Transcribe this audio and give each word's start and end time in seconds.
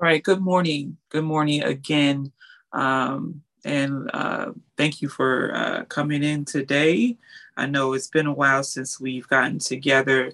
All 0.00 0.08
right. 0.08 0.22
Good 0.22 0.40
morning. 0.40 0.96
Good 1.08 1.22
morning 1.22 1.62
again. 1.62 2.32
Um, 2.72 3.42
and 3.64 4.10
uh, 4.12 4.50
thank 4.76 5.00
you 5.00 5.08
for 5.08 5.54
uh, 5.54 5.84
coming 5.84 6.24
in 6.24 6.44
today. 6.44 7.16
I 7.56 7.66
know 7.66 7.92
it's 7.92 8.08
been 8.08 8.26
a 8.26 8.32
while 8.32 8.64
since 8.64 8.98
we've 8.98 9.28
gotten 9.28 9.60
together, 9.60 10.32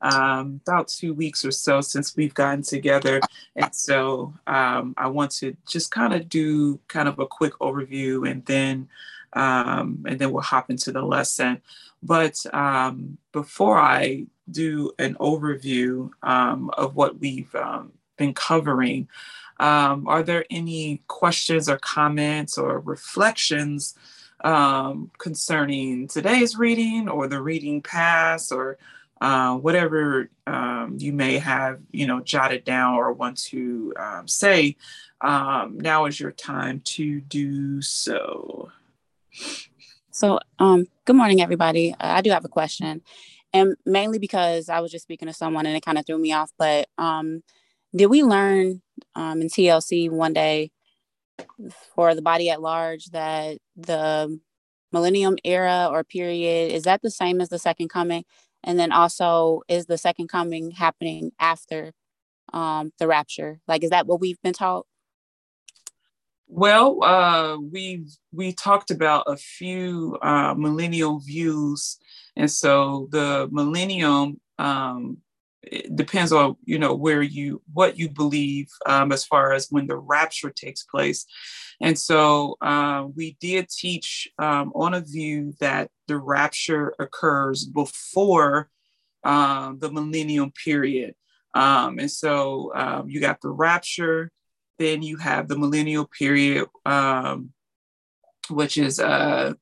um, 0.00 0.62
about 0.66 0.88
two 0.88 1.12
weeks 1.12 1.44
or 1.44 1.50
so 1.50 1.82
since 1.82 2.16
we've 2.16 2.32
gotten 2.32 2.62
together. 2.62 3.20
And 3.54 3.74
so 3.74 4.32
um, 4.46 4.94
I 4.96 5.08
want 5.08 5.32
to 5.32 5.54
just 5.68 5.90
kind 5.90 6.14
of 6.14 6.30
do 6.30 6.80
kind 6.88 7.06
of 7.06 7.18
a 7.18 7.26
quick 7.26 7.52
overview 7.60 8.28
and 8.28 8.42
then 8.46 8.88
um, 9.34 10.06
and 10.08 10.18
then 10.18 10.32
we'll 10.32 10.42
hop 10.42 10.70
into 10.70 10.90
the 10.90 11.02
lesson. 11.02 11.60
But 12.02 12.44
um, 12.54 13.18
before 13.32 13.78
I 13.78 14.26
do 14.50 14.92
an 14.98 15.16
overview 15.16 16.10
um, 16.22 16.70
of 16.78 16.96
what 16.96 17.18
we've 17.18 17.54
um, 17.54 17.92
been 18.22 18.34
covering, 18.34 19.08
um, 19.58 20.06
are 20.06 20.22
there 20.22 20.44
any 20.50 21.02
questions 21.08 21.68
or 21.68 21.78
comments 21.78 22.56
or 22.56 22.80
reflections 22.80 23.94
um, 24.44 25.10
concerning 25.18 26.08
today's 26.08 26.56
reading 26.56 27.08
or 27.08 27.28
the 27.28 27.40
reading 27.40 27.82
past 27.82 28.52
or 28.52 28.78
uh, 29.20 29.54
whatever 29.56 30.30
um, 30.46 30.96
you 30.98 31.12
may 31.12 31.38
have, 31.38 31.80
you 31.92 32.06
know, 32.06 32.20
jotted 32.20 32.64
down 32.64 32.94
or 32.94 33.12
want 33.12 33.36
to 33.38 33.92
um, 33.96 34.26
say? 34.26 34.76
Um, 35.20 35.78
now 35.78 36.06
is 36.06 36.18
your 36.18 36.32
time 36.32 36.80
to 36.96 37.20
do 37.20 37.80
so. 37.82 38.70
So, 40.10 40.40
um, 40.58 40.86
good 41.04 41.16
morning, 41.16 41.40
everybody. 41.40 41.92
Uh, 41.92 42.18
I 42.18 42.20
do 42.20 42.30
have 42.30 42.44
a 42.44 42.48
question, 42.48 43.02
and 43.52 43.76
mainly 43.86 44.18
because 44.18 44.68
I 44.68 44.80
was 44.80 44.90
just 44.90 45.04
speaking 45.04 45.28
to 45.28 45.34
someone 45.34 45.66
and 45.66 45.76
it 45.76 45.84
kind 45.84 45.98
of 45.98 46.04
threw 46.04 46.18
me 46.18 46.32
off. 46.32 46.50
But 46.58 46.88
um, 46.98 47.42
did 47.94 48.06
we 48.06 48.22
learn 48.22 48.82
um, 49.14 49.42
in 49.42 49.48
TLC 49.48 50.10
one 50.10 50.32
day 50.32 50.70
for 51.94 52.14
the 52.14 52.22
body 52.22 52.50
at 52.50 52.62
large 52.62 53.06
that 53.06 53.58
the 53.76 54.38
millennium 54.92 55.36
era 55.44 55.88
or 55.90 56.04
period 56.04 56.72
is 56.72 56.84
that 56.84 57.02
the 57.02 57.10
same 57.10 57.40
as 57.40 57.48
the 57.48 57.58
second 57.58 57.88
coming? 57.88 58.24
And 58.64 58.78
then 58.78 58.92
also, 58.92 59.62
is 59.68 59.86
the 59.86 59.98
second 59.98 60.28
coming 60.28 60.70
happening 60.70 61.32
after 61.40 61.92
um, 62.52 62.92
the 62.98 63.08
rapture? 63.08 63.60
Like, 63.66 63.82
is 63.82 63.90
that 63.90 64.06
what 64.06 64.20
we've 64.20 64.40
been 64.42 64.52
taught? 64.52 64.86
Well, 66.46 67.02
uh, 67.02 67.56
we 67.58 68.06
we 68.30 68.52
talked 68.52 68.90
about 68.90 69.24
a 69.26 69.36
few 69.36 70.18
uh, 70.20 70.54
millennial 70.54 71.18
views, 71.18 71.98
and 72.36 72.50
so 72.50 73.08
the 73.10 73.48
millennium 73.50 74.38
um, 74.58 75.16
it 75.62 75.94
depends 75.94 76.32
on 76.32 76.56
you 76.64 76.78
know 76.78 76.94
where 76.94 77.22
you 77.22 77.62
what 77.72 77.98
you 77.98 78.08
believe 78.08 78.68
um, 78.86 79.12
as 79.12 79.24
far 79.24 79.52
as 79.52 79.68
when 79.70 79.86
the 79.86 79.96
rapture 79.96 80.50
takes 80.50 80.82
place. 80.82 81.26
And 81.80 81.98
so 81.98 82.56
uh, 82.60 83.06
we 83.14 83.36
did 83.40 83.68
teach 83.68 84.28
um, 84.38 84.72
on 84.74 84.94
a 84.94 85.00
view 85.00 85.54
that 85.60 85.90
the 86.06 86.18
rapture 86.18 86.94
occurs 86.98 87.64
before 87.64 88.70
um, 89.24 89.78
the 89.78 89.90
millennium 89.90 90.52
period. 90.52 91.14
Um, 91.54 91.98
and 91.98 92.10
so 92.10 92.72
you 93.06 93.20
got 93.20 93.40
the 93.40 93.50
rapture 93.50 94.30
then 94.78 95.02
you 95.02 95.18
have 95.18 95.48
the 95.48 95.58
millennial 95.58 96.06
period 96.06 96.66
which 98.50 98.76
is 98.76 98.98
uh, 98.98 99.54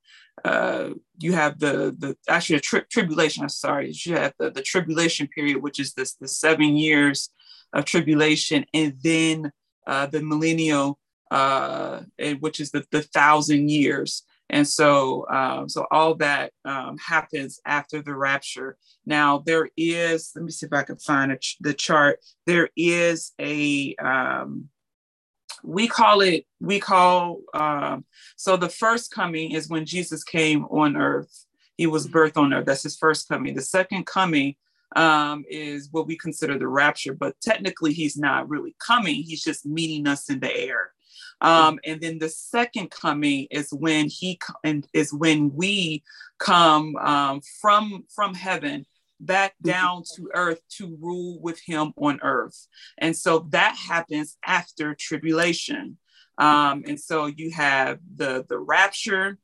uh, 0.44 0.90
you 1.18 1.32
have 1.32 1.58
the 1.58 1.94
the 1.98 2.16
actually 2.28 2.56
a 2.56 2.60
tri- 2.60 2.84
tribulation. 2.90 3.42
I'm 3.42 3.48
sorry, 3.48 3.92
you 3.92 4.16
have 4.16 4.34
the, 4.38 4.50
the 4.50 4.62
tribulation 4.62 5.28
period, 5.28 5.62
which 5.62 5.78
is 5.78 5.94
this 5.94 6.14
the 6.14 6.28
seven 6.28 6.76
years 6.76 7.30
of 7.72 7.84
tribulation, 7.84 8.64
and 8.74 8.94
then 9.02 9.52
uh, 9.86 10.06
the 10.06 10.22
millennial, 10.22 10.98
uh, 11.30 12.02
which 12.40 12.60
is 12.60 12.70
the, 12.70 12.84
the 12.90 13.02
thousand 13.02 13.70
years. 13.70 14.22
And 14.52 14.66
so, 14.66 15.28
um, 15.28 15.68
so 15.68 15.86
all 15.92 16.16
that 16.16 16.52
um, 16.64 16.98
happens 16.98 17.60
after 17.64 18.02
the 18.02 18.14
rapture. 18.14 18.76
Now, 19.06 19.38
there 19.38 19.68
is. 19.76 20.32
Let 20.34 20.44
me 20.44 20.50
see 20.50 20.66
if 20.66 20.72
I 20.72 20.82
can 20.82 20.96
find 20.96 21.38
ch- 21.40 21.56
the 21.60 21.72
chart. 21.72 22.18
There 22.46 22.68
is 22.76 23.32
a 23.40 23.94
um, 23.96 24.68
we 25.62 25.86
call 25.88 26.20
it 26.20 26.46
we 26.60 26.80
call 26.80 27.40
um, 27.54 28.04
so 28.36 28.56
the 28.56 28.68
first 28.68 29.10
coming 29.10 29.52
is 29.52 29.68
when 29.68 29.84
jesus 29.84 30.24
came 30.24 30.64
on 30.66 30.96
earth. 30.96 31.46
He 31.76 31.86
was 31.86 32.06
mm-hmm. 32.06 32.16
birthed 32.16 32.36
on 32.36 32.52
earth. 32.52 32.66
That's 32.66 32.82
his 32.82 32.96
first 32.96 33.28
coming. 33.28 33.54
The 33.54 33.62
second 33.62 34.04
coming 34.04 34.56
um, 34.96 35.44
is 35.48 35.88
what 35.92 36.06
we 36.06 36.16
consider 36.16 36.58
the 36.58 36.68
rapture 36.68 37.14
but 37.14 37.40
technically 37.40 37.92
he's 37.92 38.16
not 38.16 38.48
really 38.48 38.74
coming. 38.84 39.22
He's 39.22 39.42
just 39.42 39.64
meeting 39.64 40.06
us 40.06 40.28
in 40.28 40.40
the 40.40 40.54
air. 40.54 40.92
Um, 41.40 41.78
and 41.84 42.00
then 42.00 42.18
the 42.18 42.28
second 42.28 42.90
coming 42.90 43.46
is 43.50 43.72
when 43.72 44.08
he 44.08 44.38
and 44.62 44.86
is 44.92 45.12
when 45.12 45.54
we 45.54 46.02
come 46.38 46.96
um, 46.96 47.40
from 47.60 48.04
from 48.14 48.34
heaven 48.34 48.84
back 49.20 49.52
mm-hmm. 49.52 49.70
down 49.70 50.02
to 50.16 50.30
earth 50.34 50.60
to 50.78 50.96
rule 51.00 51.38
with 51.40 51.60
him 51.60 51.92
on 51.96 52.18
earth. 52.22 52.66
And 52.98 53.16
so 53.16 53.46
that 53.50 53.76
happens 53.76 54.36
after 54.44 54.94
tribulation. 54.94 55.98
Um, 56.38 56.84
and 56.86 56.98
so 56.98 57.26
you 57.26 57.50
have 57.50 57.98
the, 58.16 58.46
the 58.48 58.58
rapture, 58.58 59.38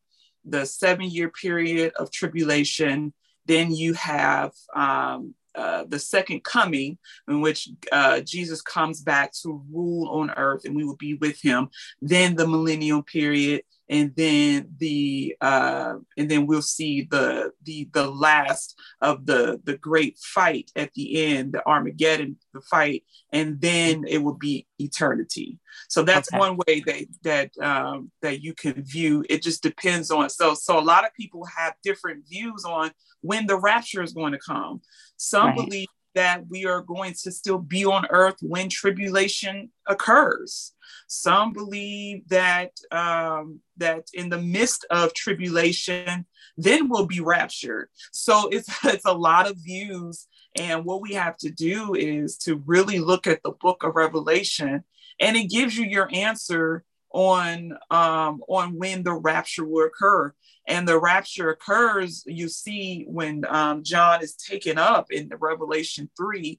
the 0.44 0.64
seven 0.64 1.10
year 1.10 1.28
period 1.28 1.92
of 1.96 2.10
tribulation. 2.10 3.12
Then 3.44 3.72
you 3.72 3.92
have 3.94 4.52
um, 4.74 5.34
uh, 5.56 5.84
the 5.88 5.98
second 5.98 6.44
coming, 6.44 6.98
in 7.28 7.40
which 7.40 7.68
uh, 7.90 8.20
Jesus 8.20 8.60
comes 8.60 9.00
back 9.00 9.32
to 9.32 9.62
rule 9.72 10.08
on 10.08 10.30
earth 10.32 10.64
and 10.64 10.76
we 10.76 10.84
will 10.84 10.96
be 10.96 11.14
with 11.14 11.40
him. 11.40 11.68
Then 12.02 12.36
the 12.36 12.46
millennial 12.46 13.02
period, 13.02 13.62
and 13.88 14.14
then 14.16 14.68
the 14.78 15.36
uh, 15.40 15.94
and 16.16 16.30
then 16.30 16.46
we'll 16.46 16.62
see 16.62 17.02
the 17.02 17.52
the 17.62 17.88
the 17.92 18.08
last 18.08 18.78
of 19.00 19.26
the 19.26 19.60
the 19.64 19.76
great 19.76 20.18
fight 20.18 20.70
at 20.74 20.92
the 20.94 21.24
end, 21.26 21.52
the 21.52 21.66
Armageddon, 21.66 22.36
the 22.52 22.60
fight, 22.62 23.04
and 23.32 23.60
then 23.60 24.04
it 24.08 24.18
will 24.18 24.34
be 24.34 24.66
eternity. 24.78 25.58
So 25.88 26.02
that's 26.02 26.32
okay. 26.32 26.38
one 26.38 26.58
way 26.66 26.82
that 26.86 27.06
that 27.22 27.64
um, 27.64 28.10
that 28.22 28.42
you 28.42 28.54
can 28.54 28.82
view. 28.82 29.24
It 29.28 29.42
just 29.42 29.62
depends 29.62 30.10
on 30.10 30.30
so 30.30 30.54
so 30.54 30.78
a 30.78 30.80
lot 30.80 31.04
of 31.04 31.14
people 31.14 31.44
have 31.56 31.74
different 31.82 32.24
views 32.28 32.64
on 32.64 32.90
when 33.20 33.46
the 33.46 33.58
rapture 33.58 34.02
is 34.02 34.12
going 34.12 34.32
to 34.32 34.38
come. 34.38 34.80
Some 35.16 35.48
right. 35.48 35.56
believe 35.56 35.88
that 36.16 36.48
we 36.48 36.64
are 36.64 36.80
going 36.80 37.12
to 37.12 37.30
still 37.30 37.58
be 37.58 37.84
on 37.84 38.06
earth 38.10 38.36
when 38.40 38.70
tribulation 38.70 39.70
occurs. 39.86 40.72
Some 41.06 41.52
believe 41.52 42.26
that 42.28 42.72
um, 42.90 43.60
that 43.76 44.06
in 44.14 44.30
the 44.30 44.40
midst 44.40 44.86
of 44.90 45.12
tribulation, 45.12 46.26
then 46.56 46.88
we'll 46.88 47.06
be 47.06 47.20
raptured. 47.20 47.90
So 48.12 48.48
it's 48.48 48.68
it's 48.84 49.04
a 49.04 49.12
lot 49.12 49.48
of 49.48 49.58
views, 49.58 50.26
and 50.58 50.84
what 50.84 51.02
we 51.02 51.12
have 51.12 51.36
to 51.38 51.50
do 51.50 51.94
is 51.94 52.36
to 52.38 52.62
really 52.66 52.98
look 52.98 53.26
at 53.26 53.42
the 53.44 53.52
Book 53.52 53.84
of 53.84 53.94
Revelation, 53.94 54.84
and 55.20 55.36
it 55.36 55.50
gives 55.50 55.76
you 55.76 55.84
your 55.84 56.08
answer 56.12 56.82
on 57.10 57.72
um, 57.90 58.42
on 58.48 58.76
when 58.76 59.02
the 59.02 59.14
rapture 59.14 59.66
will 59.66 59.86
occur. 59.86 60.32
And 60.66 60.86
the 60.86 60.98
rapture 60.98 61.50
occurs, 61.50 62.24
you 62.26 62.48
see, 62.48 63.04
when 63.08 63.44
um, 63.48 63.82
John 63.84 64.22
is 64.22 64.34
taken 64.34 64.78
up 64.78 65.12
in 65.12 65.28
the 65.28 65.36
Revelation 65.36 66.10
3, 66.16 66.58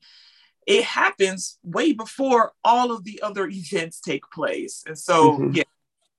it 0.65 0.83
happens 0.83 1.57
way 1.63 1.93
before 1.93 2.51
all 2.63 2.91
of 2.91 3.03
the 3.03 3.21
other 3.21 3.47
events 3.51 3.99
take 3.99 4.23
place. 4.31 4.83
And 4.85 4.97
so, 4.97 5.33
mm-hmm. 5.33 5.51
yeah, 5.53 5.63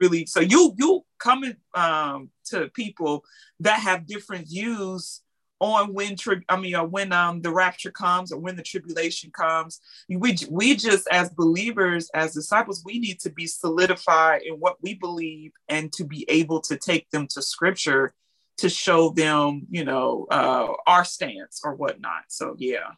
really, 0.01 0.27
so 0.27 0.41
you 0.41 0.75
you 0.79 1.05
coming 1.19 1.57
um, 1.75 2.31
to 2.47 2.69
people 2.69 3.25
that 3.61 3.81
have 3.81 4.07
different 4.07 4.49
views 4.49 5.23
on 5.61 5.93
when 5.93 6.17
tri- 6.17 6.43
I 6.49 6.57
mean, 6.57 6.75
or 6.75 6.87
when 6.87 7.13
um 7.13 7.41
the 7.43 7.51
rapture 7.51 7.91
comes 7.91 8.33
or 8.33 8.39
when 8.39 8.57
the 8.57 8.63
tribulation 8.63 9.31
comes. 9.31 9.81
We 10.09 10.37
we 10.51 10.77
just 10.77 11.09
as 11.11 11.31
believers, 11.31 12.11
as 12.15 12.35
disciples, 12.35 12.83
we 12.85 12.99
need 12.99 13.21
to 13.21 13.31
be 13.31 13.47
solidified 13.47 14.43
in 14.43 14.55
what 14.55 14.77
we 14.83 14.95
believe 14.95 15.53
and 15.69 15.93
to 15.95 16.05
be 16.05 16.25
able 16.29 16.61
to 16.63 16.77
take 16.77 17.11
them 17.11 17.27
to 17.29 17.43
Scripture 17.43 18.15
to 18.59 18.69
show 18.69 19.11
them, 19.11 19.67
you 19.71 19.85
know, 19.85 20.27
uh, 20.31 20.73
our 20.87 21.05
stance 21.05 21.61
or 21.65 21.75
whatnot. 21.75 22.25
So 22.29 22.57
yeah. 22.59 22.93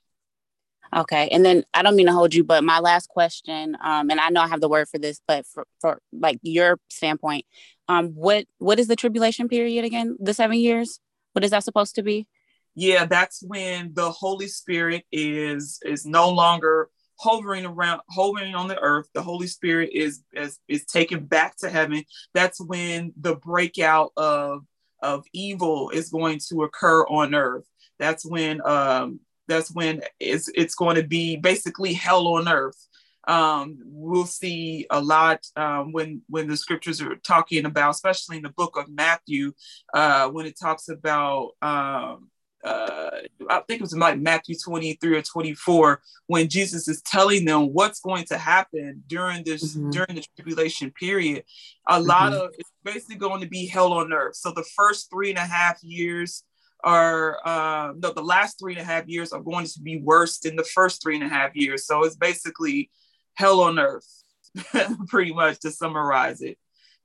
Okay, 0.94 1.28
and 1.28 1.44
then 1.44 1.62
I 1.72 1.82
don't 1.82 1.94
mean 1.94 2.06
to 2.06 2.12
hold 2.12 2.34
you, 2.34 2.42
but 2.42 2.64
my 2.64 2.80
last 2.80 3.08
question, 3.08 3.76
um, 3.80 4.10
and 4.10 4.18
I 4.18 4.30
know 4.30 4.40
I 4.40 4.48
have 4.48 4.60
the 4.60 4.68
word 4.68 4.88
for 4.88 4.98
this, 4.98 5.20
but 5.28 5.46
for, 5.46 5.64
for 5.80 6.00
like 6.12 6.40
your 6.42 6.80
standpoint, 6.88 7.44
um, 7.88 8.08
what 8.08 8.46
what 8.58 8.80
is 8.80 8.88
the 8.88 8.96
tribulation 8.96 9.48
period 9.48 9.84
again? 9.84 10.16
The 10.18 10.34
seven 10.34 10.56
years? 10.56 10.98
What 11.32 11.44
is 11.44 11.52
that 11.52 11.62
supposed 11.62 11.94
to 11.94 12.02
be? 12.02 12.26
Yeah, 12.74 13.04
that's 13.04 13.42
when 13.42 13.92
the 13.94 14.10
Holy 14.10 14.48
Spirit 14.48 15.04
is 15.12 15.78
is 15.84 16.06
no 16.06 16.30
longer 16.30 16.90
hovering 17.20 17.66
around 17.66 18.00
hovering 18.10 18.54
on 18.54 18.68
the 18.68 18.78
earth. 18.80 19.08
The 19.14 19.22
holy 19.22 19.46
spirit 19.46 19.90
is 19.92 20.22
is, 20.32 20.58
is 20.68 20.86
taken 20.86 21.26
back 21.26 21.56
to 21.58 21.68
heaven. 21.68 22.04
That's 22.34 22.60
when 22.60 23.12
the 23.20 23.36
breakout 23.36 24.12
of 24.16 24.64
of 25.02 25.24
evil 25.32 25.90
is 25.90 26.10
going 26.10 26.40
to 26.48 26.62
occur 26.62 27.04
on 27.06 27.34
earth. 27.34 27.66
That's 27.98 28.24
when 28.24 28.64
um 28.66 29.20
that's 29.48 29.70
when 29.70 30.02
it's 30.18 30.48
it's 30.54 30.74
going 30.74 30.96
to 30.96 31.02
be 31.02 31.36
basically 31.36 31.92
hell 31.92 32.26
on 32.28 32.48
earth. 32.48 32.86
Um, 33.28 33.78
we'll 33.84 34.24
see 34.24 34.86
a 34.90 35.00
lot 35.00 35.44
um, 35.54 35.92
when 35.92 36.22
when 36.28 36.48
the 36.48 36.56
scriptures 36.56 37.02
are 37.02 37.16
talking 37.16 37.66
about, 37.66 37.90
especially 37.90 38.38
in 38.38 38.42
the 38.42 38.48
book 38.48 38.78
of 38.78 38.88
Matthew, 38.88 39.52
uh, 39.92 40.28
when 40.28 40.46
it 40.46 40.58
talks 40.58 40.88
about. 40.88 41.50
Um, 41.60 42.30
uh, 42.62 43.10
I 43.48 43.60
think 43.60 43.80
it 43.80 43.80
was 43.80 43.96
like 43.96 44.18
Matthew 44.18 44.54
23 44.54 45.16
or 45.16 45.22
24, 45.22 46.02
when 46.26 46.48
Jesus 46.48 46.88
is 46.88 47.00
telling 47.02 47.44
them 47.44 47.72
what's 47.72 48.00
going 48.00 48.24
to 48.26 48.38
happen 48.38 49.02
during 49.06 49.44
this 49.44 49.76
mm-hmm. 49.76 49.90
during 49.90 50.14
the 50.16 50.24
tribulation 50.36 50.90
period. 50.90 51.44
A 51.88 51.94
mm-hmm. 51.94 52.06
lot 52.06 52.32
of 52.34 52.50
it's 52.58 52.70
basically 52.84 53.16
going 53.16 53.40
to 53.40 53.48
be 53.48 53.66
hell 53.66 53.92
on 53.92 54.12
earth. 54.12 54.36
So 54.36 54.52
the 54.52 54.66
first 54.76 55.10
three 55.10 55.30
and 55.30 55.38
a 55.38 55.42
half 55.42 55.82
years 55.82 56.44
are 56.84 57.38
uh, 57.46 57.92
no, 57.96 58.12
the 58.12 58.22
last 58.22 58.58
three 58.58 58.72
and 58.72 58.80
a 58.82 58.84
half 58.84 59.08
years 59.08 59.32
are 59.32 59.42
going 59.42 59.66
to 59.66 59.80
be 59.80 59.98
worse 59.98 60.38
than 60.38 60.56
the 60.56 60.64
first 60.64 61.02
three 61.02 61.14
and 61.14 61.24
a 61.24 61.28
half 61.28 61.54
years. 61.54 61.86
So 61.86 62.04
it's 62.04 62.16
basically 62.16 62.90
hell 63.34 63.60
on 63.60 63.78
earth, 63.78 64.22
pretty 65.08 65.32
much 65.32 65.60
to 65.60 65.70
summarize 65.70 66.42
it. 66.42 66.58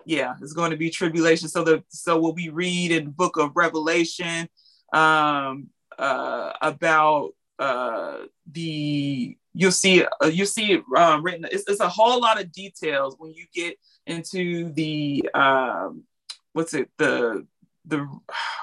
Yeah, 0.06 0.36
it's 0.42 0.54
going 0.54 0.72
to 0.72 0.78
be 0.78 0.90
tribulation. 0.90 1.48
So 1.48 1.64
the 1.64 1.84
so 1.90 2.20
what 2.20 2.36
we 2.36 2.50
read 2.50 2.92
in 2.92 3.06
the 3.06 3.12
book 3.12 3.38
of 3.38 3.56
Revelation 3.56 4.50
um, 4.94 5.70
uh, 5.98 6.52
about 6.62 7.32
uh, 7.60 8.18
the 8.52 9.38
you'll 9.54 9.72
see 9.72 10.06
uh, 10.22 10.28
you 10.28 10.46
see 10.46 10.74
it 10.74 10.84
uh, 10.96 11.20
written. 11.22 11.48
It's, 11.52 11.64
it's, 11.68 11.80
a 11.80 11.90
whole 11.90 12.20
lot 12.20 12.40
of 12.40 12.52
details 12.52 13.16
when 13.18 13.34
you 13.34 13.46
get 13.54 13.78
into 14.06 14.72
the 14.74 15.30
um, 15.34 16.04
what's 16.54 16.74
it 16.74 16.90
the 16.98 17.48
the 17.86 18.08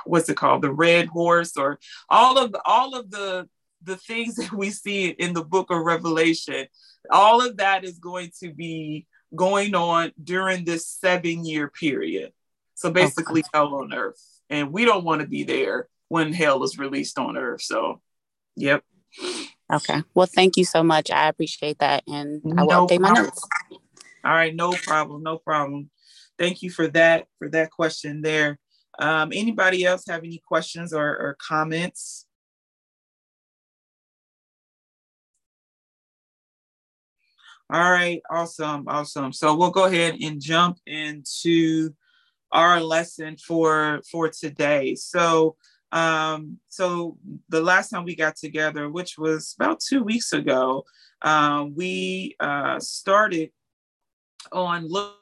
what's 0.05 0.29
it 0.29 0.37
called 0.37 0.63
the 0.63 0.73
red 0.73 1.07
horse 1.07 1.57
or 1.57 1.79
all 2.09 2.39
of 2.39 2.53
the, 2.53 2.61
all 2.65 2.95
of 2.95 3.11
the 3.11 3.49
the 3.83 3.97
things 3.97 4.35
that 4.37 4.53
we 4.53 4.71
see 4.71 5.09
in 5.09 5.33
the 5.33 5.45
book 5.45 5.71
of 5.71 5.79
revelation 5.79 6.67
all 7.11 7.45
of 7.45 7.57
that 7.57 7.85
is 7.85 7.99
going 7.99 8.31
to 8.41 8.53
be 8.53 9.07
going 9.35 9.75
on 9.75 10.13
during 10.23 10.65
this 10.65 10.87
seven 10.87 11.45
year 11.45 11.69
period 11.69 12.33
so 12.75 12.91
basically 12.91 13.41
okay. 13.41 13.49
hell 13.55 13.75
on 13.75 13.93
earth 13.95 14.23
and 14.51 14.73
we 14.73 14.85
don't 14.85 15.05
want 15.05 15.21
to 15.21 15.27
be 15.27 15.43
there 15.45 15.89
when 16.13 16.31
hell 16.31 16.63
is 16.63 16.77
released 16.79 17.19
on 17.19 17.39
earth 17.39 17.63
so. 17.63 18.03
Yep. 18.57 18.85
Okay. 19.73 20.03
Well 20.13 20.27
thank 20.27 20.59
you 20.59 20.65
so 20.67 20.83
much. 20.83 21.11
I 21.11 21.29
appreciate 21.29 21.79
that 21.79 22.03
and 22.07 22.43
i 22.59 22.63
will 22.63 22.69
no 22.69 22.87
update 22.87 23.01
my 23.01 23.13
notes. 23.13 23.49
All 24.23 24.33
right 24.33 24.55
no 24.55 24.73
problem 24.73 25.23
no 25.23 25.39
problem. 25.39 25.89
Thank 26.39 26.61
you 26.61 26.71
for 26.71 26.87
that 26.89 27.29
for 27.39 27.49
that 27.49 27.71
question 27.71 28.21
there. 28.21 28.59
Um, 28.99 29.33
anybody 29.33 29.87
else 29.87 30.05
have 30.07 30.23
any 30.23 30.43
questions 30.47 30.93
or, 30.93 31.07
or 31.07 31.39
comments? 31.41 32.27
All 37.73 37.91
right, 37.91 38.21
awesome, 38.31 38.85
awesome. 38.87 39.33
So 39.33 39.57
we'll 39.57 39.71
go 39.71 39.87
ahead 39.87 40.17
and 40.21 40.43
jump 40.43 40.77
into 40.87 41.95
our 42.53 42.83
lesson 42.83 43.39
for 43.39 44.03
for 44.11 44.29
today. 44.29 44.95
So 44.95 45.57
um, 45.93 46.59
so 46.69 47.19
the 47.49 47.61
last 47.61 47.91
time 47.91 48.05
we 48.05 48.17
got 48.17 48.37
together, 48.37 48.89
which 48.89 49.19
was 49.19 49.55
about 49.59 49.81
two 49.81 50.03
weeks 50.03 50.33
ago, 50.33 50.85
um, 51.23 51.75
we 51.75 52.35
uh, 52.41 52.81
started 52.81 53.51
on 54.51 54.89
look 54.89 55.17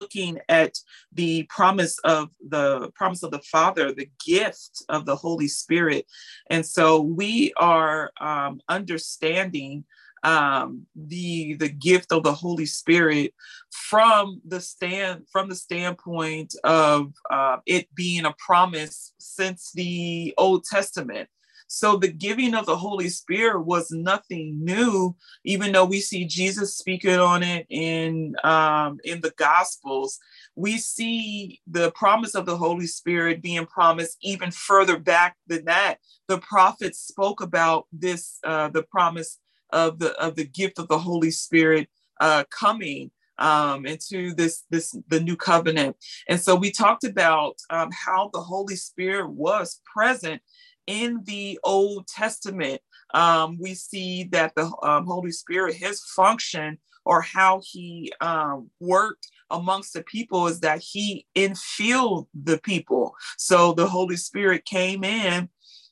looking 0.00 0.38
at 0.48 0.78
the 1.12 1.44
promise 1.44 1.98
of 2.00 2.28
the 2.48 2.90
promise 2.94 3.22
of 3.22 3.30
the 3.30 3.40
Father, 3.40 3.92
the 3.92 4.10
gift 4.24 4.82
of 4.88 5.06
the 5.06 5.16
Holy 5.16 5.48
Spirit. 5.48 6.06
And 6.50 6.64
so 6.64 7.00
we 7.00 7.52
are 7.56 8.12
um, 8.20 8.60
understanding 8.68 9.84
um, 10.22 10.86
the 10.94 11.54
the 11.54 11.68
gift 11.68 12.12
of 12.12 12.22
the 12.22 12.32
Holy 12.32 12.66
Spirit 12.66 13.34
from 13.70 14.40
the 14.46 14.60
stand 14.60 15.26
from 15.30 15.48
the 15.48 15.54
standpoint 15.54 16.54
of 16.64 17.12
uh, 17.30 17.58
it 17.66 17.94
being 17.94 18.24
a 18.24 18.34
promise 18.38 19.12
since 19.18 19.72
the 19.72 20.34
Old 20.38 20.64
Testament. 20.64 21.28
So 21.68 21.96
the 21.96 22.08
giving 22.08 22.54
of 22.54 22.66
the 22.66 22.76
Holy 22.76 23.08
Spirit 23.08 23.62
was 23.62 23.90
nothing 23.90 24.64
new, 24.64 25.16
even 25.44 25.72
though 25.72 25.84
we 25.84 26.00
see 26.00 26.24
Jesus 26.24 26.76
speaking 26.76 27.18
on 27.18 27.42
it 27.42 27.66
in 27.68 28.36
um, 28.44 28.98
in 29.04 29.20
the 29.20 29.32
Gospels. 29.36 30.18
We 30.54 30.78
see 30.78 31.60
the 31.66 31.90
promise 31.92 32.34
of 32.34 32.46
the 32.46 32.56
Holy 32.56 32.86
Spirit 32.86 33.42
being 33.42 33.66
promised 33.66 34.16
even 34.22 34.50
further 34.50 34.98
back 34.98 35.36
than 35.46 35.64
that. 35.64 35.98
The 36.28 36.38
prophets 36.38 37.00
spoke 37.00 37.40
about 37.40 37.86
this, 37.92 38.38
uh, 38.44 38.68
the 38.68 38.82
promise 38.84 39.38
of 39.70 39.98
the 39.98 40.12
of 40.20 40.36
the 40.36 40.46
gift 40.46 40.78
of 40.78 40.88
the 40.88 40.98
Holy 40.98 41.30
Spirit 41.30 41.88
uh, 42.20 42.44
coming 42.50 43.10
um, 43.38 43.86
into 43.86 44.34
this 44.34 44.64
this 44.70 44.96
the 45.08 45.20
new 45.20 45.36
covenant. 45.36 45.96
And 46.28 46.40
so 46.40 46.54
we 46.54 46.70
talked 46.70 47.04
about 47.04 47.56
um, 47.70 47.90
how 47.92 48.30
the 48.32 48.40
Holy 48.40 48.76
Spirit 48.76 49.30
was 49.30 49.80
present 49.92 50.40
in 50.86 51.22
the 51.24 51.58
Old 51.64 52.06
Testament, 52.06 52.80
um, 53.14 53.58
we 53.60 53.74
see 53.74 54.24
that 54.32 54.54
the 54.54 54.70
um, 54.82 55.06
Holy 55.06 55.32
Spirit, 55.32 55.74
his 55.74 56.00
function 56.14 56.78
or 57.04 57.22
how 57.22 57.60
he 57.64 58.12
um, 58.20 58.70
worked 58.80 59.28
amongst 59.50 59.92
the 59.92 60.02
people 60.02 60.48
is 60.48 60.60
that 60.60 60.80
he 60.80 61.24
infilled 61.36 62.26
the 62.34 62.58
people. 62.58 63.14
So 63.38 63.72
the 63.72 63.86
Holy 63.86 64.16
Spirit 64.16 64.64
came 64.64 65.04
in, 65.04 65.48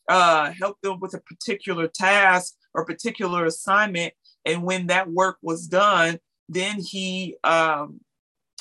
uh, 0.08 0.52
helped 0.52 0.82
them 0.82 1.00
with 1.00 1.14
a 1.14 1.20
particular 1.20 1.88
task 1.88 2.54
or 2.74 2.84
particular 2.84 3.44
assignment. 3.44 4.12
And 4.44 4.62
when 4.62 4.88
that 4.88 5.10
work 5.10 5.38
was 5.42 5.66
done, 5.66 6.18
then 6.48 6.80
he 6.80 7.36
um, 7.44 8.00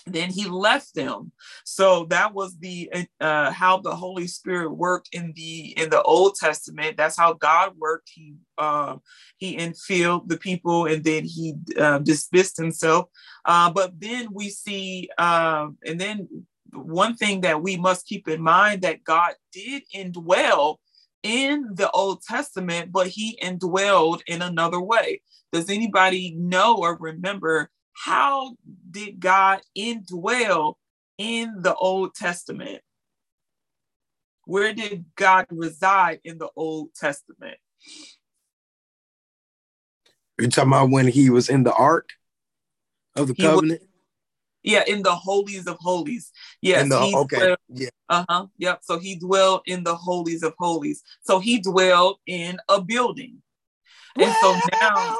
then 0.05 0.29
he 0.29 0.45
left 0.47 0.95
them. 0.95 1.31
So 1.63 2.05
that 2.05 2.33
was 2.33 2.57
the 2.57 2.91
uh, 3.21 3.51
how 3.51 3.77
the 3.77 3.95
holy 3.95 4.27
spirit 4.27 4.71
worked 4.71 5.09
in 5.13 5.33
the 5.35 5.73
in 5.77 5.89
the 5.89 6.01
old 6.01 6.35
testament. 6.35 6.97
That's 6.97 7.17
how 7.17 7.33
god 7.33 7.73
worked. 7.77 8.09
He 8.13 8.35
um, 8.57 9.01
he 9.37 9.57
infilled 9.57 10.27
the 10.27 10.37
people 10.37 10.85
and 10.85 11.03
then 11.03 11.23
he 11.23 11.55
uh, 11.77 11.99
dismissed 11.99 12.57
himself. 12.57 13.05
Uh, 13.45 13.71
but 13.71 13.99
then 13.99 14.27
we 14.31 14.49
see 14.49 15.09
um, 15.17 15.77
and 15.85 15.99
then 15.99 16.45
one 16.73 17.15
thing 17.15 17.41
that 17.41 17.61
we 17.61 17.77
must 17.77 18.07
keep 18.07 18.27
in 18.27 18.41
mind 18.41 18.81
that 18.81 19.03
god 19.03 19.33
did 19.51 19.83
indwell 19.95 20.77
in 21.23 21.69
the 21.73 21.89
old 21.91 22.21
testament 22.21 22.91
but 22.91 23.07
he 23.07 23.39
indwelled 23.41 24.21
in 24.27 24.41
another 24.41 24.79
way 24.79 25.21
does 25.51 25.69
anybody 25.69 26.35
know 26.37 26.77
or 26.77 26.97
remember 26.97 27.69
how 27.93 28.55
did 28.89 29.19
God 29.19 29.61
indwell 29.77 30.75
in 31.17 31.61
the 31.61 31.75
Old 31.75 32.15
Testament? 32.15 32.81
Where 34.45 34.73
did 34.73 35.05
God 35.15 35.45
reside 35.49 36.19
in 36.23 36.37
the 36.37 36.49
Old 36.55 36.93
Testament? 36.95 37.57
You're 40.39 40.49
talking 40.49 40.69
about 40.71 40.89
when 40.89 41.07
he 41.07 41.29
was 41.29 41.49
in 41.49 41.63
the 41.63 41.73
ark 41.73 42.09
of 43.15 43.27
the 43.27 43.35
he 43.35 43.43
covenant? 43.43 43.81
Was, 43.81 43.89
yeah, 44.63 44.83
in 44.87 45.03
the 45.03 45.13
holies 45.13 45.67
of 45.67 45.77
holies. 45.79 46.31
Yes. 46.61 46.89
The, 46.89 46.97
okay. 46.97 47.37
Dwelled, 47.37 47.57
yeah. 47.69 47.89
Uh-huh. 48.09 48.47
Yep. 48.57 48.79
So 48.83 48.99
he 48.99 49.15
dwelled 49.15 49.61
in 49.65 49.83
the 49.83 49.95
holies 49.95 50.43
of 50.43 50.53
holies. 50.57 51.03
So 51.23 51.39
he 51.39 51.59
dwelled 51.59 52.17
in 52.25 52.57
a 52.69 52.81
building. 52.81 53.41
And 54.15 54.33
well, 54.41 54.61
so 54.61 54.69
now 54.81 55.17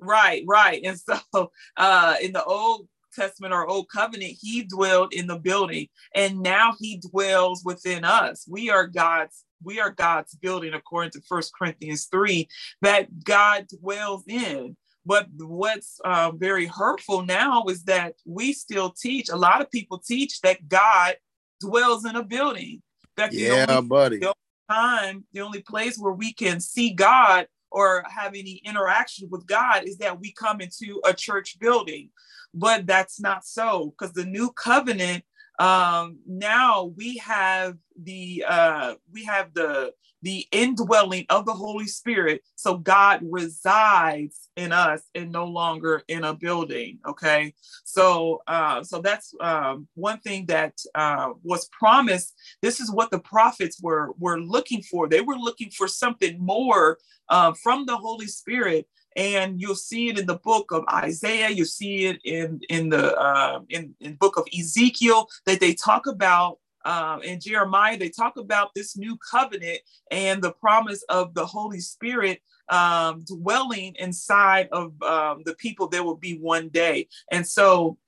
Right, 0.00 0.44
right. 0.46 0.80
And 0.84 0.98
so 0.98 1.50
uh 1.76 2.14
in 2.22 2.32
the 2.32 2.44
old 2.44 2.88
Testament 3.14 3.52
or 3.52 3.66
Old 3.66 3.88
Covenant, 3.88 4.36
he 4.40 4.62
dwelled 4.62 5.12
in 5.12 5.26
the 5.26 5.38
building 5.38 5.88
and 6.14 6.40
now 6.40 6.74
he 6.78 6.98
dwells 7.10 7.64
within 7.64 8.04
us. 8.04 8.44
We 8.48 8.70
are 8.70 8.86
God's 8.86 9.44
we 9.62 9.80
are 9.80 9.90
God's 9.90 10.34
building 10.36 10.74
according 10.74 11.12
to 11.12 11.20
First 11.28 11.52
Corinthians 11.58 12.06
3 12.06 12.46
that 12.82 13.24
God 13.24 13.66
dwells 13.80 14.24
in. 14.28 14.76
But 15.08 15.28
what's 15.38 16.00
uh, 16.04 16.32
very 16.32 16.66
hurtful 16.66 17.24
now 17.24 17.64
is 17.68 17.84
that 17.84 18.16
we 18.26 18.52
still 18.52 18.90
teach, 18.90 19.30
a 19.30 19.36
lot 19.36 19.62
of 19.62 19.70
people 19.70 19.98
teach 19.98 20.42
that 20.42 20.68
God 20.68 21.16
dwells 21.62 22.04
in 22.04 22.14
a 22.14 22.22
building. 22.22 22.82
That 23.16 23.32
yeah, 23.32 23.64
the 23.64 23.76
only, 23.76 23.88
buddy. 23.88 24.18
The 24.18 24.26
only 24.26 24.34
time, 24.70 25.24
the 25.32 25.40
only 25.40 25.62
place 25.62 25.96
where 25.96 26.12
we 26.12 26.34
can 26.34 26.60
see 26.60 26.92
God 26.92 27.46
or 27.70 28.04
have 28.06 28.34
any 28.34 28.60
interaction 28.66 29.28
with 29.30 29.46
God 29.46 29.84
is 29.84 29.96
that 29.96 30.20
we 30.20 30.30
come 30.30 30.60
into 30.60 31.00
a 31.06 31.14
church 31.14 31.58
building. 31.58 32.10
But 32.52 32.86
that's 32.86 33.18
not 33.18 33.46
so 33.46 33.94
because 33.98 34.12
the 34.12 34.26
new 34.26 34.52
covenant 34.52 35.24
um, 35.58 36.18
now 36.26 36.92
we 36.96 37.16
have 37.18 37.76
the 38.00 38.44
uh, 38.46 38.94
we 39.12 39.24
have 39.24 39.54
the 39.54 39.92
the 40.22 40.46
indwelling 40.50 41.24
of 41.30 41.46
the 41.46 41.52
Holy 41.52 41.86
Spirit. 41.86 42.42
So 42.56 42.76
God 42.76 43.20
resides 43.22 44.48
in 44.56 44.72
us 44.72 45.02
and 45.14 45.30
no 45.30 45.44
longer 45.44 46.02
in 46.08 46.24
a 46.24 46.34
building. 46.34 46.98
Okay. 47.06 47.54
So 47.84 48.42
uh, 48.46 48.82
so 48.82 49.00
that's 49.00 49.34
um, 49.40 49.88
one 49.94 50.18
thing 50.20 50.46
that 50.46 50.74
uh, 50.94 51.30
was 51.42 51.68
promised. 51.68 52.34
This 52.62 52.80
is 52.80 52.90
what 52.90 53.10
the 53.10 53.20
prophets 53.20 53.80
were 53.82 54.12
were 54.18 54.40
looking 54.40 54.82
for. 54.82 55.08
They 55.08 55.20
were 55.20 55.36
looking 55.36 55.70
for 55.70 55.88
something 55.88 56.38
more 56.38 56.98
uh, 57.28 57.52
from 57.62 57.86
the 57.86 57.96
Holy 57.96 58.26
Spirit. 58.26 58.86
And 59.18 59.60
you'll 59.60 59.74
see 59.74 60.08
it 60.08 60.18
in 60.18 60.26
the 60.26 60.38
book 60.38 60.70
of 60.70 60.84
Isaiah. 60.88 61.50
You 61.50 61.64
see 61.64 62.06
it 62.06 62.20
in 62.24 62.60
in 62.70 62.88
the 62.88 63.14
uh, 63.18 63.60
in 63.68 63.94
in 64.00 64.14
book 64.14 64.38
of 64.38 64.46
Ezekiel 64.56 65.28
that 65.44 65.58
they 65.58 65.74
talk 65.74 66.06
about 66.06 66.58
um, 66.84 67.22
in 67.22 67.40
Jeremiah, 67.40 67.98
they 67.98 68.08
talk 68.08 68.36
about 68.36 68.74
this 68.74 68.96
new 68.96 69.18
covenant 69.30 69.80
and 70.10 70.40
the 70.40 70.52
promise 70.52 71.02
of 71.08 71.34
the 71.34 71.44
Holy 71.44 71.80
Spirit 71.80 72.40
um, 72.70 73.24
dwelling 73.24 73.94
inside 73.98 74.68
of 74.72 75.00
um, 75.02 75.42
the 75.44 75.54
people 75.54 75.88
there 75.88 76.04
will 76.04 76.16
be 76.16 76.38
one 76.38 76.68
day. 76.68 77.08
And 77.30 77.46
so, 77.46 77.98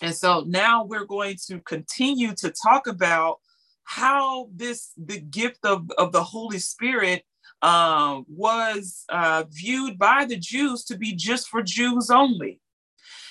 and 0.00 0.14
so 0.14 0.44
now 0.46 0.84
we're 0.84 1.04
going 1.04 1.36
to 1.46 1.60
continue 1.60 2.34
to 2.36 2.50
talk 2.50 2.86
about 2.86 3.38
how 3.84 4.48
this 4.54 4.92
the 4.96 5.20
gift 5.20 5.64
of, 5.64 5.90
of 5.98 6.12
the 6.12 6.22
Holy 6.22 6.58
Spirit 6.58 7.24
uh, 7.62 8.20
was 8.28 9.04
uh, 9.08 9.44
viewed 9.50 9.98
by 9.98 10.24
the 10.24 10.36
Jews 10.36 10.84
to 10.84 10.96
be 10.96 11.14
just 11.14 11.48
for 11.48 11.62
Jews 11.62 12.10
only. 12.10 12.60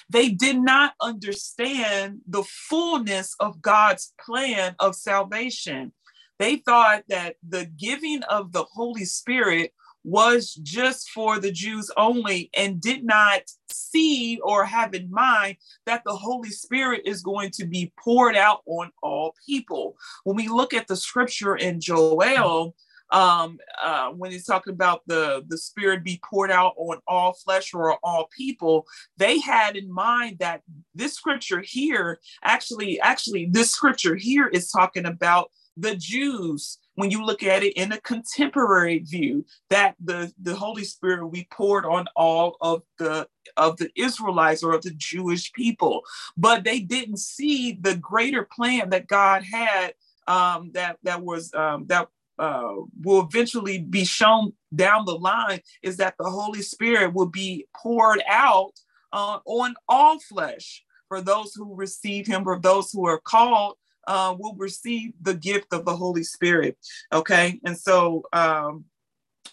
They 0.09 0.29
did 0.29 0.57
not 0.57 0.93
understand 1.01 2.21
the 2.27 2.43
fullness 2.43 3.35
of 3.39 3.61
God's 3.61 4.13
plan 4.23 4.75
of 4.79 4.95
salvation. 4.95 5.91
They 6.39 6.57
thought 6.57 7.03
that 7.09 7.35
the 7.47 7.65
giving 7.65 8.23
of 8.23 8.51
the 8.51 8.63
Holy 8.63 9.05
Spirit 9.05 9.73
was 10.03 10.53
just 10.63 11.09
for 11.09 11.37
the 11.37 11.51
Jews 11.51 11.91
only 11.97 12.49
and 12.55 12.79
did 12.79 13.03
not 13.03 13.41
see 13.69 14.39
or 14.41 14.63
have 14.63 14.93
in 14.93 15.11
mind 15.11 15.57
that 15.85 16.03
the 16.05 16.15
Holy 16.15 16.49
Spirit 16.49 17.01
is 17.03 17.21
going 17.21 17.51
to 17.51 17.65
be 17.65 17.91
poured 17.99 18.37
out 18.37 18.61
on 18.65 18.89
all 19.03 19.35
people. 19.45 19.97
When 20.23 20.37
we 20.37 20.47
look 20.47 20.73
at 20.73 20.87
the 20.87 20.95
scripture 20.95 21.57
in 21.57 21.81
Joel, 21.81 22.73
um, 23.11 23.57
uh, 23.81 24.09
when 24.09 24.31
he's 24.31 24.45
talking 24.45 24.73
about 24.73 25.01
the 25.07 25.43
the 25.47 25.57
spirit 25.57 26.03
be 26.03 26.19
poured 26.23 26.51
out 26.51 26.73
on 26.77 26.99
all 27.07 27.33
flesh 27.33 27.73
or 27.73 27.97
all 28.03 28.29
people 28.35 28.85
they 29.17 29.39
had 29.39 29.75
in 29.75 29.91
mind 29.91 30.37
that 30.39 30.61
this 30.93 31.13
scripture 31.13 31.61
here 31.61 32.19
actually 32.43 32.99
actually 32.99 33.47
this 33.51 33.71
scripture 33.71 34.15
here 34.15 34.47
is 34.47 34.69
talking 34.69 35.05
about 35.05 35.51
the 35.77 35.95
jews. 35.95 36.79
When 36.95 37.11
you 37.11 37.23
look 37.23 37.43
at 37.43 37.61
it 37.61 37.73
in 37.73 37.91
a 37.91 38.01
contemporary 38.01 38.99
view 38.99 39.45
that 39.69 39.95
the 40.03 40.33
the 40.41 40.55
holy 40.55 40.83
spirit 40.83 41.31
be 41.31 41.47
poured 41.51 41.85
on 41.85 42.07
all 42.15 42.57
of 42.59 42.81
the 42.97 43.27
of 43.55 43.77
the 43.77 43.91
israelites 43.95 44.63
or 44.63 44.73
of 44.73 44.81
the 44.81 44.91
jewish 44.97 45.53
people. 45.53 46.01
But 46.35 46.63
they 46.63 46.79
didn't 46.79 47.19
see 47.19 47.77
the 47.79 47.95
greater 47.95 48.43
plan 48.43 48.89
that 48.89 49.07
god 49.07 49.43
had 49.43 49.93
um, 50.27 50.71
that 50.73 50.97
that 51.03 51.21
was 51.21 51.53
um, 51.53 51.85
that 51.87 52.07
uh, 52.39 52.75
will 53.01 53.21
eventually 53.21 53.79
be 53.79 54.05
shown 54.05 54.53
down 54.75 55.05
the 55.05 55.17
line 55.17 55.61
is 55.81 55.97
that 55.97 56.15
the 56.19 56.29
Holy 56.29 56.61
Spirit 56.61 57.13
will 57.13 57.27
be 57.27 57.65
poured 57.75 58.21
out 58.27 58.73
uh, 59.13 59.39
on 59.45 59.75
all 59.87 60.19
flesh 60.19 60.83
for 61.07 61.21
those 61.21 61.53
who 61.55 61.75
receive 61.75 62.27
Him, 62.27 62.43
for 62.43 62.59
those 62.59 62.91
who 62.91 63.05
are 63.07 63.19
called. 63.19 63.75
Uh, 64.07 64.33
will 64.39 64.55
receive 64.55 65.11
the 65.21 65.33
gift 65.33 65.73
of 65.73 65.83
the 65.83 65.93
Holy 65.93 66.23
Spirit. 66.23 66.77
Okay. 67.11 67.59
And 67.65 67.77
so 67.77 68.23
um, 68.31 68.85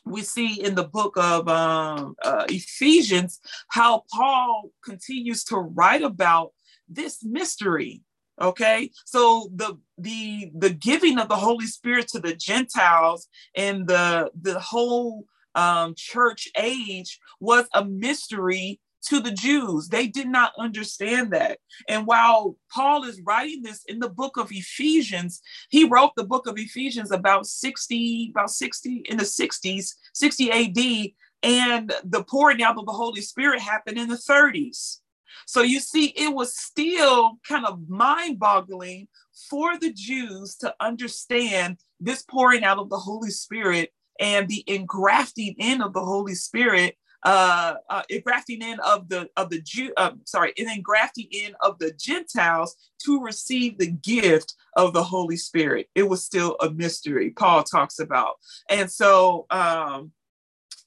we 0.04 0.22
see 0.22 0.62
in 0.62 0.76
the 0.76 0.84
book 0.84 1.16
of 1.16 1.48
um, 1.48 2.14
uh, 2.22 2.44
Ephesians 2.48 3.40
how 3.66 4.04
Paul 4.12 4.70
continues 4.84 5.42
to 5.46 5.56
write 5.56 6.02
about 6.02 6.52
this 6.88 7.24
mystery 7.24 8.02
okay 8.40 8.90
so 9.04 9.50
the 9.54 9.78
the 9.98 10.50
the 10.54 10.70
giving 10.70 11.18
of 11.18 11.28
the 11.28 11.36
holy 11.36 11.66
spirit 11.66 12.08
to 12.08 12.18
the 12.18 12.34
gentiles 12.34 13.28
and 13.54 13.86
the 13.86 14.30
the 14.40 14.58
whole 14.58 15.24
um, 15.54 15.94
church 15.96 16.48
age 16.56 17.20
was 17.40 17.66
a 17.74 17.84
mystery 17.84 18.80
to 19.06 19.20
the 19.20 19.30
Jews. 19.30 19.88
They 19.88 20.06
did 20.06 20.28
not 20.28 20.52
understand 20.58 21.32
that. 21.32 21.58
And 21.88 22.06
while 22.06 22.56
Paul 22.72 23.04
is 23.04 23.20
writing 23.24 23.62
this 23.62 23.82
in 23.86 23.98
the 23.98 24.08
book 24.08 24.36
of 24.36 24.50
Ephesians, 24.50 25.40
he 25.68 25.84
wrote 25.84 26.12
the 26.16 26.24
book 26.24 26.46
of 26.46 26.58
Ephesians 26.58 27.10
about 27.10 27.46
60, 27.46 28.32
about 28.34 28.50
60 28.50 29.04
in 29.08 29.16
the 29.16 29.24
60s, 29.24 29.90
60 30.14 30.50
AD, 30.50 31.10
and 31.42 31.92
the 32.04 32.24
pouring 32.24 32.62
out 32.62 32.78
of 32.78 32.86
the 32.86 32.92
Holy 32.92 33.20
Spirit 33.20 33.60
happened 33.60 33.98
in 33.98 34.08
the 34.08 34.16
30s. 34.16 35.00
So 35.46 35.62
you 35.62 35.80
see, 35.80 36.06
it 36.06 36.34
was 36.34 36.56
still 36.58 37.38
kind 37.46 37.66
of 37.66 37.88
mind 37.88 38.38
boggling 38.38 39.08
for 39.50 39.78
the 39.78 39.92
Jews 39.92 40.56
to 40.56 40.74
understand 40.80 41.78
this 42.00 42.22
pouring 42.22 42.64
out 42.64 42.78
of 42.78 42.90
the 42.90 42.98
Holy 42.98 43.30
Spirit 43.30 43.92
and 44.20 44.48
the 44.48 44.64
engrafting 44.66 45.54
in 45.58 45.82
of 45.82 45.92
the 45.92 46.04
Holy 46.04 46.34
Spirit 46.34 46.96
uh, 47.24 47.74
uh, 47.88 48.02
engrafting 48.10 48.60
in 48.60 48.78
of 48.80 49.08
the 49.08 49.28
of 49.36 49.48
the 49.48 49.60
Jew, 49.60 49.92
uh, 49.96 50.12
sorry, 50.24 50.52
an 50.58 50.70
engrafting 50.70 51.26
in 51.30 51.54
of 51.62 51.78
the 51.78 51.92
Gentiles 51.92 52.76
to 53.04 53.20
receive 53.20 53.78
the 53.78 53.90
gift 53.90 54.54
of 54.76 54.92
the 54.92 55.02
Holy 55.02 55.36
Spirit. 55.36 55.88
It 55.94 56.02
was 56.02 56.22
still 56.22 56.56
a 56.60 56.70
mystery. 56.70 57.30
Paul 57.30 57.62
talks 57.62 57.98
about, 57.98 58.34
and 58.68 58.90
so 58.90 59.46
um, 59.50 60.12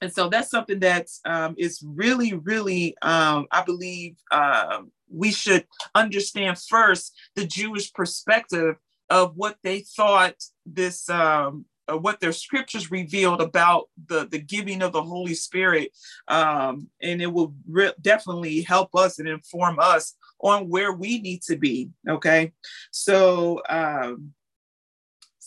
and 0.00 0.12
so 0.12 0.28
that's 0.28 0.50
something 0.50 0.78
that 0.80 1.08
um, 1.24 1.54
is 1.58 1.82
really, 1.84 2.34
really, 2.34 2.96
um, 3.02 3.46
I 3.50 3.62
believe 3.62 4.16
um, 4.30 4.92
we 5.10 5.32
should 5.32 5.66
understand 5.94 6.58
first 6.58 7.14
the 7.34 7.46
Jewish 7.46 7.92
perspective 7.92 8.76
of 9.10 9.36
what 9.36 9.56
they 9.64 9.80
thought 9.80 10.34
this, 10.66 11.08
um, 11.08 11.64
uh, 11.90 11.96
what 11.96 12.20
their 12.20 12.32
scriptures 12.32 12.90
revealed 12.90 13.40
about 13.40 13.88
the, 14.06 14.28
the 14.30 14.38
giving 14.38 14.82
of 14.82 14.92
the 14.92 15.02
Holy 15.02 15.34
Spirit. 15.34 15.90
Um, 16.28 16.88
and 17.02 17.20
it 17.20 17.32
will 17.32 17.54
re- 17.66 17.94
definitely 18.00 18.62
help 18.62 18.94
us 18.94 19.18
and 19.18 19.28
inform 19.28 19.78
us 19.80 20.14
on 20.40 20.68
where 20.68 20.92
we 20.92 21.20
need 21.20 21.42
to 21.42 21.56
be. 21.56 21.90
Okay. 22.08 22.52
So, 22.92 23.62
um, 23.68 24.32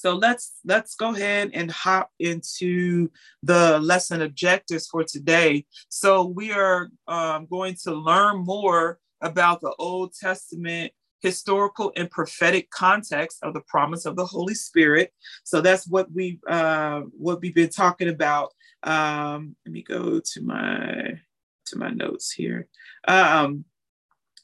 so 0.02 0.16
let's 0.16 0.54
let's 0.66 0.96
go 0.96 1.14
ahead 1.14 1.52
and 1.54 1.70
hop 1.70 2.10
into 2.18 3.12
the 3.44 3.78
lesson 3.80 4.24
objectives 4.24 4.88
for 4.88 5.04
today. 5.04 5.66
So 5.90 6.26
we 6.26 6.52
are 6.52 6.90
um, 7.08 7.46
going 7.46 7.76
to 7.84 7.92
learn 7.94 8.44
more 8.44 8.98
about 9.22 9.62
the 9.62 9.74
Old 9.78 10.16
Testament 10.16 10.92
historical 11.20 11.94
and 11.96 12.10
prophetic 12.10 12.72
context 12.72 13.38
of 13.44 13.54
the 13.54 13.62
promise 13.68 14.08
of 14.08 14.16
the 14.16 14.26
Holy 14.26 14.56
Spirit. 14.56 15.14
So 15.44 15.62
that's 15.62 15.88
what 15.88 16.12
we 16.12 16.40
uh, 16.50 17.02
what 17.16 17.40
we've 17.42 17.54
been 17.54 17.70
talking 17.70 18.10
about. 18.10 18.54
Um, 18.82 19.56
let 19.68 19.72
me 19.72 19.84
go 19.84 20.20
to 20.20 20.42
my 20.42 21.20
to 21.68 21.78
my 21.78 21.92
notes 21.92 22.32
here. 22.32 22.68
Um, 23.08 23.66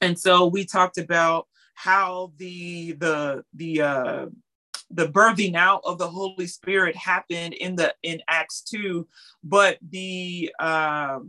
and 0.02 0.20
so 0.20 0.46
we 0.46 0.66
talked 0.66 1.00
about 1.00 1.48
how 1.74 2.32
the 2.38 2.92
the 2.92 3.44
the 3.56 3.82
uh, 3.82 4.26
the 4.90 5.08
birthing 5.08 5.56
out 5.56 5.82
of 5.84 5.98
the 5.98 6.08
Holy 6.08 6.48
Spirit 6.48 6.96
happened 6.96 7.54
in 7.54 7.76
the 7.76 7.94
in 8.04 8.22
Acts 8.28 8.62
two, 8.62 9.08
but 9.44 9.78
the 9.90 10.52
uh, 10.60 11.20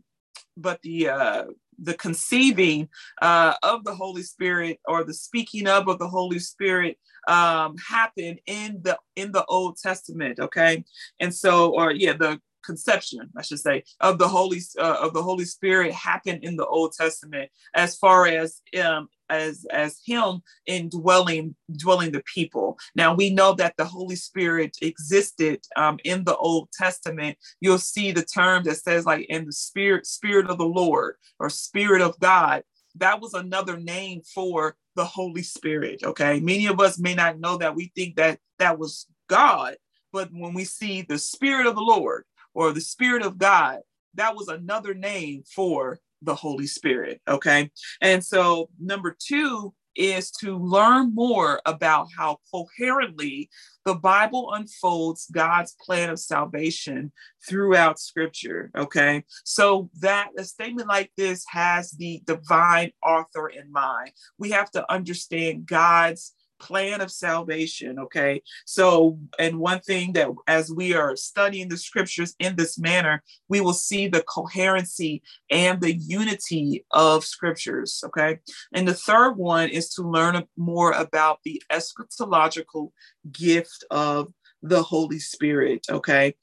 but 0.56 0.80
the 0.82 1.08
uh, 1.08 1.44
the 1.80 1.94
conceiving 1.94 2.88
uh, 3.22 3.54
of 3.62 3.84
the 3.84 3.94
Holy 3.94 4.22
Spirit 4.22 4.80
or 4.86 5.04
the 5.04 5.14
speaking 5.14 5.66
of 5.66 5.88
of 5.88 5.98
the 5.98 6.08
Holy 6.08 6.38
Spirit 6.38 6.98
um, 7.26 7.76
happened 7.88 8.40
in 8.46 8.80
the 8.82 8.98
in 9.16 9.32
the 9.32 9.44
Old 9.46 9.76
Testament. 9.76 10.38
Okay, 10.40 10.84
and 11.20 11.34
so 11.34 11.70
or 11.74 11.92
yeah, 11.92 12.12
the 12.12 12.40
conception, 12.68 13.30
I 13.34 13.42
should 13.42 13.60
say, 13.60 13.82
of 14.00 14.18
the 14.18 14.28
Holy 14.28 14.60
uh, 14.78 14.98
of 15.00 15.14
the 15.14 15.22
Holy 15.22 15.46
Spirit 15.46 15.92
happened 15.92 16.44
in 16.44 16.54
the 16.56 16.66
Old 16.66 16.92
Testament, 16.92 17.50
as 17.74 17.96
far 17.96 18.26
as 18.26 18.60
um, 18.84 19.08
as 19.30 19.66
as 19.72 20.00
Him 20.04 20.42
indwelling 20.66 21.56
dwelling 21.74 22.12
the 22.12 22.22
people. 22.34 22.78
Now 22.94 23.14
we 23.14 23.30
know 23.30 23.54
that 23.54 23.74
the 23.78 23.86
Holy 23.86 24.16
Spirit 24.16 24.76
existed 24.82 25.60
um, 25.76 25.98
in 26.04 26.24
the 26.24 26.36
Old 26.36 26.68
Testament. 26.72 27.38
You'll 27.60 27.78
see 27.78 28.12
the 28.12 28.22
term 28.22 28.64
that 28.64 28.76
says 28.76 29.06
like 29.06 29.24
in 29.30 29.46
the 29.46 29.52
Spirit 29.52 30.06
Spirit 30.06 30.50
of 30.50 30.58
the 30.58 30.72
Lord 30.82 31.14
or 31.40 31.48
Spirit 31.48 32.02
of 32.02 32.20
God. 32.20 32.62
That 32.96 33.20
was 33.20 33.32
another 33.32 33.78
name 33.78 34.20
for 34.34 34.76
the 34.94 35.04
Holy 35.04 35.42
Spirit. 35.42 36.02
Okay, 36.04 36.40
many 36.40 36.66
of 36.66 36.80
us 36.80 36.98
may 36.98 37.14
not 37.14 37.40
know 37.40 37.56
that. 37.56 37.74
We 37.74 37.92
think 37.94 38.16
that 38.16 38.40
that 38.58 38.78
was 38.78 39.06
God, 39.28 39.76
but 40.12 40.28
when 40.32 40.52
we 40.52 40.64
see 40.64 41.02
the 41.02 41.18
Spirit 41.18 41.66
of 41.66 41.76
the 41.76 41.88
Lord 41.96 42.24
or 42.58 42.72
the 42.72 42.80
Spirit 42.80 43.22
of 43.22 43.38
God, 43.38 43.78
that 44.14 44.34
was 44.34 44.48
another 44.48 44.92
name 44.92 45.44
for 45.54 46.00
the 46.22 46.34
Holy 46.34 46.66
Spirit. 46.66 47.20
Okay. 47.28 47.70
And 48.00 48.22
so, 48.24 48.68
number 48.80 49.16
two 49.16 49.72
is 49.94 50.32
to 50.32 50.58
learn 50.58 51.14
more 51.14 51.60
about 51.66 52.08
how 52.16 52.38
coherently 52.50 53.48
the 53.84 53.94
Bible 53.94 54.52
unfolds 54.54 55.28
God's 55.32 55.76
plan 55.84 56.10
of 56.10 56.18
salvation 56.18 57.12
throughout 57.48 58.00
scripture. 58.00 58.72
Okay. 58.76 59.24
So 59.44 59.88
that 60.00 60.30
a 60.36 60.42
statement 60.42 60.88
like 60.88 61.12
this 61.16 61.44
has 61.50 61.92
the 61.92 62.22
divine 62.26 62.90
author 63.06 63.48
in 63.48 63.70
mind. 63.70 64.10
We 64.36 64.50
have 64.50 64.70
to 64.72 64.92
understand 64.92 65.66
God's 65.66 66.34
plan 66.58 67.00
of 67.00 67.10
salvation. 67.10 67.98
Okay. 67.98 68.42
So, 68.66 69.18
and 69.38 69.58
one 69.58 69.80
thing 69.80 70.12
that 70.14 70.28
as 70.46 70.70
we 70.70 70.94
are 70.94 71.16
studying 71.16 71.68
the 71.68 71.76
scriptures 71.76 72.34
in 72.38 72.56
this 72.56 72.78
manner, 72.78 73.22
we 73.48 73.60
will 73.60 73.74
see 73.74 74.08
the 74.08 74.22
coherency 74.22 75.22
and 75.50 75.80
the 75.80 75.94
unity 75.94 76.84
of 76.92 77.24
scriptures. 77.24 78.02
Okay. 78.06 78.38
And 78.74 78.86
the 78.86 78.94
third 78.94 79.32
one 79.32 79.68
is 79.68 79.90
to 79.94 80.02
learn 80.02 80.44
more 80.56 80.92
about 80.92 81.38
the 81.44 81.62
eschatological 81.70 82.90
gift 83.32 83.84
of 83.90 84.32
the 84.62 84.82
Holy 84.82 85.18
Spirit. 85.18 85.86
Okay. 85.90 86.34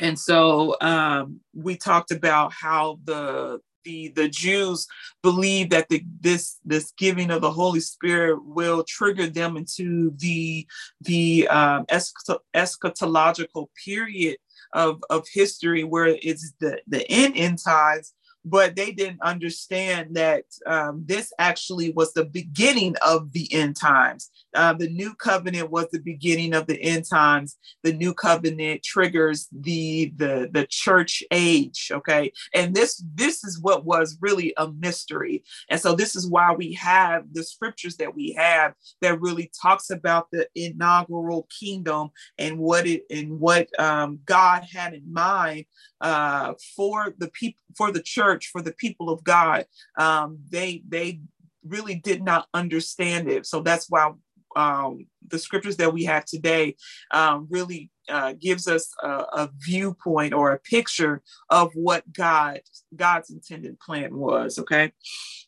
And 0.00 0.18
so 0.18 0.76
um, 0.80 1.40
we 1.54 1.76
talked 1.76 2.10
about 2.10 2.52
how 2.52 2.98
the 3.04 3.60
the 3.84 4.08
the 4.08 4.28
Jews 4.28 4.86
believe 5.22 5.70
that 5.70 5.88
the 5.88 6.04
this 6.20 6.58
this 6.64 6.92
giving 6.96 7.30
of 7.30 7.42
the 7.42 7.50
Holy 7.50 7.80
Spirit 7.80 8.44
will 8.44 8.84
trigger 8.84 9.26
them 9.26 9.56
into 9.56 10.12
the 10.16 10.66
the 11.00 11.48
um, 11.48 11.86
eschatological 11.86 13.68
period 13.84 14.38
of 14.72 15.02
of 15.10 15.26
history 15.32 15.84
where 15.84 16.16
it's 16.22 16.52
the 16.60 16.80
the 16.86 17.08
end 17.10 17.34
end 17.36 17.58
times 17.62 18.14
but 18.44 18.74
they 18.74 18.90
didn't 18.92 19.22
understand 19.22 20.16
that 20.16 20.44
um, 20.66 21.04
this 21.06 21.32
actually 21.38 21.92
was 21.92 22.12
the 22.12 22.24
beginning 22.24 22.94
of 23.06 23.32
the 23.32 23.52
end 23.52 23.76
times. 23.76 24.30
Uh, 24.54 24.72
the 24.72 24.88
new 24.88 25.14
covenant 25.14 25.70
was 25.70 25.86
the 25.90 26.00
beginning 26.00 26.52
of 26.54 26.66
the 26.66 26.80
end 26.82 27.08
times. 27.08 27.56
The 27.82 27.92
new 27.92 28.12
covenant 28.12 28.82
triggers 28.82 29.48
the 29.52 30.12
the 30.16 30.50
the 30.52 30.66
church 30.68 31.22
age. 31.30 31.90
Okay, 31.92 32.32
and 32.54 32.74
this 32.74 33.02
this 33.14 33.44
is 33.44 33.60
what 33.60 33.84
was 33.84 34.18
really 34.20 34.52
a 34.56 34.70
mystery. 34.72 35.44
And 35.70 35.80
so 35.80 35.94
this 35.94 36.16
is 36.16 36.28
why 36.28 36.52
we 36.52 36.74
have 36.74 37.24
the 37.32 37.44
scriptures 37.44 37.96
that 37.96 38.14
we 38.14 38.32
have 38.32 38.74
that 39.00 39.20
really 39.20 39.50
talks 39.60 39.90
about 39.90 40.30
the 40.32 40.48
inaugural 40.54 41.48
kingdom 41.58 42.10
and 42.38 42.58
what 42.58 42.86
it 42.86 43.04
and 43.10 43.40
what 43.40 43.68
um, 43.80 44.18
God 44.24 44.64
had 44.70 44.94
in 44.94 45.12
mind 45.12 45.64
uh, 46.00 46.54
for 46.76 47.14
the 47.18 47.28
people 47.28 47.60
for 47.76 47.90
the 47.90 48.02
church 48.02 48.31
for 48.40 48.62
the 48.62 48.72
people 48.72 49.10
of 49.10 49.24
God. 49.24 49.66
Um, 49.98 50.38
they 50.50 50.82
they 50.88 51.20
really 51.64 51.96
did 51.96 52.22
not 52.22 52.48
understand 52.54 53.30
it, 53.30 53.46
so 53.46 53.60
that's 53.60 53.88
why 53.88 54.12
um, 54.56 55.06
the 55.28 55.38
scriptures 55.38 55.76
that 55.78 55.92
we 55.92 56.04
have 56.04 56.24
today 56.24 56.76
um, 57.12 57.46
really 57.50 57.90
uh, 58.08 58.34
gives 58.38 58.68
us 58.68 58.90
a, 59.02 59.08
a, 59.08 59.50
viewpoint 59.58 60.34
or 60.34 60.52
a 60.52 60.58
picture 60.58 61.22
of 61.50 61.70
what 61.74 62.10
God 62.12 62.60
God's 62.94 63.30
intended 63.30 63.78
plan 63.80 64.16
was. 64.16 64.58
Okay, 64.58 64.92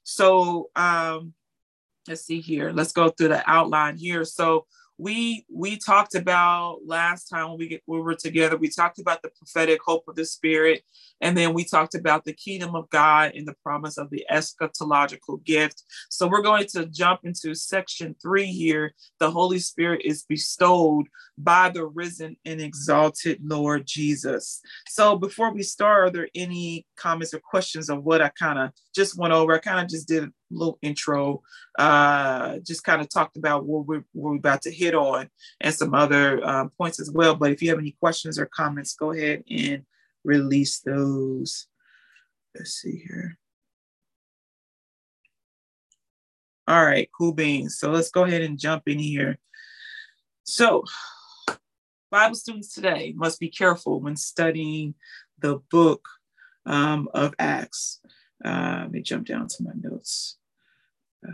so 0.03 0.71
um, 0.77 1.35
let's 2.09 2.23
see 2.23 2.41
here. 2.41 2.73
Let's 2.73 2.93
go 2.93 3.09
through 3.09 3.29
the 3.29 3.51
outline 3.51 3.97
here. 3.97 4.25
So 4.25 4.67
we 4.99 5.45
we 5.53 5.77
talked 5.77 6.15
about 6.15 6.79
last 6.87 7.25
time 7.25 7.49
when 7.49 7.59
we, 7.59 7.69
get, 7.69 7.83
we 7.87 8.01
were 8.01 8.15
together 8.15 8.57
we 8.57 8.69
talked 8.69 9.01
about 9.01 9.23
the 9.23 9.31
prophetic 9.31 9.81
hope 9.85 10.05
of 10.07 10.15
the 10.15 10.25
spirit 10.25 10.83
and 11.21 11.37
then 11.37 11.53
we 11.53 11.65
talked 11.65 11.95
about 11.95 12.25
the 12.25 12.33
kingdom 12.33 12.77
of 12.77 12.89
god 12.91 13.33
and 13.35 13.47
the 13.47 13.57
promise 13.63 13.99
of 13.99 14.09
the 14.11 14.25
eschatological 14.31 15.43
gift. 15.45 15.83
So 16.11 16.29
we're 16.29 16.43
going 16.43 16.67
to 16.69 16.87
jump 16.87 17.21
into 17.25 17.55
section 17.55 18.15
three 18.23 18.47
here. 18.47 18.93
The 19.19 19.31
holy 19.31 19.59
spirit 19.59 20.03
is 20.05 20.25
bestowed 20.29 21.07
by 21.37 21.71
the 21.71 21.87
risen 21.87 22.37
and 22.45 22.61
exalted 22.61 23.41
lord 23.43 23.87
jesus. 23.87 24.61
So 24.87 25.17
before 25.17 25.53
we 25.53 25.63
start 25.65 26.05
are 26.05 26.11
there 26.11 26.29
any 26.35 26.87
comments 26.97 27.35
or 27.35 27.41
questions 27.41 27.91
of 27.91 28.05
what 28.05 28.23
i 28.23 28.29
kind 28.29 28.59
of 28.59 28.71
just 28.95 29.19
went 29.19 29.33
over? 29.33 29.55
I 29.55 29.59
kind 29.59 29.81
of 29.81 29.89
just 29.89 30.09
did 30.09 30.31
little 30.55 30.79
intro, 30.83 31.43
uh, 31.79 32.59
just 32.59 32.85
kind 32.85 33.01
of 33.01 33.09
talked 33.09 33.37
about 33.37 33.67
what 33.67 33.87
we're, 33.87 34.05
what 34.13 34.31
we're 34.31 34.37
about 34.37 34.63
to 34.63 34.71
hit 34.71 34.95
on 34.95 35.29
and 35.61 35.75
some 35.75 35.95
other 35.95 36.45
um, 36.47 36.71
points 36.79 37.01
as 37.01 37.11
well. 37.11 37.35
But 37.35 37.53
if 37.53 37.63
you 37.63 37.71
have 37.71 37.79
any 37.79 37.93
questions 37.93 38.39
or 38.39 38.47
comments, 38.47 38.95
go 38.95 39.13
ahead 39.13 39.45
and 39.51 39.85
release 40.25 40.81
those. 40.81 41.67
Let's 42.55 42.73
see 42.73 43.03
here. 43.07 43.39
All 46.67 46.85
right, 46.85 47.11
cool 47.17 47.33
beans. 47.33 47.79
So 47.79 47.91
let's 47.91 48.11
go 48.11 48.25
ahead 48.25 48.43
and 48.43 48.59
jump 48.59 48.85
in 48.87 48.99
here. 48.99 49.39
So, 50.45 50.85
Bible 52.11 52.37
students 52.37 52.73
today 52.73 53.13
must 53.17 53.41
be 53.41 53.49
careful 53.49 54.01
when 54.01 54.17
studying 54.17 54.95
the 55.41 55.59
book 55.71 56.09
um, 56.65 57.09
of 57.13 57.35
Acts. 57.39 58.01
Uh, 58.45 58.79
let 58.83 58.93
me 58.93 59.03
jump 59.03 59.27
down 59.27 59.49
to 59.49 59.63
my 59.63 59.73
notes. 59.75 60.37
Uh, 61.27 61.31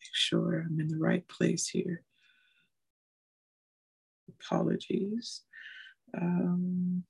make 0.00 0.12
sure 0.12 0.64
I'm 0.66 0.80
in 0.80 0.88
the 0.88 0.98
right 0.98 1.26
place 1.28 1.68
here. 1.68 2.02
Apologies. 4.40 5.42
Um, 6.16 7.04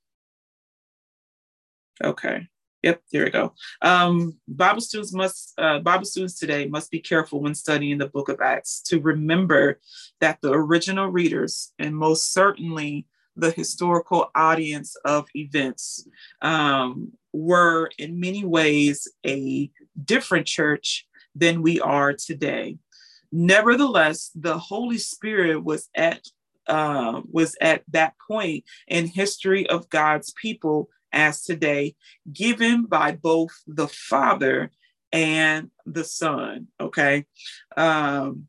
okay. 2.03 2.49
Yep, 2.83 3.03
there 3.13 3.25
we 3.25 3.31
go. 3.31 3.55
Um, 3.81 4.39
Bible 4.47 4.83
students 4.83 5.15
must 5.15 5.55
uh, 5.57 5.79
Bible 5.79 6.05
students 6.05 6.39
today 6.39 6.67
must 6.67 6.91
be 6.91 7.01
careful 7.01 7.41
when 7.41 7.55
studying 7.55 7.97
the 7.97 8.09
Book 8.09 8.29
of 8.29 8.43
Acts 8.43 8.83
to 8.89 9.01
remember 9.01 9.81
that 10.21 10.39
the 10.43 10.53
original 10.53 11.09
readers 11.09 11.73
and 11.79 11.97
most 11.97 12.35
certainly 12.35 13.07
the 13.37 13.51
historical 13.51 14.31
audience 14.35 14.97
of 15.07 15.27
events 15.35 16.07
um, 16.43 17.13
were 17.33 17.91
in 17.99 18.21
many 18.21 18.45
ways 18.45 19.09
a 19.27 19.71
different 20.03 20.47
church 20.47 21.07
than 21.35 21.63
we 21.63 21.81
are 21.81 22.13
today. 22.13 22.79
Nevertheless, 23.33 24.31
the 24.35 24.59
Holy 24.59 24.99
Spirit 24.99 25.63
was 25.63 25.89
at 25.95 26.27
uh, 26.67 27.21
was 27.31 27.57
at 27.61 27.83
that 27.89 28.15
point 28.27 28.65
in 28.89 29.07
history 29.07 29.69
of 29.69 29.91
God's 29.91 30.33
people 30.41 30.89
as 31.13 31.43
today, 31.43 31.95
given 32.33 32.85
by 32.85 33.13
both 33.13 33.53
the 33.67 33.89
Father 33.89 34.71
and 35.13 35.71
the 35.85 36.05
Son. 36.05 36.69
Okay, 36.81 37.27
um, 37.77 38.47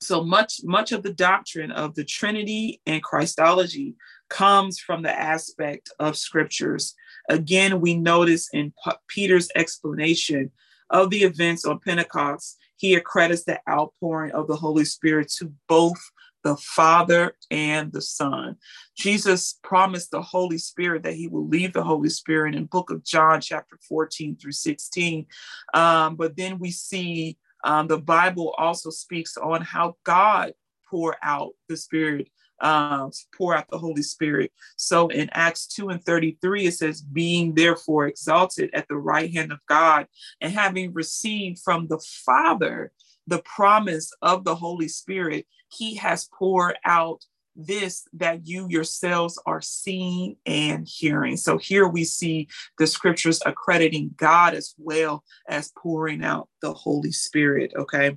so 0.00 0.24
much 0.24 0.60
much 0.64 0.92
of 0.92 1.02
the 1.02 1.12
doctrine 1.12 1.70
of 1.70 1.94
the 1.94 2.04
Trinity 2.04 2.80
and 2.86 3.02
Christology 3.02 3.94
comes 4.28 4.78
from 4.78 5.02
the 5.02 5.12
aspect 5.12 5.90
of 5.98 6.16
scriptures. 6.16 6.94
Again, 7.30 7.80
we 7.80 7.96
notice 7.96 8.48
in 8.52 8.72
P- 8.84 8.92
Peter's 9.08 9.48
explanation 9.54 10.50
of 10.90 11.10
the 11.10 11.22
events 11.22 11.64
on 11.64 11.78
Pentecost, 11.78 12.58
he 12.76 12.94
accredits 12.94 13.44
the 13.44 13.60
outpouring 13.68 14.32
of 14.32 14.48
the 14.48 14.56
Holy 14.56 14.84
Spirit 14.84 15.30
to 15.38 15.52
both 15.68 15.98
the 16.42 16.56
Father 16.56 17.36
and 17.50 17.92
the 17.92 18.00
Son. 18.00 18.56
Jesus 18.96 19.58
promised 19.62 20.10
the 20.10 20.22
Holy 20.22 20.58
Spirit 20.58 21.04
that 21.04 21.14
he 21.14 21.28
will 21.28 21.46
leave 21.46 21.72
the 21.72 21.84
Holy 21.84 22.08
Spirit 22.08 22.54
in 22.54 22.64
book 22.64 22.90
of 22.90 23.04
John 23.04 23.40
chapter 23.40 23.78
14 23.88 24.36
through 24.36 24.52
16. 24.52 25.26
Um, 25.72 26.16
but 26.16 26.36
then 26.36 26.58
we 26.58 26.72
see 26.72 27.38
um, 27.62 27.86
the 27.86 27.98
Bible 27.98 28.54
also 28.58 28.90
speaks 28.90 29.36
on 29.36 29.60
how 29.60 29.96
God 30.04 30.54
poured 30.88 31.16
out 31.22 31.52
the 31.68 31.76
Spirit 31.76 32.28
to 32.60 33.10
pour 33.36 33.56
out 33.56 33.68
the 33.70 33.78
Holy 33.78 34.02
Spirit. 34.02 34.52
So 34.76 35.08
in 35.08 35.28
Acts 35.32 35.66
2 35.68 35.88
and 35.88 36.04
33, 36.04 36.66
it 36.66 36.74
says, 36.74 37.02
being 37.02 37.54
therefore 37.54 38.06
exalted 38.06 38.70
at 38.72 38.88
the 38.88 38.96
right 38.96 39.32
hand 39.32 39.52
of 39.52 39.58
God 39.68 40.06
and 40.40 40.52
having 40.52 40.92
received 40.92 41.60
from 41.60 41.86
the 41.88 42.00
Father 42.24 42.92
the 43.26 43.42
promise 43.42 44.10
of 44.22 44.44
the 44.44 44.54
Holy 44.54 44.88
Spirit, 44.88 45.46
he 45.68 45.94
has 45.96 46.28
poured 46.32 46.76
out 46.84 47.24
this 47.56 48.06
that 48.12 48.46
you 48.46 48.66
yourselves 48.68 49.40
are 49.46 49.60
seeing 49.60 50.36
and 50.46 50.86
hearing. 50.88 51.36
So 51.36 51.58
here 51.58 51.86
we 51.86 52.04
see 52.04 52.48
the 52.78 52.86
scriptures 52.86 53.40
accrediting 53.44 54.14
God 54.16 54.54
as 54.54 54.74
well 54.78 55.24
as 55.48 55.72
pouring 55.76 56.24
out 56.24 56.48
the 56.62 56.72
Holy 56.72 57.12
Spirit. 57.12 57.72
Okay. 57.76 58.16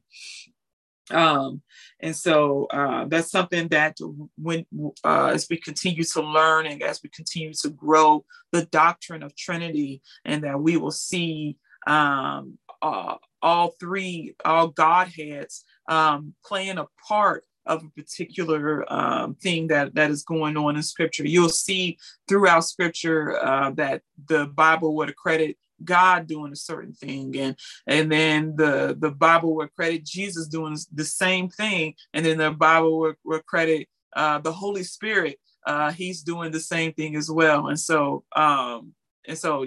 Um, 1.11 1.61
and 1.99 2.15
so 2.15 2.65
uh, 2.65 3.05
that's 3.05 3.31
something 3.31 3.67
that 3.69 3.97
when 4.37 4.65
uh, 5.03 5.31
as 5.33 5.47
we 5.49 5.57
continue 5.57 6.03
to 6.03 6.21
learn 6.21 6.65
and 6.65 6.81
as 6.81 7.01
we 7.03 7.09
continue 7.09 7.53
to 7.61 7.69
grow 7.69 8.25
the 8.51 8.65
doctrine 8.65 9.23
of 9.23 9.35
Trinity, 9.35 10.01
and 10.25 10.43
that 10.43 10.59
we 10.59 10.77
will 10.77 10.91
see 10.91 11.57
um, 11.87 12.57
uh, 12.81 13.15
all 13.41 13.75
three, 13.79 14.35
all 14.45 14.69
Godheads 14.69 15.65
um, 15.89 16.33
playing 16.45 16.77
a 16.77 16.87
part 17.07 17.43
of 17.65 17.83
a 17.83 17.89
particular 18.01 18.91
um, 18.91 19.35
thing 19.35 19.67
that 19.67 19.95
that 19.95 20.11
is 20.11 20.23
going 20.23 20.57
on 20.57 20.75
in 20.75 20.83
Scripture. 20.83 21.27
You'll 21.27 21.49
see 21.49 21.97
throughout 22.27 22.61
Scripture 22.61 23.37
uh, 23.43 23.71
that 23.71 24.01
the 24.27 24.47
Bible 24.47 24.95
would 24.95 25.09
accredit 25.09 25.57
God 25.83 26.27
doing 26.27 26.51
a 26.51 26.57
certain 26.57 26.93
thing, 26.93 27.35
and 27.37 27.55
and 27.87 28.11
then 28.11 28.55
the 28.55 28.95
the 28.99 29.11
Bible 29.11 29.55
would 29.55 29.73
credit 29.73 30.05
Jesus 30.05 30.47
doing 30.47 30.77
the 30.93 31.05
same 31.05 31.49
thing, 31.49 31.95
and 32.13 32.25
then 32.25 32.37
the 32.37 32.51
Bible 32.51 33.13
would 33.23 33.45
credit 33.45 33.87
uh, 34.15 34.39
the 34.39 34.53
Holy 34.53 34.83
Spirit. 34.83 35.39
Uh, 35.65 35.91
he's 35.91 36.21
doing 36.21 36.51
the 36.51 36.59
same 36.59 36.93
thing 36.93 37.15
as 37.15 37.31
well, 37.31 37.67
and 37.67 37.79
so 37.79 38.23
um, 38.35 38.93
and 39.27 39.37
so 39.37 39.65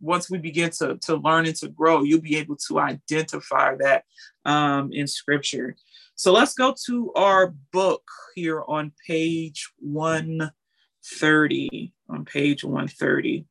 once 0.00 0.30
we 0.30 0.38
begin 0.38 0.70
to, 0.70 0.96
to 1.02 1.16
learn 1.16 1.46
and 1.46 1.56
to 1.56 1.68
grow, 1.68 2.02
you'll 2.02 2.20
be 2.20 2.36
able 2.36 2.56
to 2.68 2.78
identify 2.78 3.74
that 3.76 4.04
um, 4.44 4.92
in 4.92 5.06
scripture. 5.06 5.76
So 6.14 6.32
let's 6.32 6.54
go 6.54 6.74
to 6.86 7.12
our 7.14 7.54
book 7.72 8.02
here 8.34 8.62
on 8.66 8.92
page 9.06 9.70
130. 9.80 11.92
On 12.08 12.24
page 12.24 12.64
130. 12.64 13.44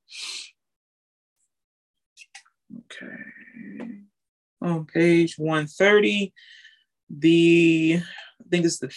Okay. 2.79 3.89
On 4.61 4.85
page 4.85 5.37
130, 5.37 6.33
the 7.09 7.99
I 7.99 8.49
think 8.49 8.65
it's 8.65 8.79
the 8.79 8.93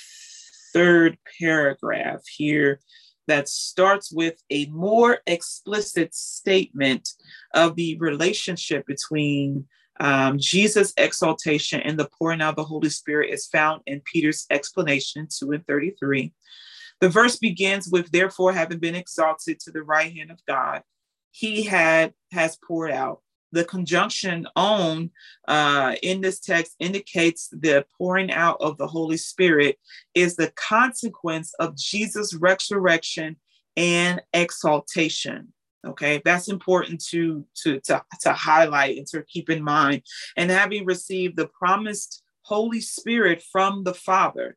third 0.73 1.19
paragraph 1.41 2.23
here 2.27 2.81
that 3.27 3.49
starts 3.49 4.13
with 4.13 4.41
a 4.51 4.67
more 4.67 5.19
explicit 5.27 6.15
statement 6.15 7.09
of 7.55 7.75
the 7.75 7.97
relationship 7.99 8.87
between 8.87 9.67
um, 9.99 10.39
Jesus' 10.39 10.93
exaltation 10.97 11.81
and 11.81 11.99
the 11.99 12.09
pouring 12.19 12.41
out 12.41 12.51
of 12.51 12.57
the 12.57 12.65
Holy 12.65 12.91
Spirit 12.91 13.31
is 13.33 13.47
found 13.47 13.83
in 13.87 14.03
Peter's 14.05 14.47
explanation 14.51 15.27
2 15.31 15.53
and 15.53 15.67
33. 15.67 16.33
The 17.01 17.09
verse 17.09 17.37
begins 17.37 17.89
with, 17.89 18.11
therefore, 18.11 18.53
having 18.53 18.79
been 18.79 18.95
exalted 18.95 19.61
to 19.61 19.71
the 19.71 19.83
right 19.83 20.15
hand 20.15 20.31
of 20.31 20.45
God, 20.47 20.83
he 21.31 21.63
had 21.65 22.15
has 22.33 22.59
poured 22.67 22.93
out 22.93 23.21
the 23.53 23.65
conjunction 23.65 24.47
on 24.57 25.11
uh, 25.49 25.95
in 26.03 26.21
this 26.21 26.41
text 26.41 26.75
indicates 26.79 27.49
the 27.49 27.85
pouring 27.97 28.31
out 28.31 28.57
of 28.61 28.77
the 28.79 28.87
Holy 28.87 29.17
Spirit 29.17 29.79
is 30.15 30.37
the 30.37 30.53
consequence 30.57 31.55
of 31.59 31.77
Jesus' 31.77 32.35
resurrection 32.35 33.37
and 33.77 34.21
exaltation. 34.33 35.53
Okay, 35.87 36.21
that's 36.25 36.49
important 36.49 37.05
to, 37.07 37.45
to, 37.63 37.79
to, 37.81 38.03
to 38.23 38.33
highlight 38.33 38.99
and 38.99 39.07
to 39.09 39.23
keep 39.23 39.49
in 39.49 39.63
mind. 39.63 40.03
And 40.37 40.51
having 40.51 40.85
received 40.85 41.37
the 41.37 41.47
promised 41.47 42.25
Holy 42.43 42.81
Spirit 42.81 43.43
from 43.53 43.85
the 43.85 43.95
Father, 43.95 44.57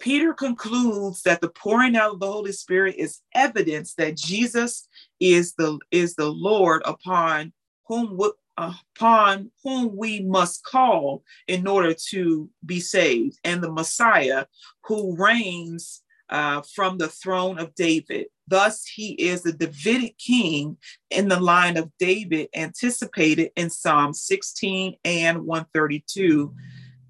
Peter 0.00 0.32
concludes 0.32 1.22
that 1.22 1.40
the 1.40 1.50
pouring 1.50 1.96
out 1.96 2.14
of 2.14 2.20
the 2.20 2.30
Holy 2.30 2.52
Spirit 2.52 2.96
is 2.96 3.20
evidence 3.34 3.94
that 3.94 4.16
Jesus 4.16 4.88
is 5.20 5.54
the 5.54 5.78
is 5.90 6.14
the 6.14 6.30
Lord 6.30 6.82
upon 6.84 7.52
whom 7.90 8.16
upon 8.56 9.50
whom 9.64 9.96
we 9.96 10.20
must 10.20 10.62
call 10.64 11.24
in 11.48 11.66
order 11.66 11.92
to 12.10 12.48
be 12.64 12.78
saved, 12.78 13.36
and 13.42 13.60
the 13.60 13.72
Messiah 13.72 14.46
who 14.84 15.16
reigns 15.16 16.02
uh, 16.28 16.62
from 16.72 16.98
the 16.98 17.08
throne 17.08 17.58
of 17.58 17.74
David. 17.74 18.26
Thus, 18.46 18.84
he 18.84 19.14
is 19.14 19.42
the 19.42 19.52
Davidic 19.52 20.16
king 20.18 20.76
in 21.10 21.26
the 21.26 21.40
line 21.40 21.76
of 21.76 21.90
David, 21.98 22.48
anticipated 22.54 23.50
in 23.56 23.70
Psalm 23.70 24.12
16 24.12 24.94
and 25.04 25.44
132 25.44 26.54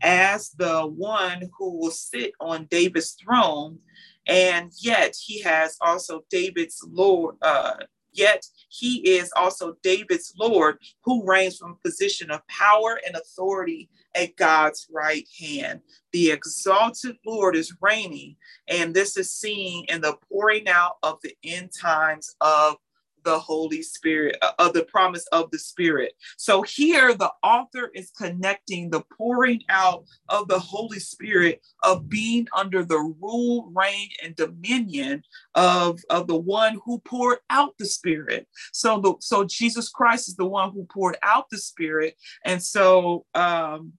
as 0.00 0.48
the 0.56 0.86
one 0.86 1.50
who 1.58 1.76
will 1.76 1.90
sit 1.90 2.32
on 2.40 2.68
David's 2.70 3.16
throne. 3.22 3.80
And 4.26 4.72
yet, 4.80 5.14
he 5.22 5.42
has 5.42 5.76
also 5.82 6.24
David's 6.30 6.82
Lord, 6.90 7.36
uh, 7.42 7.74
Yet 8.12 8.46
he 8.70 9.16
is 9.16 9.33
also 9.37 9.76
David's 9.83 10.33
Lord 10.38 10.78
who 11.02 11.26
reigns 11.26 11.59
from 11.59 11.72
a 11.72 11.88
position 11.88 12.30
of 12.30 12.46
power 12.46 12.98
and 13.06 13.16
authority 13.16 13.90
at 14.14 14.37
God's 14.37 14.87
right 14.90 15.26
hand. 15.38 15.80
The 16.12 16.30
exalted 16.30 17.16
Lord 17.26 17.56
is 17.56 17.76
reigning, 17.80 18.37
and 18.68 18.94
this 18.94 19.16
is 19.16 19.33
seen 19.33 19.85
in 19.88 20.00
the 20.00 20.16
pouring 20.28 20.68
out 20.68 20.96
of 21.02 21.18
the 21.22 21.35
end 21.44 21.70
times 21.78 22.35
of 22.40 22.76
the 23.24 23.38
Holy 23.38 23.83
Spirit, 23.83 24.37
uh, 24.42 24.52
of 24.59 24.72
the 24.72 24.85
promise 24.85 25.26
of 25.33 25.50
the 25.50 25.59
Spirit. 25.59 26.12
So 26.37 26.62
here 26.62 27.14
the 27.14 27.33
author 27.42 27.90
is 27.94 28.11
connecting 28.11 28.90
the 28.90 29.02
pouring 29.16 29.62
out 29.68 30.04
of 30.28 30.48
the 30.48 30.59
Holy 30.59 30.98
Spirit 30.98 31.62
of 31.83 32.09
being 32.09 32.46
under 32.56 32.85
the 32.85 32.98
rule, 32.98 33.70
reign, 33.74 34.09
and 34.22 34.35
dominion 34.37 35.22
of, 35.54 36.00
of 36.11 36.26
the 36.26 36.38
one 36.38 36.78
who 36.85 36.98
poured 37.00 37.38
out 37.50 37.74
the 37.78 37.87
Spirit. 37.87 38.46
So 38.72 39.00
the 39.00 39.14
so 39.20 39.44
Jesus 39.44 39.88
Christ 39.88 40.28
is 40.28 40.37
the 40.37 40.46
one 40.46 40.72
who 40.72 40.87
poured 40.92 41.16
out 41.22 41.46
the 41.50 41.59
Spirit. 41.59 42.16
And 42.44 42.62
so 42.62 43.26
um 43.35 43.92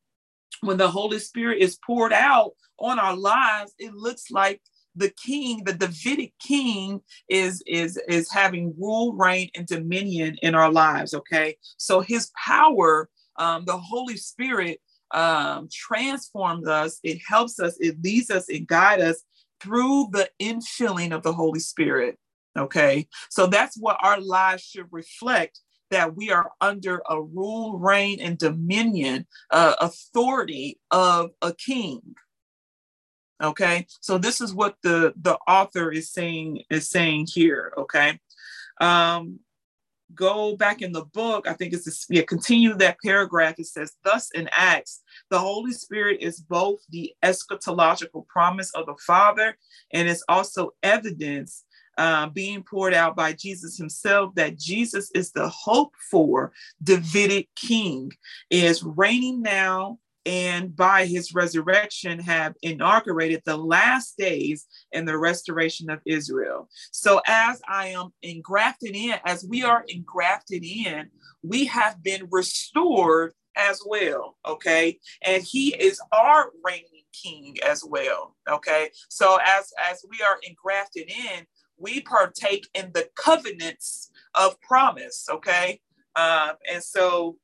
when 0.62 0.77
the 0.77 0.89
Holy 0.89 1.19
Spirit 1.19 1.60
is 1.60 1.79
poured 1.86 2.13
out 2.13 2.51
on 2.79 2.99
our 2.99 3.15
lives, 3.15 3.73
it 3.77 3.93
looks 3.93 4.31
like 4.31 4.62
the 4.95 5.10
king, 5.10 5.63
the 5.63 5.73
Davidic 5.73 6.34
king, 6.39 7.01
is 7.30 7.63
is 7.67 7.97
is 8.08 8.32
having 8.32 8.73
rule, 8.77 9.13
reign, 9.13 9.49
and 9.56 9.67
dominion 9.67 10.38
in 10.41 10.56
our 10.56 10.71
lives. 10.71 11.13
Okay, 11.13 11.56
so 11.77 12.01
his 12.01 12.32
power, 12.45 13.10
um, 13.38 13.65
the 13.65 13.77
Holy 13.77 14.17
Spirit, 14.17 14.80
um, 15.12 15.69
transforms 15.71 16.67
us. 16.67 16.99
It 17.04 17.19
helps 17.27 17.60
us. 17.60 17.77
It 17.80 18.04
leads 18.04 18.30
us. 18.30 18.49
It 18.49 18.67
guides 18.67 19.04
us 19.04 19.23
through 19.62 20.10
the 20.12 20.30
infilling 20.41 21.13
of 21.13 21.23
the 21.23 21.34
Holy 21.34 21.60
Spirit. 21.60 22.17
Okay, 22.58 23.08
so 23.30 23.47
that's 23.47 23.77
what 23.77 23.97
our 24.01 24.19
lives 24.19 24.63
should 24.63 24.88
reflect 24.91 25.60
that 25.91 26.15
we 26.15 26.32
are 26.32 26.51
under 26.62 27.01
a 27.10 27.21
rule, 27.21 27.77
reign, 27.77 28.19
and 28.19 28.38
dominion, 28.38 29.27
uh, 29.51 29.75
authority 29.80 30.80
of 30.89 31.32
a 31.41 31.54
king. 31.54 32.01
Okay, 33.41 33.88
so 34.01 34.17
this 34.17 34.39
is 34.39 34.54
what 34.54 34.75
the 34.84 35.13
the 35.19 35.38
author 35.47 35.91
is 35.91 36.12
saying 36.12 36.63
is 36.69 36.89
saying 36.89 37.27
here. 37.34 37.73
Okay, 37.75 38.19
um, 38.80 39.39
go 40.13 40.56
back 40.56 40.82
in 40.82 40.91
the 40.91 41.06
book. 41.06 41.47
I 41.47 41.54
think 41.54 41.73
it's 41.73 41.86
this, 41.86 42.06
yeah. 42.10 42.21
Continue 42.21 42.75
that 42.75 42.97
paragraph. 43.04 43.56
It 43.58 43.65
says, 43.65 43.93
"Thus 44.04 44.30
in 44.32 44.47
Acts, 44.51 45.01
the 45.30 45.39
Holy 45.39 45.71
Spirit 45.71 46.19
is 46.21 46.39
both 46.39 46.82
the 46.89 47.13
eschatological 47.23 48.27
promise 48.27 48.71
of 48.75 48.86
the 48.86 48.95
Father, 49.06 49.58
and 49.91 50.08
it's 50.08 50.23
also 50.30 50.71
evidence." 50.84 51.63
Uh, 51.97 52.27
being 52.27 52.63
poured 52.63 52.93
out 52.93 53.17
by 53.17 53.34
Jesus 53.34 53.77
himself, 53.77 54.34
that 54.34 54.58
Jesus 54.58 55.12
is 55.13 55.34
the 55.34 55.47
hope 55.49 55.93
for 56.10 56.54
Davidic 56.82 57.49
king, 57.56 58.12
is 58.49 58.82
reigning 58.82 59.41
now 59.41 59.99
and 60.25 60.75
by 60.75 61.05
his 61.05 61.34
resurrection 61.34 62.19
have 62.19 62.55
inaugurated 62.62 63.41
the 63.45 63.57
last 63.57 64.17
days 64.17 64.67
in 64.91 65.05
the 65.05 65.17
restoration 65.17 65.89
of 65.89 65.99
Israel. 66.05 66.69
So, 66.91 67.21
as 67.27 67.62
I 67.67 67.88
am 67.88 68.13
engrafted 68.21 68.95
in, 68.95 69.15
as 69.25 69.45
we 69.47 69.63
are 69.63 69.84
engrafted 69.88 70.63
in, 70.63 71.10
we 71.41 71.65
have 71.65 72.03
been 72.03 72.27
restored 72.29 73.34
as 73.57 73.81
well. 73.86 74.38
Okay. 74.45 74.99
And 75.23 75.43
he 75.43 75.75
is 75.75 75.99
our 76.12 76.51
reigning 76.63 76.86
king 77.12 77.57
as 77.67 77.84
well. 77.84 78.36
Okay. 78.49 78.91
So, 79.10 79.39
as, 79.43 79.71
as 79.89 80.05
we 80.10 80.23
are 80.23 80.38
engrafted 80.47 81.10
in, 81.10 81.45
we 81.77 82.01
partake 82.01 82.67
in 82.75 82.91
the 82.93 83.10
covenants 83.15 84.12
of 84.36 84.60
promise. 84.62 85.27
Okay. 85.31 85.81
Um, 86.15 86.51
and 86.71 86.84
so 86.84 87.38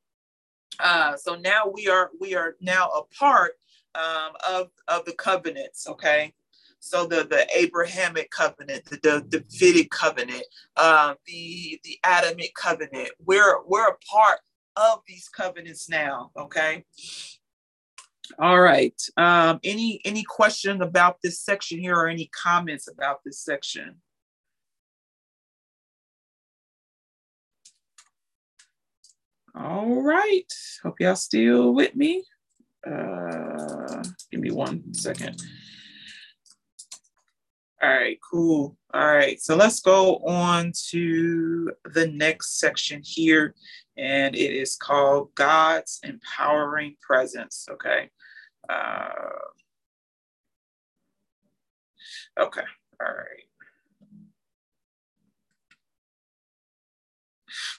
uh, 0.80 1.18
so 1.18 1.36
now 1.36 1.72
we 1.72 1.88
are 1.88 2.12
we 2.20 2.36
are 2.36 2.56
now 2.62 2.90
a 2.90 3.04
part 3.16 3.54
um, 3.96 4.34
of 4.48 4.68
of 4.88 5.06
the 5.06 5.14
covenants. 5.14 5.88
Okay, 5.88 6.34
so 6.80 7.06
the 7.06 7.24
the 7.24 7.48
Abrahamic 7.56 8.30
covenant, 8.32 8.86
the, 8.86 9.26
the 9.30 9.40
Davidic 9.40 9.90
covenant, 9.90 10.44
uh, 10.76 11.16
the 11.26 11.80
the 11.84 12.00
Adamic 12.06 12.54
covenant. 12.56 13.10
We're 13.26 13.64
we're 13.66 13.90
a 13.90 13.98
part 14.10 14.40
of 14.76 15.02
these 15.08 15.28
covenants 15.28 15.90
now. 15.90 16.32
Okay. 16.38 16.86
All 18.40 18.60
right. 18.60 19.02
Um, 19.16 19.60
any 19.64 20.02
any 20.06 20.24
question 20.24 20.82
about 20.82 21.18
this 21.24 21.40
section 21.40 21.80
here, 21.80 21.96
or 21.96 22.08
any 22.08 22.30
comments 22.34 22.88
about 22.88 23.20
this 23.26 23.40
section? 23.40 24.02
All 29.60 30.04
right. 30.04 30.52
Hope 30.84 31.00
y'all 31.00 31.16
still 31.16 31.74
with 31.74 31.96
me. 31.96 32.24
Uh, 32.86 34.04
give 34.32 34.40
me 34.40 34.52
one 34.52 34.94
second. 34.94 35.42
All 37.82 37.90
right, 37.90 38.20
cool. 38.30 38.78
All 38.94 39.16
right, 39.16 39.40
so 39.42 39.56
let's 39.56 39.80
go 39.82 40.18
on 40.18 40.74
to 40.90 41.72
the 41.86 42.08
next 42.08 42.60
section 42.60 43.02
here, 43.04 43.56
and 43.96 44.36
it 44.36 44.54
is 44.54 44.76
called 44.76 45.34
God's 45.36 46.00
Empowering 46.04 46.96
Presence. 47.02 47.68
Okay. 47.72 48.10
Uh, 48.70 49.10
okay, 52.40 52.62
all 53.00 53.08
right. 53.08 53.48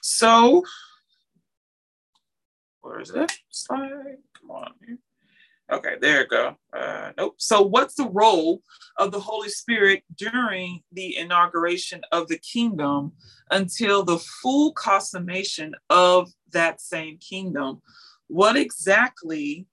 So, 0.01 0.63
where 2.89 2.99
is 2.99 3.09
that 3.09 3.31
slide? 3.51 4.17
Come 4.39 4.49
on. 4.49 4.73
Okay, 5.71 5.97
there 6.01 6.21
you 6.21 6.27
go. 6.27 6.55
Uh, 6.73 7.11
nope. 7.17 7.35
So, 7.37 7.61
what's 7.61 7.93
the 7.93 8.09
role 8.09 8.63
of 8.97 9.11
the 9.11 9.19
Holy 9.19 9.49
Spirit 9.49 10.01
during 10.17 10.81
the 10.91 11.15
inauguration 11.17 12.01
of 12.11 12.27
the 12.27 12.39
kingdom 12.39 13.11
until 13.51 14.03
the 14.03 14.17
full 14.17 14.73
consummation 14.73 15.75
of 15.91 16.31
that 16.51 16.81
same 16.81 17.19
kingdom? 17.19 17.83
What 18.25 18.57
exactly 18.57 19.67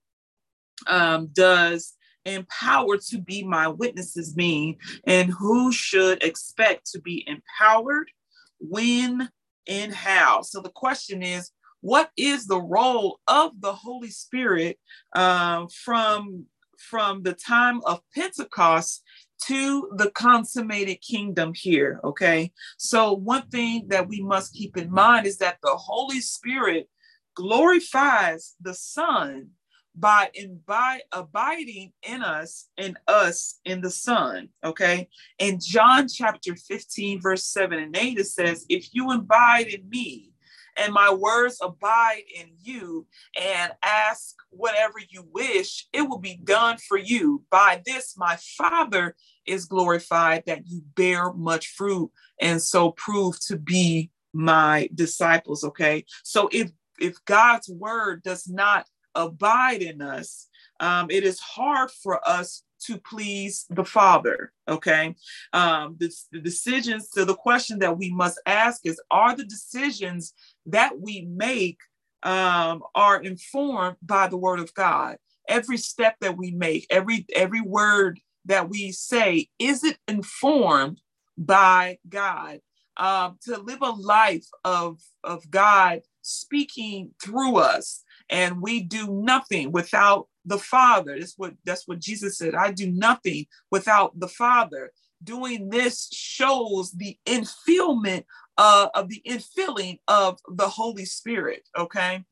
um, 0.87 1.31
does 1.33 1.95
empowered 2.27 3.01
to 3.01 3.19
be 3.19 3.43
my 3.43 3.67
witnesses 3.67 4.37
mean, 4.37 4.77
and 5.07 5.33
who 5.33 5.73
should 5.73 6.23
expect 6.23 6.91
to 6.91 7.01
be 7.01 7.27
empowered, 7.27 8.11
when, 8.59 9.31
and 9.67 9.95
how? 9.95 10.43
So, 10.43 10.61
the 10.61 10.69
question 10.69 11.23
is 11.23 11.51
what 11.81 12.11
is 12.17 12.47
the 12.47 12.61
role 12.61 13.21
of 13.29 13.61
the 13.61 13.73
Holy 13.73 14.11
Spirit 14.11 14.79
uh, 15.15 15.67
from, 15.85 16.47
from 16.79 17.23
the 17.23 17.35
time 17.35 17.81
of 17.85 18.01
Pentecost 18.15 19.03
to 19.45 19.91
the 19.97 20.11
consummated 20.11 20.97
kingdom 20.97 21.53
here? 21.55 22.01
Okay. 22.05 22.53
So, 22.79 23.13
one 23.13 23.49
thing 23.49 23.87
that 23.89 24.09
we 24.09 24.23
must 24.23 24.55
keep 24.55 24.77
in 24.77 24.91
mind 24.91 25.27
is 25.27 25.39
that 25.39 25.59
the 25.63 25.77
Holy 25.77 26.21
Spirit 26.21 26.89
glorifies 27.35 28.55
the 28.61 28.75
Son 28.75 29.51
by 29.97 30.31
by 30.67 31.01
abiding 31.11 31.93
in 32.03 32.23
us 32.23 32.69
and 32.77 32.99
us 33.09 33.61
in 33.65 33.81
the 33.81 33.91
son 33.91 34.49
okay 34.63 35.09
in 35.39 35.59
john 35.59 36.07
chapter 36.07 36.55
15 36.55 37.21
verse 37.23 37.47
7 37.47 37.79
and 37.79 37.97
8 37.97 38.19
it 38.19 38.27
says 38.27 38.67
if 38.69 38.89
you 38.93 39.11
abide 39.11 39.69
in 39.69 39.89
me 39.89 40.33
and 40.77 40.93
my 40.93 41.13
words 41.13 41.59
abide 41.63 42.23
in 42.35 42.49
you 42.63 43.07
and 43.41 43.73
ask 43.83 44.35
whatever 44.51 44.99
you 45.09 45.27
wish, 45.33 45.87
it 45.93 46.03
will 46.03 46.19
be 46.19 46.39
done 46.43 46.77
for 46.89 46.99
you. 46.99 47.43
By 47.51 47.83
this, 47.85 48.15
my 48.17 48.37
Father 48.59 49.15
is 49.47 49.67
glorified 49.67 50.45
that 50.47 50.67
you 50.67 50.83
bear 50.95 51.33
much 51.33 51.69
fruit 51.69 52.11
and 52.41 52.61
so 52.61 52.93
prove 52.93 53.39
to 53.47 53.57
be 53.57 54.11
my 54.33 54.89
disciples. 54.95 55.65
Okay. 55.65 56.05
So 56.23 56.49
if 56.53 56.71
if 56.99 57.23
God's 57.25 57.69
word 57.69 58.23
does 58.23 58.49
not 58.49 58.87
abide 59.15 59.83
in 59.83 60.01
us, 60.01 60.49
um, 60.81 61.09
it 61.11 61.25
is 61.25 61.41
hard 61.41 61.91
for 61.91 62.27
us 62.27 62.63
to 62.85 62.99
please 62.99 63.67
the 63.71 63.85
Father. 63.85 64.53
Okay. 64.69 65.15
Um, 65.53 65.97
the, 65.99 66.13
the 66.33 66.41
decisions, 66.41 67.09
so 67.11 67.25
the 67.25 67.35
question 67.35 67.79
that 67.81 67.97
we 67.97 68.13
must 68.13 68.41
ask 68.47 68.83
is 68.85 69.01
Are 69.11 69.35
the 69.35 69.45
decisions 69.45 70.35
that 70.67 71.01
we 71.01 71.23
make 71.23 71.79
um, 72.23 72.83
are 72.95 73.23
informed 73.23 73.97
by 74.03 74.29
the 74.29 74.37
word 74.37 74.61
of 74.61 74.75
God? 74.75 75.17
Every 75.49 75.77
step 75.77 76.17
that 76.21 76.37
we 76.37 76.51
make, 76.51 76.87
every 76.91 77.25
every 77.35 77.61
word 77.61 78.21
that 78.47 78.69
we 78.69 78.93
say, 78.93 79.49
is 79.59 79.85
it 79.85 79.99
informed 80.09 81.01
by 81.37 81.99
God? 82.09 82.61
Um, 82.99 83.39
to 83.43 83.59
live 83.59 83.83
a 83.83 83.91
life 83.91 84.47
of, 84.65 85.03
of 85.23 85.51
God 85.51 86.01
speaking 86.23 87.11
through 87.23 87.57
us, 87.57 88.03
and 88.31 88.63
we 88.63 88.81
do 88.81 89.09
nothing 89.13 89.71
without 89.71 90.29
the 90.47 90.59
Father. 90.59 91.19
That's 91.19 91.35
what 91.37 91.55
that's 91.65 91.87
what 91.87 92.01
Jesus 92.01 92.39
said. 92.39 92.55
I 92.55 92.73
do 92.73 92.91
nothing 92.91 93.47
without 93.71 94.19
the 94.19 94.29
Father. 94.29 94.93
Doing 95.23 95.69
this 95.69 96.09
shows 96.13 96.93
the 96.93 97.19
infillment 97.27 98.25
uh, 98.59 98.89
of 98.95 99.09
the 99.09 99.23
infilling 99.27 99.99
of 100.09 100.39
the 100.49 100.69
Holy 100.69 101.05
Spirit. 101.05 101.69
Okay, 101.77 102.25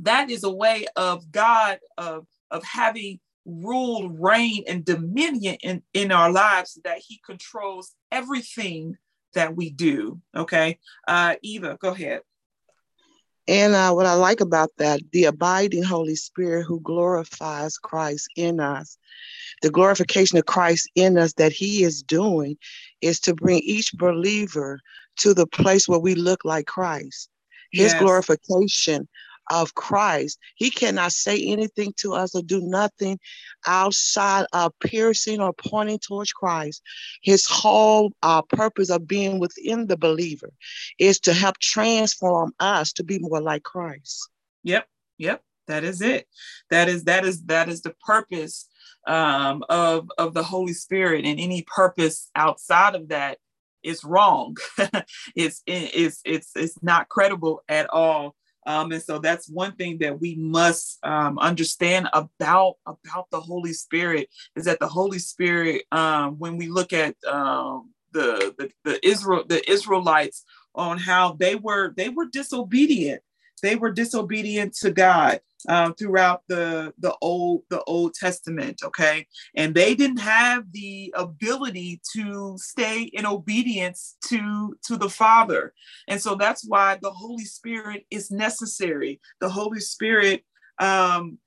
that 0.00 0.30
is 0.30 0.44
a 0.44 0.50
way 0.50 0.86
of 0.96 1.30
God 1.30 1.78
of 1.98 2.26
of 2.50 2.62
having 2.64 3.20
rule, 3.44 4.10
reign, 4.10 4.64
and 4.68 4.84
dominion 4.84 5.56
in 5.62 5.82
in 5.94 6.12
our 6.12 6.30
lives. 6.30 6.78
That 6.84 6.98
He 6.98 7.20
controls 7.24 7.92
everything 8.10 8.96
that 9.34 9.56
we 9.56 9.70
do. 9.70 10.20
Okay, 10.36 10.78
uh, 11.08 11.36
Eva, 11.42 11.78
go 11.80 11.90
ahead. 11.90 12.20
And 13.48 13.74
uh, 13.74 13.92
what 13.92 14.06
I 14.06 14.14
like 14.14 14.40
about 14.40 14.70
that, 14.78 15.00
the 15.12 15.24
abiding 15.24 15.82
Holy 15.82 16.14
Spirit 16.14 16.64
who 16.64 16.80
glorifies 16.80 17.76
Christ 17.76 18.28
in 18.36 18.60
us, 18.60 18.96
the 19.62 19.70
glorification 19.70 20.38
of 20.38 20.46
Christ 20.46 20.88
in 20.94 21.18
us 21.18 21.32
that 21.34 21.52
He 21.52 21.82
is 21.82 22.02
doing 22.02 22.56
is 23.02 23.20
to 23.20 23.34
bring 23.34 23.60
each 23.60 23.92
believer 23.94 24.80
to 25.18 25.34
the 25.34 25.46
place 25.46 25.88
where 25.88 25.98
we 25.98 26.14
look 26.14 26.44
like 26.44 26.66
Christ. 26.66 27.28
His 27.72 27.92
yes. 27.92 28.00
glorification 28.00 29.08
of 29.50 29.74
Christ. 29.74 30.38
He 30.54 30.70
cannot 30.70 31.12
say 31.12 31.42
anything 31.44 31.92
to 31.98 32.14
us 32.14 32.34
or 32.34 32.42
do 32.42 32.60
nothing 32.62 33.18
outside 33.66 34.46
of 34.52 34.72
piercing 34.80 35.40
or 35.40 35.52
pointing 35.52 35.98
towards 35.98 36.32
Christ. 36.32 36.82
His 37.22 37.46
whole 37.46 38.12
uh, 38.22 38.42
purpose 38.42 38.90
of 38.90 39.06
being 39.06 39.38
within 39.38 39.86
the 39.86 39.96
believer 39.96 40.50
is 40.98 41.18
to 41.20 41.34
help 41.34 41.58
transform 41.58 42.52
us 42.60 42.92
to 42.94 43.04
be 43.04 43.18
more 43.18 43.40
like 43.40 43.62
Christ. 43.62 44.28
Yep, 44.62 44.86
yep, 45.18 45.42
that 45.66 45.84
is 45.84 46.00
it. 46.00 46.28
That 46.70 46.88
is 46.88 47.04
that 47.04 47.24
is 47.24 47.42
that 47.44 47.68
is 47.68 47.82
the 47.82 47.94
purpose 48.04 48.68
um, 49.06 49.64
of 49.68 50.10
of 50.18 50.34
the 50.34 50.42
Holy 50.42 50.72
Spirit, 50.72 51.24
and 51.24 51.40
any 51.40 51.62
purpose 51.62 52.30
outside 52.34 52.94
of 52.94 53.08
that 53.08 53.38
is 53.82 54.04
wrong. 54.04 54.56
it's 55.36 55.62
it's 55.66 56.20
it's 56.24 56.50
it's 56.54 56.82
not 56.82 57.08
credible 57.08 57.62
at 57.68 57.88
all. 57.90 58.36
Um, 58.64 58.92
and 58.92 59.02
so 59.02 59.18
that's 59.18 59.48
one 59.48 59.74
thing 59.74 59.98
that 59.98 60.20
we 60.20 60.36
must 60.36 61.04
um, 61.04 61.38
understand 61.38 62.08
about 62.12 62.74
about 62.86 63.28
the 63.30 63.40
Holy 63.40 63.72
Spirit 63.72 64.28
is 64.54 64.66
that 64.66 64.78
the 64.78 64.86
Holy 64.86 65.18
Spirit, 65.18 65.82
um, 65.90 66.38
when 66.38 66.56
we 66.56 66.68
look 66.68 66.92
at 66.92 67.16
um, 67.24 67.90
the, 68.12 68.54
the 68.58 68.70
the 68.84 69.06
Israel 69.06 69.44
the 69.46 69.68
Israelites 69.70 70.44
on 70.74 70.98
how 70.98 71.32
they 71.32 71.56
were 71.56 71.92
they 71.96 72.08
were 72.08 72.26
disobedient 72.26 73.22
they 73.62 73.76
were 73.76 73.90
disobedient 73.90 74.74
to 74.76 74.90
God 74.90 75.40
uh, 75.68 75.92
throughout 75.98 76.42
the 76.48 76.92
the 76.98 77.14
old 77.20 77.62
the 77.70 77.82
Old 77.84 78.14
Testament. 78.14 78.82
Okay, 78.84 79.26
and 79.56 79.74
they 79.74 79.94
didn't 79.94 80.20
have 80.20 80.64
the 80.72 81.12
ability 81.16 82.00
to 82.14 82.56
stay 82.58 83.02
in 83.02 83.26
obedience 83.26 84.16
to 84.28 84.76
to 84.84 84.96
the 84.96 85.10
Father, 85.10 85.72
and 86.08 86.20
so 86.20 86.34
that's 86.34 86.64
why 86.66 86.98
the 87.02 87.10
Holy 87.10 87.44
Spirit 87.44 88.04
is 88.10 88.30
necessary. 88.30 89.20
The 89.40 89.48
Holy 89.48 89.80
Spirit 89.80 90.44
um, 90.78 91.38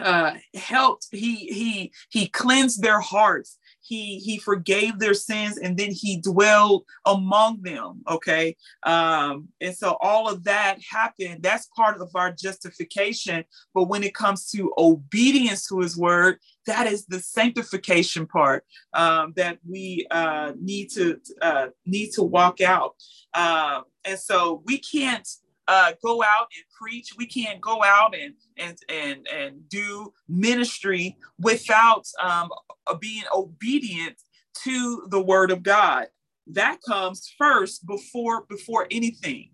uh, 0.00 0.34
helped. 0.54 1.08
He 1.10 1.34
he 1.34 1.92
he 2.08 2.28
cleansed 2.28 2.82
their 2.82 3.00
hearts 3.00 3.58
he 3.82 4.18
he 4.18 4.38
forgave 4.38 4.98
their 4.98 5.14
sins 5.14 5.58
and 5.58 5.76
then 5.76 5.90
he 5.90 6.20
dwelled 6.20 6.84
among 7.06 7.62
them 7.62 8.02
okay? 8.08 8.56
Um 8.84 9.48
and 9.60 9.76
so 9.76 9.96
all 10.00 10.28
of 10.28 10.44
that 10.44 10.78
happened. 10.90 11.42
That's 11.42 11.66
part 11.76 12.00
of 12.00 12.10
our 12.14 12.32
justification. 12.32 13.44
But 13.74 13.84
when 13.84 14.02
it 14.02 14.14
comes 14.14 14.50
to 14.50 14.72
obedience 14.78 15.66
to 15.68 15.80
his 15.80 15.96
word 15.96 16.38
that 16.66 16.86
is 16.86 17.06
the 17.06 17.20
sanctification 17.20 18.26
part 18.26 18.64
um, 18.94 19.32
that 19.36 19.58
we 19.68 20.06
uh, 20.10 20.52
need 20.60 20.90
to 20.90 21.18
uh, 21.40 21.68
need 21.86 22.10
to 22.12 22.22
walk 22.22 22.60
out. 22.60 22.94
Uh, 23.34 23.80
and 24.04 24.18
so 24.18 24.62
we 24.66 24.78
can't 24.78 25.28
uh, 25.70 25.92
go 26.02 26.20
out 26.20 26.48
and 26.56 26.64
preach. 26.76 27.10
We 27.16 27.26
can't 27.26 27.60
go 27.60 27.84
out 27.84 28.12
and 28.16 28.34
and 28.56 28.76
and 28.88 29.28
and 29.28 29.68
do 29.68 30.12
ministry 30.28 31.16
without 31.38 32.06
um, 32.20 32.50
being 32.98 33.22
obedient 33.32 34.16
to 34.64 35.06
the 35.10 35.22
word 35.22 35.52
of 35.52 35.62
God. 35.62 36.08
That 36.48 36.78
comes 36.84 37.32
first 37.38 37.86
before 37.86 38.46
before 38.46 38.88
anything. 38.90 39.50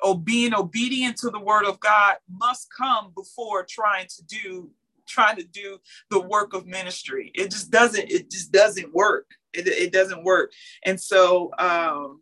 Oh, 0.00 0.14
being 0.14 0.54
obedient 0.54 1.16
to 1.18 1.30
the 1.30 1.40
word 1.40 1.64
of 1.64 1.80
God 1.80 2.14
must 2.30 2.68
come 2.72 3.12
before 3.16 3.66
trying 3.68 4.06
to 4.06 4.24
do 4.24 4.70
trying 5.08 5.36
to 5.38 5.42
do 5.42 5.78
the 6.10 6.20
work 6.20 6.54
of 6.54 6.68
ministry. 6.68 7.32
It 7.34 7.50
just 7.50 7.72
doesn't. 7.72 8.08
It 8.08 8.30
just 8.30 8.52
doesn't 8.52 8.94
work. 8.94 9.26
It, 9.52 9.66
it 9.66 9.92
doesn't 9.92 10.22
work. 10.22 10.52
And 10.84 11.00
so 11.00 11.50
um, 11.58 12.20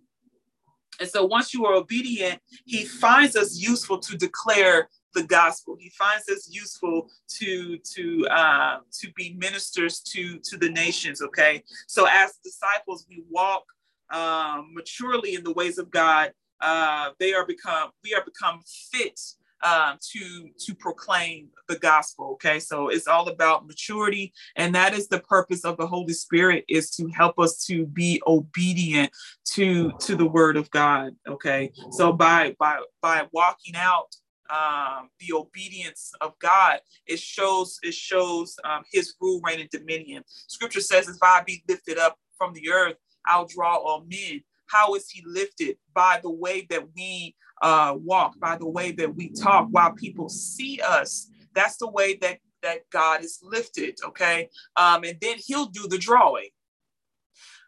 and 0.98 1.08
so 1.08 1.24
once 1.24 1.54
you 1.54 1.64
are 1.66 1.74
obedient, 1.74 2.40
he 2.64 2.84
finds 2.84 3.36
us 3.36 3.56
useful 3.56 3.98
to 3.98 4.16
declare 4.16 4.88
the 5.14 5.22
gospel. 5.22 5.76
He 5.78 5.90
finds 5.90 6.28
us 6.28 6.48
useful 6.50 7.08
to 7.38 7.78
to 7.78 8.26
uh, 8.28 8.78
to 9.00 9.12
be 9.12 9.34
ministers 9.38 10.00
to 10.00 10.38
to 10.38 10.56
the 10.56 10.70
nations. 10.70 11.22
Okay, 11.22 11.62
so 11.86 12.06
as 12.10 12.38
disciples, 12.44 13.06
we 13.08 13.24
walk 13.30 13.64
um, 14.10 14.72
maturely 14.74 15.34
in 15.34 15.44
the 15.44 15.52
ways 15.52 15.78
of 15.78 15.90
God. 15.90 16.32
Uh, 16.60 17.10
they 17.18 17.32
are 17.34 17.46
become 17.46 17.90
we 18.02 18.14
are 18.14 18.24
become 18.24 18.60
fit 18.90 19.20
um, 19.62 19.98
to 20.12 20.48
to 20.58 20.74
proclaim 20.74 21.48
the 21.68 21.78
gospel 21.78 22.30
okay 22.32 22.58
so 22.58 22.88
it's 22.88 23.08
all 23.08 23.28
about 23.28 23.66
maturity 23.66 24.32
and 24.56 24.74
that 24.74 24.94
is 24.94 25.08
the 25.08 25.20
purpose 25.20 25.64
of 25.64 25.76
the 25.76 25.86
holy 25.86 26.12
spirit 26.12 26.64
is 26.68 26.90
to 26.90 27.08
help 27.08 27.38
us 27.38 27.64
to 27.64 27.86
be 27.86 28.22
obedient 28.26 29.10
to 29.44 29.92
to 29.98 30.14
the 30.14 30.26
word 30.26 30.56
of 30.56 30.70
god 30.70 31.14
okay 31.28 31.72
so 31.90 32.12
by 32.12 32.54
by 32.58 32.78
by 33.02 33.26
walking 33.32 33.74
out 33.76 34.14
um, 34.50 35.10
the 35.20 35.34
obedience 35.34 36.12
of 36.20 36.38
God, 36.38 36.80
it 37.06 37.18
shows 37.18 37.78
it 37.82 37.94
shows 37.94 38.56
um, 38.64 38.82
His 38.92 39.14
rule, 39.20 39.40
reign, 39.44 39.60
and 39.60 39.70
dominion. 39.70 40.24
Scripture 40.26 40.80
says, 40.80 41.08
"If 41.08 41.22
I 41.22 41.42
be 41.46 41.62
lifted 41.68 41.98
up 41.98 42.18
from 42.36 42.54
the 42.54 42.70
earth, 42.70 42.96
I'll 43.26 43.46
draw 43.46 43.76
all 43.76 44.06
men." 44.10 44.42
How 44.66 44.94
is 44.94 45.08
He 45.10 45.22
lifted? 45.26 45.76
By 45.94 46.20
the 46.22 46.30
way 46.30 46.66
that 46.70 46.84
we 46.94 47.34
uh, 47.62 47.94
walk, 47.98 48.38
by 48.38 48.56
the 48.56 48.68
way 48.68 48.92
that 48.92 49.14
we 49.14 49.30
talk, 49.30 49.68
while 49.70 49.92
people 49.92 50.28
see 50.28 50.80
us. 50.84 51.30
That's 51.54 51.76
the 51.76 51.90
way 51.90 52.16
that 52.16 52.38
that 52.62 52.90
God 52.90 53.22
is 53.24 53.38
lifted. 53.42 53.98
Okay, 54.04 54.48
um, 54.76 55.04
and 55.04 55.18
then 55.20 55.36
He'll 55.38 55.66
do 55.66 55.88
the 55.88 55.98
drawing. 55.98 56.48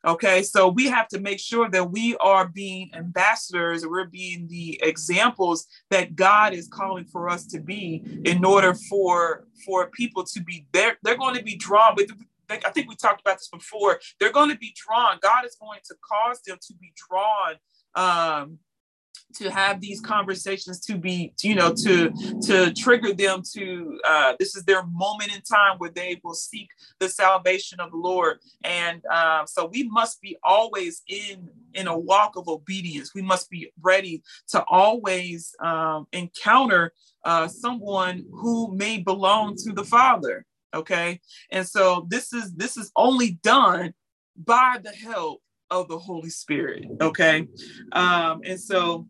Okay, 0.03 0.43
so 0.43 0.69
we 0.69 0.89
have 0.89 1.09
to 1.09 1.21
make 1.21 1.39
sure 1.39 1.69
that 1.69 1.91
we 1.91 2.17
are 2.17 2.49
being 2.49 2.91
ambassadors, 2.95 3.87
we're 3.87 4.07
being 4.07 4.49
the 4.49 4.81
examples 4.83 5.67
that 5.91 6.17
God 6.17 6.55
is 6.55 6.69
calling 6.69 7.05
for 7.05 7.29
us 7.29 7.47
to 7.49 7.61
be 7.61 8.03
in 8.25 8.43
order 8.45 8.73
for 8.73 9.47
for 9.67 9.91
people 9.91 10.25
to 10.25 10.43
be 10.43 10.67
there. 10.73 10.97
They're 11.03 11.19
going 11.19 11.37
to 11.37 11.43
be 11.43 11.57
drawn 11.57 11.95
with 11.97 12.13
I 12.51 12.71
think 12.71 12.89
we 12.89 12.97
talked 12.97 13.21
about 13.21 13.39
this 13.39 13.49
before. 13.49 14.01
They're 14.19 14.33
going 14.33 14.51
to 14.51 14.59
be 14.59 14.75
drawn. 14.75 15.19
God 15.21 15.45
is 15.45 15.57
going 15.61 15.81
to 15.85 15.95
cause 16.03 16.41
them 16.43 16.59
to 16.61 16.75
be 16.75 16.93
drawn 17.09 17.57
um, 17.95 18.59
to 19.35 19.51
have 19.51 19.81
these 19.81 20.01
conversations 20.01 20.81
to 20.81 20.97
be 20.97 21.33
you 21.43 21.55
know 21.55 21.73
to 21.73 22.11
to 22.43 22.73
trigger 22.73 23.13
them 23.13 23.43
to 23.55 23.99
uh, 24.05 24.35
this 24.39 24.57
is 24.57 24.65
their 24.65 24.85
moment 24.87 25.35
in 25.35 25.43
time 25.43 25.79
where 25.79 25.91
they 25.91 26.21
will 26.23 26.35
seek 26.35 26.69
the 26.99 27.09
salvation 27.09 27.81
of 27.81 27.91
the 27.91 27.97
lord 27.97 28.39
and 28.65 29.03
uh, 29.11 29.45
so 29.47 29.67
we 29.67 29.89
must 29.89 30.21
be 30.21 30.37
always 30.43 31.03
in 31.09 31.49
in 31.75 31.87
a 31.87 31.99
walk 31.99 32.37
of 32.37 32.49
obedience 32.49 33.15
we 33.15 33.23
must 33.23 33.49
be 33.51 33.73
ready 33.81 34.23
to 34.49 34.63
always 34.69 35.55
um, 35.63 36.07
encounter 36.13 36.93
uh, 37.25 37.47
someone 37.47 38.25
who 38.33 38.75
may 38.75 38.99
belong 38.99 39.55
to 39.57 39.73
the 39.73 39.85
father 39.85 40.45
okay 40.75 41.21
and 41.51 41.67
so 41.67 42.07
this 42.09 42.33
is 42.33 42.55
this 42.55 42.77
is 42.77 42.91
only 42.97 43.33
done 43.43 43.93
by 44.37 44.79
the 44.83 44.91
help 44.91 45.43
of 45.71 45.89
the 45.89 45.99
Holy 45.99 46.31
Spirit. 46.31 46.87
Okay. 47.01 47.47
Um, 47.93 48.43
and 48.45 48.61
so 48.61 49.07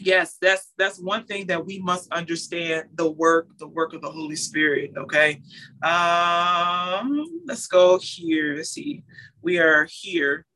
yes 0.00 0.36
that's 0.40 0.72
that's 0.78 0.98
one 0.98 1.24
thing 1.26 1.46
that 1.46 1.64
we 1.64 1.78
must 1.78 2.10
understand 2.12 2.84
the 2.94 3.10
work 3.10 3.48
the 3.58 3.66
work 3.66 3.92
of 3.94 4.00
the 4.02 4.10
holy 4.10 4.36
spirit 4.36 4.92
okay? 4.96 5.40
Um 5.82 7.24
let's 7.46 7.66
go 7.66 7.98
here 7.98 8.56
let's 8.56 8.70
see. 8.70 9.04
We 9.42 9.58
are 9.58 9.86
here. 9.90 10.46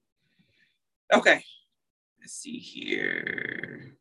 Okay 1.12 1.42
let's 2.20 2.34
see 2.34 2.58
here. 2.58 3.96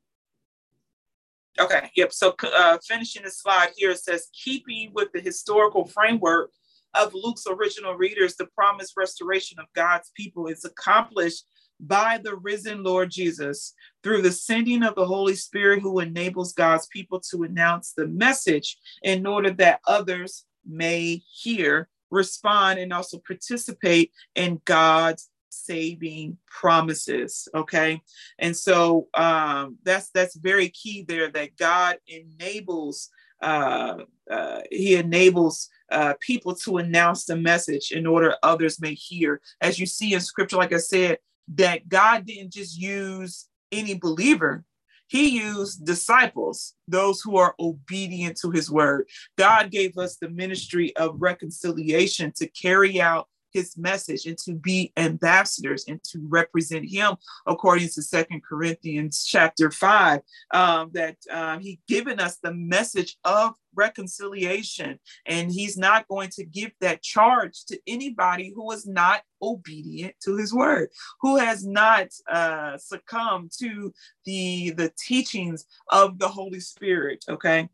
Okay 1.59 1.89
yep 1.95 2.13
so 2.13 2.35
uh, 2.43 2.77
finishing 2.87 3.23
the 3.23 3.31
slide 3.31 3.71
here 3.75 3.91
it 3.91 3.99
says 3.99 4.27
keeping 4.33 4.91
with 4.93 5.11
the 5.13 5.21
historical 5.21 5.85
framework 5.85 6.51
of 6.95 7.13
luke's 7.13 7.45
original 7.47 7.95
readers 7.95 8.35
the 8.35 8.47
promised 8.47 8.93
restoration 8.97 9.59
of 9.59 9.65
god's 9.75 10.11
people 10.15 10.47
is 10.47 10.65
accomplished 10.65 11.45
by 11.79 12.19
the 12.21 12.35
risen 12.35 12.83
Lord 12.83 13.11
Jesus 13.11 13.73
through 14.03 14.21
the 14.21 14.31
sending 14.31 14.83
of 14.83 14.95
the 14.95 15.05
Holy 15.05 15.35
Spirit 15.35 15.81
who 15.81 15.99
enables 15.99 16.53
God's 16.53 16.87
people 16.87 17.19
to 17.31 17.43
announce 17.43 17.93
the 17.93 18.07
message 18.07 18.77
in 19.03 19.25
order 19.25 19.51
that 19.51 19.79
others 19.87 20.45
may 20.65 21.21
hear, 21.31 21.87
respond, 22.11 22.79
and 22.79 22.91
also 22.91 23.19
participate 23.25 24.11
in 24.35 24.61
God's 24.65 25.29
saving 25.51 26.37
promises 26.47 27.47
okay? 27.55 28.01
And 28.37 28.55
so 28.55 29.07
um 29.13 29.77
that's 29.83 30.09
that's 30.11 30.35
very 30.35 30.69
key 30.69 31.05
there 31.07 31.29
that 31.31 31.57
god 31.57 31.97
enables 32.07 33.09
uh, 33.41 33.97
uh 34.29 34.61
he 34.69 34.95
enables 34.95 35.69
uh, 35.91 36.13
people 36.19 36.53
to 36.53 36.77
announce 36.77 37.25
the 37.25 37.35
message 37.35 37.91
in 37.91 38.05
order 38.05 38.35
others 38.43 38.79
may 38.79 38.93
hear. 38.93 39.41
As 39.59 39.79
you 39.79 39.87
see 39.87 40.13
in 40.13 40.19
scripture 40.21 40.57
like 40.57 40.73
i 40.73 40.77
said 40.77 41.17
that 41.55 41.89
God 41.89 42.25
didn't 42.25 42.53
just 42.53 42.77
use 42.77 43.47
any 43.71 43.95
believer, 43.95 44.63
he 45.07 45.39
used 45.39 45.85
disciples, 45.85 46.75
those 46.87 47.21
who 47.21 47.37
are 47.37 47.55
obedient 47.59 48.37
to 48.41 48.51
his 48.51 48.69
word. 48.69 49.07
God 49.37 49.71
gave 49.71 49.97
us 49.97 50.17
the 50.17 50.29
ministry 50.29 50.95
of 50.95 51.19
reconciliation 51.19 52.31
to 52.35 52.47
carry 52.47 53.01
out 53.01 53.27
his 53.53 53.77
message 53.77 54.25
and 54.25 54.37
to 54.39 54.53
be 54.53 54.91
ambassadors 54.97 55.85
and 55.87 56.03
to 56.03 56.19
represent 56.27 56.89
him 56.89 57.15
according 57.47 57.87
to 57.89 58.01
second 58.01 58.43
corinthians 58.43 59.25
chapter 59.25 59.71
5 59.71 60.21
um, 60.53 60.89
that 60.93 61.17
um, 61.31 61.59
he 61.59 61.79
given 61.87 62.19
us 62.19 62.37
the 62.37 62.53
message 62.53 63.17
of 63.23 63.53
reconciliation. 63.75 64.99
And 65.25 65.51
he's 65.51 65.77
not 65.77 66.07
going 66.07 66.29
to 66.31 66.45
give 66.45 66.71
that 66.81 67.01
charge 67.01 67.65
to 67.65 67.79
anybody 67.87 68.51
who 68.55 68.71
is 68.71 68.87
not 68.87 69.21
obedient 69.41 70.13
to 70.21 70.35
his 70.35 70.53
word 70.53 70.89
who 71.21 71.37
has 71.37 71.65
not 71.65 72.07
uh, 72.29 72.77
succumbed 72.77 73.49
to 73.57 73.93
the 74.25 74.71
the 74.71 74.91
teachings 74.99 75.65
of 75.93 76.19
the 76.19 76.27
holy 76.27 76.59
spirit 76.59 77.23
okay? 77.29 77.69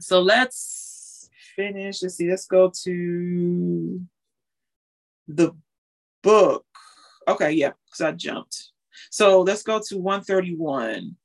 So 0.00 0.20
let's 0.20 1.28
finish. 1.54 2.02
Let's 2.02 2.16
see 2.16 2.30
let's 2.30 2.46
go 2.46 2.70
to 2.84 4.00
the 5.28 5.52
book. 6.22 6.64
Okay, 7.28 7.52
yeah, 7.52 7.72
because 7.86 8.00
I 8.00 8.12
jumped. 8.12 8.70
So 9.10 9.42
let's 9.42 9.62
go 9.62 9.80
to 9.88 9.98
131. 9.98 11.16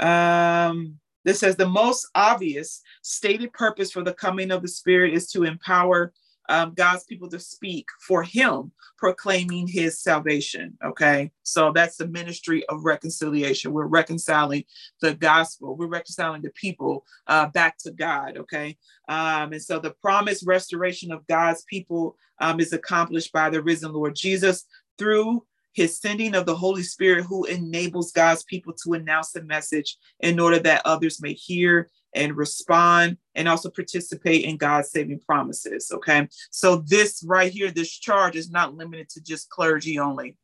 Um, 0.00 0.98
this 1.24 1.40
says 1.40 1.56
the 1.56 1.68
most 1.68 2.08
obvious 2.14 2.82
stated 3.02 3.52
purpose 3.52 3.92
for 3.92 4.02
the 4.02 4.14
coming 4.14 4.50
of 4.50 4.62
the 4.62 4.68
Spirit 4.68 5.14
is 5.14 5.30
to 5.32 5.44
empower 5.44 6.12
um, 6.48 6.74
God's 6.74 7.04
people 7.04 7.28
to 7.30 7.38
speak 7.38 7.86
for 8.00 8.22
Him, 8.22 8.72
proclaiming 8.98 9.66
His 9.66 10.00
salvation. 10.00 10.76
Okay, 10.84 11.30
so 11.42 11.72
that's 11.72 11.96
the 11.96 12.08
ministry 12.08 12.64
of 12.66 12.84
reconciliation. 12.84 13.72
We're 13.72 13.86
reconciling 13.86 14.64
the 15.00 15.14
gospel, 15.14 15.76
we're 15.76 15.86
reconciling 15.86 16.42
the 16.42 16.50
people 16.50 17.04
uh, 17.26 17.46
back 17.46 17.78
to 17.78 17.90
God. 17.90 18.36
Okay, 18.38 18.76
um, 19.08 19.52
and 19.52 19.62
so 19.62 19.78
the 19.78 19.94
promised 20.02 20.44
restoration 20.46 21.12
of 21.12 21.26
God's 21.26 21.64
people 21.64 22.16
um, 22.40 22.60
is 22.60 22.72
accomplished 22.72 23.32
by 23.32 23.50
the 23.50 23.62
risen 23.62 23.92
Lord 23.92 24.14
Jesus 24.14 24.64
through 24.98 25.44
his 25.72 25.98
sending 25.98 26.34
of 26.34 26.46
the 26.46 26.54
Holy 26.54 26.82
Spirit, 26.82 27.24
who 27.24 27.44
enables 27.44 28.12
God's 28.12 28.44
people 28.44 28.74
to 28.84 28.92
announce 28.92 29.32
the 29.32 29.42
message 29.42 29.96
in 30.20 30.38
order 30.38 30.58
that 30.60 30.82
others 30.84 31.22
may 31.22 31.32
hear 31.32 31.88
and 32.14 32.36
respond 32.36 33.16
and 33.34 33.48
also 33.48 33.70
participate 33.70 34.44
in 34.44 34.56
God's 34.56 34.90
saving 34.90 35.20
promises. 35.20 35.90
Okay. 35.92 36.28
So, 36.50 36.76
this 36.86 37.24
right 37.26 37.52
here, 37.52 37.70
this 37.70 37.90
charge 37.90 38.36
is 38.36 38.50
not 38.50 38.74
limited 38.74 39.08
to 39.10 39.22
just 39.22 39.50
clergy 39.50 39.98
only. 39.98 40.36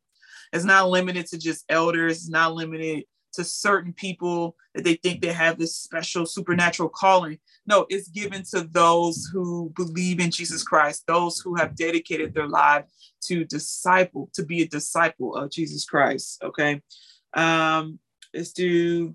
It's 0.51 0.65
not 0.65 0.89
limited 0.89 1.27
to 1.27 1.37
just 1.37 1.65
elders, 1.69 2.17
it's 2.17 2.29
not 2.29 2.53
limited 2.53 3.03
to 3.33 3.43
certain 3.43 3.93
people 3.93 4.55
that 4.73 4.83
they 4.83 4.95
think 4.95 5.21
they 5.21 5.31
have 5.31 5.59
this 5.59 5.75
special 5.75 6.25
supernatural 6.25 6.89
calling. 6.89 7.37
No, 7.67 7.85
it's 7.89 8.07
given 8.07 8.43
to 8.51 8.67
those 8.71 9.29
who 9.31 9.71
believe 9.75 10.19
in 10.19 10.31
Jesus 10.31 10.63
Christ, 10.63 11.03
those 11.07 11.39
who 11.39 11.55
have 11.55 11.75
dedicated 11.75 12.33
their 12.33 12.47
life 12.47 12.85
to 13.25 13.45
disciple, 13.45 14.29
to 14.33 14.43
be 14.43 14.63
a 14.63 14.67
disciple 14.67 15.35
of 15.35 15.51
Jesus 15.51 15.85
Christ. 15.85 16.41
Okay. 16.43 16.81
Um, 17.35 17.99
let's 18.33 18.51
do 18.51 19.13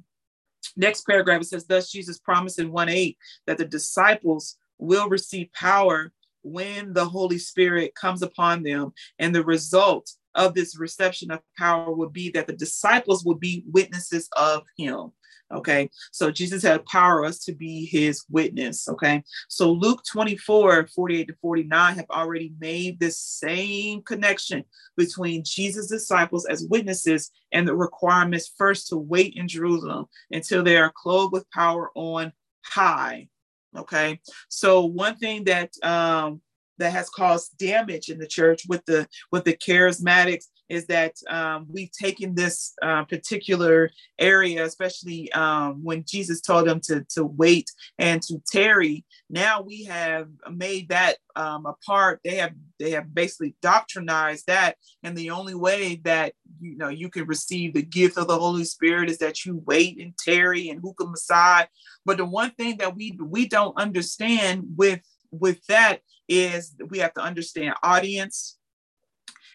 Next 0.76 1.06
paragraph, 1.06 1.42
it 1.42 1.46
says, 1.46 1.66
Thus 1.66 1.90
Jesus 1.90 2.18
promised 2.18 2.58
in 2.58 2.72
1 2.72 2.88
8 2.88 3.16
that 3.46 3.58
the 3.58 3.64
disciples 3.64 4.56
will 4.78 5.08
receive 5.08 5.52
power 5.52 6.12
when 6.42 6.92
the 6.92 7.04
Holy 7.04 7.38
Spirit 7.38 7.94
comes 7.94 8.22
upon 8.22 8.62
them. 8.62 8.92
And 9.18 9.34
the 9.34 9.44
result 9.44 10.10
of 10.34 10.54
this 10.54 10.78
reception 10.78 11.30
of 11.30 11.40
power 11.56 11.92
would 11.92 12.12
be 12.12 12.30
that 12.30 12.46
the 12.46 12.52
disciples 12.52 13.24
will 13.24 13.36
be 13.36 13.64
witnesses 13.70 14.28
of 14.36 14.64
him. 14.76 15.12
Okay, 15.52 15.90
so 16.10 16.30
Jesus 16.30 16.62
had 16.62 16.86
power 16.86 17.24
us 17.24 17.38
to 17.40 17.52
be 17.52 17.84
his 17.86 18.24
witness. 18.30 18.88
Okay, 18.88 19.22
so 19.48 19.70
Luke 19.72 20.02
24 20.10 20.88
48 20.88 21.28
to 21.28 21.34
49 21.40 21.94
have 21.96 22.10
already 22.10 22.52
made 22.58 22.98
this 22.98 23.18
same 23.18 24.02
connection 24.02 24.64
between 24.96 25.44
Jesus' 25.44 25.88
disciples 25.88 26.46
as 26.46 26.66
witnesses 26.70 27.30
and 27.52 27.68
the 27.68 27.76
requirements 27.76 28.52
first 28.56 28.88
to 28.88 28.96
wait 28.96 29.34
in 29.36 29.46
Jerusalem 29.46 30.06
until 30.30 30.62
they 30.62 30.76
are 30.76 30.92
clothed 30.94 31.32
with 31.32 31.50
power 31.50 31.90
on 31.94 32.32
high. 32.64 33.28
Okay, 33.76 34.20
so 34.48 34.84
one 34.86 35.16
thing 35.16 35.44
that 35.44 35.70
um, 35.82 36.40
that 36.78 36.92
has 36.92 37.10
caused 37.10 37.56
damage 37.58 38.08
in 38.08 38.18
the 38.18 38.26
church 38.26 38.62
with 38.68 38.84
the 38.86 39.06
with 39.30 39.44
the 39.44 39.56
charismatics 39.56 40.46
is 40.68 40.86
that 40.86 41.14
um, 41.28 41.66
we've 41.70 41.92
taken 41.92 42.34
this 42.34 42.72
uh, 42.82 43.04
particular 43.04 43.90
area, 44.18 44.64
especially 44.64 45.30
um, 45.32 45.82
when 45.82 46.04
Jesus 46.06 46.40
told 46.40 46.66
them 46.66 46.80
to, 46.84 47.04
to 47.10 47.24
wait 47.24 47.70
and 47.98 48.22
to 48.22 48.42
tarry. 48.50 49.04
Now 49.28 49.60
we 49.62 49.84
have 49.84 50.28
made 50.50 50.88
that 50.88 51.16
um, 51.36 51.66
a 51.66 51.74
part. 51.86 52.20
They 52.24 52.36
have 52.36 52.52
they 52.78 52.90
have 52.90 53.14
basically 53.14 53.54
doctrinized 53.62 54.44
that, 54.46 54.76
and 55.02 55.16
the 55.16 55.30
only 55.30 55.54
way 55.54 56.00
that 56.04 56.32
you 56.60 56.76
know 56.76 56.88
you 56.88 57.08
can 57.08 57.26
receive 57.26 57.74
the 57.74 57.82
gift 57.82 58.16
of 58.16 58.28
the 58.28 58.38
Holy 58.38 58.64
Spirit 58.64 59.10
is 59.10 59.18
that 59.18 59.44
you 59.44 59.62
wait 59.66 60.00
and 60.00 60.16
tarry 60.16 60.68
and 60.68 60.80
hookah 60.80 61.06
Messiah. 61.06 61.66
But 62.04 62.16
the 62.16 62.24
one 62.24 62.50
thing 62.52 62.78
that 62.78 62.96
we 62.96 63.18
we 63.20 63.48
don't 63.48 63.76
understand 63.76 64.64
with 64.76 65.00
with 65.30 65.64
that 65.66 66.00
is 66.28 66.74
we 66.88 66.98
have 66.98 67.12
to 67.14 67.20
understand 67.20 67.74
audience 67.82 68.56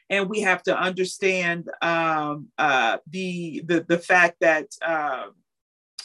and 0.09 0.29
we 0.29 0.41
have 0.41 0.63
to 0.63 0.77
understand 0.77 1.69
um, 1.81 2.47
uh, 2.57 2.97
the, 3.09 3.63
the 3.65 3.85
the 3.87 3.97
fact 3.97 4.37
that 4.41 4.67
uh, 4.85 5.27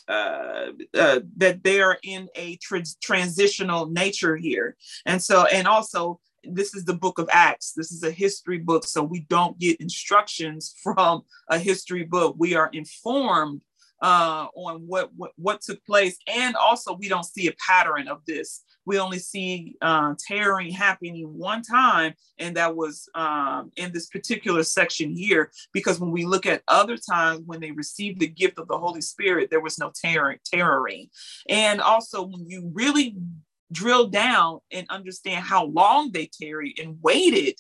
uh, 0.09 0.67
uh, 0.95 1.21
that 1.37 1.63
they 1.65 1.81
are 1.81 1.99
in 2.03 2.29
a 2.37 2.59
transitional 3.03 3.87
nature 3.87 4.37
here, 4.37 4.77
and 5.07 5.23
so 5.23 5.47
and 5.47 5.67
also 5.67 6.21
this 6.47 6.75
is 6.75 6.85
the 6.85 6.95
book 6.95 7.19
of 7.19 7.29
Acts. 7.33 7.73
This 7.73 7.91
is 7.91 8.03
a 8.03 8.11
history 8.11 8.59
book, 8.59 8.85
so 8.85 9.03
we 9.03 9.21
don't 9.21 9.59
get 9.59 9.81
instructions 9.81 10.75
from 10.83 11.23
a 11.49 11.59
history 11.59 12.05
book. 12.05 12.37
We 12.39 12.55
are 12.55 12.69
informed 12.73 13.63
uh, 14.03 14.49
on 14.55 14.83
what, 14.87 15.11
what 15.17 15.33
what 15.37 15.63
took 15.63 15.85
place, 15.87 16.19
and 16.29 16.55
also 16.57 16.95
we 16.95 17.09
don't 17.09 17.25
see 17.25 17.49
a 17.49 17.55
pattern 17.67 18.09
of 18.09 18.21
this 18.27 18.63
we 18.87 18.99
only 18.99 19.19
see 19.19 19.77
uh, 19.81 20.15
tearing 20.19 20.71
happening 20.71 21.27
one 21.27 21.63
time, 21.63 22.15
and 22.39 22.57
that 22.57 22.77
was 22.77 23.09
um, 23.15 23.71
in 23.77 23.93
this 23.93 24.07
particular 24.07 24.63
section 24.63 25.11
here. 25.11 25.51
Because 25.73 26.01
when 26.01 26.11
we 26.11 26.25
look 26.25 26.47
at 26.47 26.63
other 26.69 26.97
times 26.97 27.43
when 27.47 27.61
they 27.61 27.71
received 27.71 28.21
the 28.21 28.27
gift 28.27 28.59
of 28.59 28.69
the 28.69 28.79
Holy 28.79 29.01
Spirit, 29.01 29.51
there 29.51 29.61
was 29.61 29.79
no 29.79 29.93
tearing. 29.95 30.39
tearing. 30.45 31.09
And 31.49 31.81
also, 31.81 32.23
when 32.23 32.49
you 32.49 32.71
really 32.75 33.17
drill 33.73 34.09
down 34.09 34.61
and 34.71 34.87
understand 34.91 35.45
how 35.45 35.67
long 35.67 36.13
they 36.13 36.27
tarried 36.27 36.79
and 36.79 36.99
waited, 37.03 37.57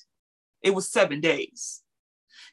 it 0.62 0.74
was 0.74 0.90
seven 0.90 1.20
days. 1.20 1.82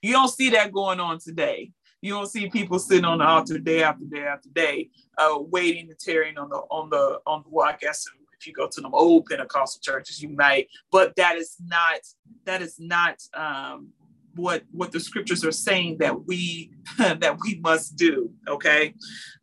You 0.01 0.13
don't 0.13 0.29
see 0.29 0.49
that 0.51 0.71
going 0.71 0.99
on 0.99 1.19
today. 1.19 1.71
You 2.01 2.13
don't 2.13 2.27
see 2.27 2.49
people 2.49 2.79
sitting 2.79 3.05
on 3.05 3.19
the 3.19 3.25
altar 3.25 3.59
day 3.59 3.83
after 3.83 4.05
day 4.05 4.23
after 4.23 4.49
day, 4.49 4.89
uh, 5.19 5.37
waiting 5.39 5.89
and 5.89 5.99
tearing 5.99 6.37
on 6.37 6.49
the 6.49 6.55
on 6.55 6.89
the 6.89 7.19
on 7.27 7.43
the 7.43 7.49
well, 7.49 7.67
I 7.67 7.77
guess 7.79 8.07
if 8.41 8.47
you 8.47 8.53
go 8.53 8.67
to 8.67 8.81
them 8.81 8.93
old 8.93 9.27
Pentecostal 9.27 9.81
churches, 9.81 10.21
you 10.21 10.29
might, 10.29 10.67
but 10.91 11.15
that 11.15 11.35
is 11.37 11.55
not 11.63 11.99
that 12.45 12.61
is 12.61 12.77
not 12.79 13.21
um, 13.35 13.89
what 14.35 14.63
what 14.71 14.91
the 14.91 14.99
scriptures 14.99 15.45
are 15.45 15.51
saying 15.51 15.97
that 15.99 16.25
we 16.25 16.71
that 16.97 17.37
we 17.43 17.59
must 17.59 17.95
do. 17.95 18.31
Okay, 18.47 18.93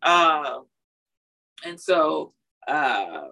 uh, 0.03 0.59
and 1.65 1.81
so. 1.81 2.35
Uh, 2.67 3.23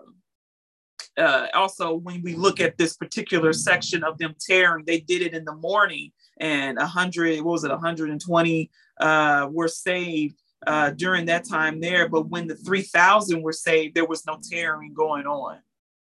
uh, 1.18 1.46
also, 1.54 1.94
when 1.94 2.20
we 2.20 2.34
look 2.34 2.60
at 2.60 2.76
this 2.76 2.94
particular 2.94 3.54
section 3.54 4.04
of 4.04 4.18
them 4.18 4.34
tearing, 4.38 4.84
they 4.84 5.00
did 5.00 5.22
it 5.22 5.32
in 5.32 5.46
the 5.46 5.54
morning, 5.54 6.12
and 6.40 6.76
a 6.76 6.86
hundred, 6.86 7.40
what 7.40 7.52
was 7.52 7.64
it, 7.64 7.70
120 7.70 8.70
uh, 9.00 9.48
were 9.50 9.68
saved 9.68 10.36
uh, 10.66 10.90
during 10.90 11.26
that 11.26 11.44
time 11.44 11.80
there. 11.80 12.08
But 12.08 12.28
when 12.28 12.46
the 12.46 12.56
3,000 12.56 13.42
were 13.42 13.52
saved, 13.52 13.94
there 13.94 14.06
was 14.06 14.26
no 14.26 14.38
tearing 14.42 14.94
going 14.94 15.26
on. 15.26 15.58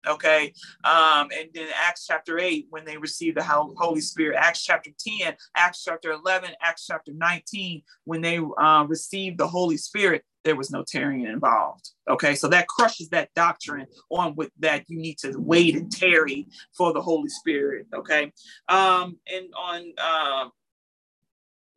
Okay. 0.07 0.53
Um, 0.83 1.29
and 1.37 1.49
then 1.53 1.67
Acts 1.75 2.07
chapter 2.07 2.39
8, 2.39 2.67
when 2.69 2.85
they 2.85 2.97
received 2.97 3.37
the 3.37 3.43
Holy 3.43 4.01
Spirit, 4.01 4.37
Acts 4.37 4.63
chapter 4.63 4.89
10, 5.19 5.35
Acts 5.55 5.83
chapter 5.83 6.11
11, 6.11 6.51
Acts 6.61 6.87
chapter 6.87 7.13
19, 7.13 7.83
when 8.05 8.21
they 8.21 8.39
uh, 8.57 8.85
received 8.87 9.37
the 9.37 9.47
Holy 9.47 9.77
Spirit, 9.77 10.23
there 10.43 10.55
was 10.55 10.71
no 10.71 10.83
tearing 10.83 11.21
involved. 11.25 11.91
Okay. 12.09 12.33
So 12.33 12.47
that 12.47 12.67
crushes 12.67 13.09
that 13.09 13.29
doctrine 13.35 13.85
on 14.09 14.35
with 14.35 14.49
that 14.59 14.85
you 14.87 14.97
need 14.97 15.19
to 15.19 15.33
wait 15.37 15.75
and 15.75 15.91
tarry 15.91 16.47
for 16.75 16.93
the 16.93 17.01
Holy 17.01 17.29
Spirit. 17.29 17.85
Okay. 17.93 18.31
Um, 18.67 19.17
and 19.31 19.53
on 19.55 19.93
uh, 19.99 20.49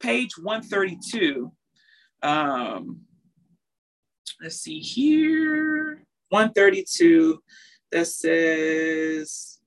page 0.01 0.39
132, 0.39 1.53
um, 2.25 3.01
let's 4.41 4.57
see 4.57 4.81
here. 4.81 6.03
132 6.31 7.41
that 7.93 8.07
says 8.07 9.61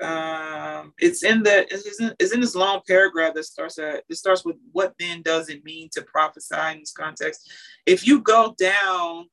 um, 0.00 0.94
it's 0.98 1.22
in 1.22 1.42
the 1.42 1.66
it's 1.70 2.00
in, 2.00 2.14
it's 2.18 2.32
in 2.32 2.40
this 2.40 2.54
long 2.54 2.80
paragraph 2.88 3.34
that 3.34 3.44
starts 3.44 3.78
at 3.78 4.02
it 4.08 4.14
starts 4.14 4.44
with 4.44 4.56
what 4.72 4.94
then 4.98 5.20
does 5.20 5.50
it 5.50 5.62
mean 5.62 5.90
to 5.92 6.02
prophesy 6.02 6.54
in 6.72 6.78
this 6.80 6.92
context? 6.92 7.52
If 7.84 8.06
you 8.06 8.22
go 8.22 8.54
down 8.58 9.26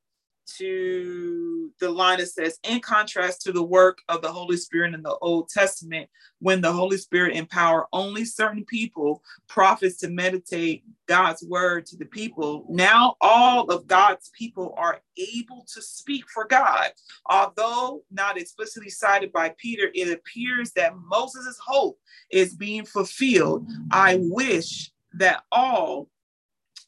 to 0.58 1.72
the 1.80 1.90
line 1.90 2.20
that 2.20 2.28
says, 2.28 2.60
in 2.64 2.80
contrast 2.80 3.42
to 3.42 3.52
the 3.52 3.64
work 3.64 4.00
of 4.10 4.22
the 4.22 4.32
Holy 4.32 4.58
Spirit 4.58 4.94
in 4.94 5.04
the 5.04 5.18
Old 5.22 5.50
Testament, 5.50 6.10
when 6.40 6.62
the 6.62 6.72
Holy 6.72 6.98
Spirit 6.98 7.36
empowered 7.36 7.86
only 7.94 8.26
certain 8.26 8.64
people, 8.66 9.24
prophets, 9.48 9.98
to 9.98 10.10
meditate 10.10 10.84
God's 11.08 11.44
word 11.44 11.86
to 11.88 11.98
the 11.98 12.06
people, 12.06 12.66
now 12.70 13.16
all 13.22 13.70
of 13.72 13.88
God's 13.88 14.30
people 14.38 14.74
are 14.78 15.02
able 15.36 15.66
to 15.74 15.82
speak 15.82 16.30
for 16.30 16.46
God. 16.46 16.90
Although 17.26 18.04
not 18.12 18.38
explicitly 18.38 18.90
cited 18.90 19.32
by 19.32 19.54
Peter, 19.58 19.90
it 19.94 20.12
appears 20.12 20.72
that 20.74 20.98
Moses' 20.98 21.60
hope 21.64 22.00
is 22.32 22.56
being 22.56 22.86
fulfilled. 22.86 23.68
I 23.92 24.20
wish 24.22 24.92
that 25.14 25.44
all 25.52 26.10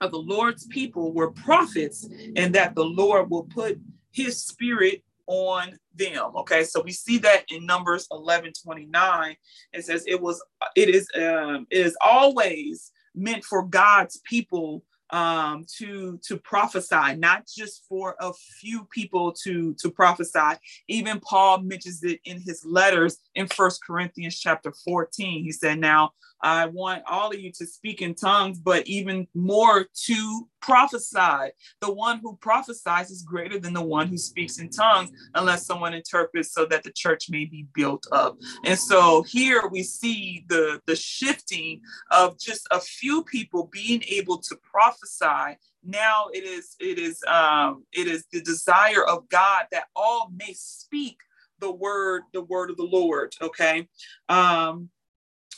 of 0.01 0.11
the 0.11 0.17
Lord's 0.19 0.65
people 0.67 1.13
were 1.13 1.31
prophets 1.31 2.07
and 2.35 2.53
that 2.55 2.75
the 2.75 2.85
Lord 2.85 3.29
will 3.29 3.43
put 3.43 3.79
his 4.11 4.43
spirit 4.43 5.03
on 5.27 5.77
them. 5.95 6.31
Okay, 6.37 6.63
so 6.63 6.81
we 6.81 6.91
see 6.91 7.17
that 7.19 7.45
in 7.49 7.65
Numbers 7.65 8.07
11 8.11 8.53
29. 8.63 9.35
It 9.73 9.85
says 9.85 10.03
it 10.07 10.19
was, 10.19 10.43
it 10.75 10.89
is, 10.89 11.07
um, 11.15 11.67
it 11.69 11.85
is 11.85 11.97
always 12.01 12.91
meant 13.13 13.43
for 13.43 13.63
God's 13.63 14.19
people 14.25 14.83
um, 15.11 15.65
to 15.77 16.19
to 16.23 16.37
prophesy, 16.37 17.15
not 17.15 17.47
just 17.47 17.85
for 17.89 18.15
a 18.19 18.31
few 18.59 18.85
people 18.85 19.33
to 19.43 19.73
to 19.75 19.91
prophesy. 19.91 20.57
Even 20.87 21.19
Paul 21.19 21.61
mentions 21.61 22.03
it 22.03 22.19
in 22.25 22.41
his 22.41 22.63
letters 22.65 23.17
in 23.35 23.47
First 23.47 23.83
Corinthians 23.85 24.39
chapter 24.39 24.71
14. 24.85 25.43
He 25.43 25.51
said, 25.51 25.79
"Now 25.79 26.11
I 26.41 26.67
want 26.67 27.03
all 27.07 27.31
of 27.31 27.39
you 27.39 27.51
to 27.53 27.65
speak 27.65 28.01
in 28.01 28.15
tongues, 28.15 28.59
but 28.59 28.87
even 28.87 29.27
more 29.33 29.87
to 30.05 30.47
prophesy. 30.61 31.51
The 31.81 31.93
one 31.93 32.19
who 32.19 32.37
prophesies 32.37 33.09
is 33.09 33.23
greater 33.23 33.59
than 33.59 33.73
the 33.73 33.81
one 33.81 34.07
who 34.07 34.17
speaks 34.17 34.59
in 34.59 34.69
tongues, 34.69 35.11
unless 35.35 35.65
someone 35.65 35.93
interprets 35.93 36.53
so 36.53 36.65
that 36.65 36.83
the 36.83 36.91
church 36.91 37.29
may 37.29 37.45
be 37.45 37.67
built 37.73 38.05
up. 38.11 38.37
And 38.65 38.77
so 38.77 39.23
here 39.23 39.67
we 39.67 39.83
see 39.83 40.45
the, 40.47 40.81
the 40.85 40.95
shifting 40.95 41.81
of 42.11 42.39
just 42.39 42.67
a 42.71 42.79
few 42.79 43.23
people 43.23 43.69
being 43.71 44.03
able 44.07 44.37
to 44.39 44.55
prophesy. 44.57 45.57
Now 45.83 46.27
it 46.33 46.43
is 46.43 46.75
it 46.79 46.99
is 46.99 47.23
um, 47.27 47.85
it 47.93 48.07
is 48.07 48.25
the 48.31 48.41
desire 48.41 49.05
of 49.05 49.29
God 49.29 49.65
that 49.71 49.85
all 49.95 50.29
may 50.35 50.53
speak 50.53 51.17
the 51.59 51.71
word 51.71 52.23
the 52.33 52.41
word 52.41 52.69
of 52.69 52.77
the 52.77 52.83
Lord. 52.83 53.33
Okay. 53.41 53.87
Um, 54.27 54.89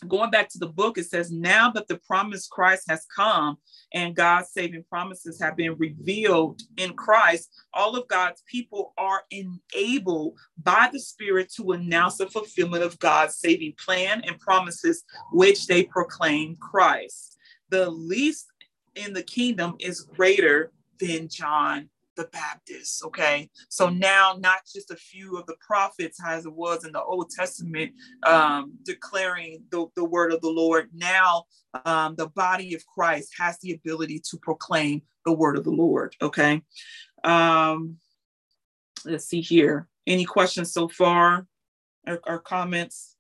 going 0.07 0.31
back 0.31 0.49
to 0.49 0.59
the 0.59 0.67
book, 0.67 0.97
it 0.97 1.05
says, 1.05 1.31
Now 1.31 1.69
that 1.71 1.87
the 1.87 1.97
promised 1.97 2.49
Christ 2.49 2.85
has 2.89 3.05
come 3.15 3.57
and 3.93 4.15
God's 4.15 4.49
saving 4.49 4.83
promises 4.89 5.39
have 5.41 5.55
been 5.55 5.75
revealed 5.77 6.61
in 6.77 6.93
Christ, 6.93 7.51
all 7.73 7.95
of 7.95 8.07
God's 8.07 8.43
people 8.47 8.93
are 8.97 9.23
enabled 9.31 10.37
by 10.61 10.89
the 10.91 10.99
Spirit 10.99 11.51
to 11.57 11.73
announce 11.73 12.17
the 12.17 12.27
fulfillment 12.27 12.83
of 12.83 12.99
God's 12.99 13.35
saving 13.35 13.73
plan 13.83 14.21
and 14.25 14.39
promises, 14.39 15.03
which 15.31 15.67
they 15.67 15.83
proclaim 15.83 16.55
Christ. 16.57 17.37
The 17.69 17.89
least 17.89 18.47
in 18.95 19.13
the 19.13 19.23
kingdom 19.23 19.75
is 19.79 20.01
greater 20.01 20.71
than 20.99 21.29
John 21.29 21.89
the 22.21 22.29
Baptist. 22.29 23.03
Okay. 23.05 23.49
So 23.69 23.89
now, 23.89 24.37
not 24.39 24.59
just 24.71 24.91
a 24.91 24.95
few 24.95 25.37
of 25.37 25.45
the 25.47 25.55
prophets, 25.65 26.19
as 26.25 26.45
it 26.45 26.53
was 26.53 26.85
in 26.85 26.91
the 26.91 27.01
Old 27.01 27.31
Testament, 27.31 27.93
um, 28.23 28.73
declaring 28.83 29.63
the, 29.71 29.87
the 29.95 30.05
word 30.05 30.31
of 30.31 30.41
the 30.41 30.49
Lord. 30.49 30.89
Now, 30.93 31.45
um, 31.85 32.15
the 32.15 32.27
body 32.27 32.75
of 32.75 32.85
Christ 32.85 33.33
has 33.39 33.57
the 33.59 33.73
ability 33.73 34.21
to 34.29 34.37
proclaim 34.37 35.01
the 35.25 35.33
word 35.33 35.57
of 35.57 35.63
the 35.63 35.71
Lord. 35.71 36.15
Okay. 36.21 36.61
Um, 37.23 37.97
let's 39.05 39.25
see 39.25 39.41
here. 39.41 39.87
Any 40.05 40.25
questions 40.25 40.71
so 40.71 40.87
far 40.87 41.47
or, 42.07 42.19
or 42.27 42.39
comments? 42.39 43.15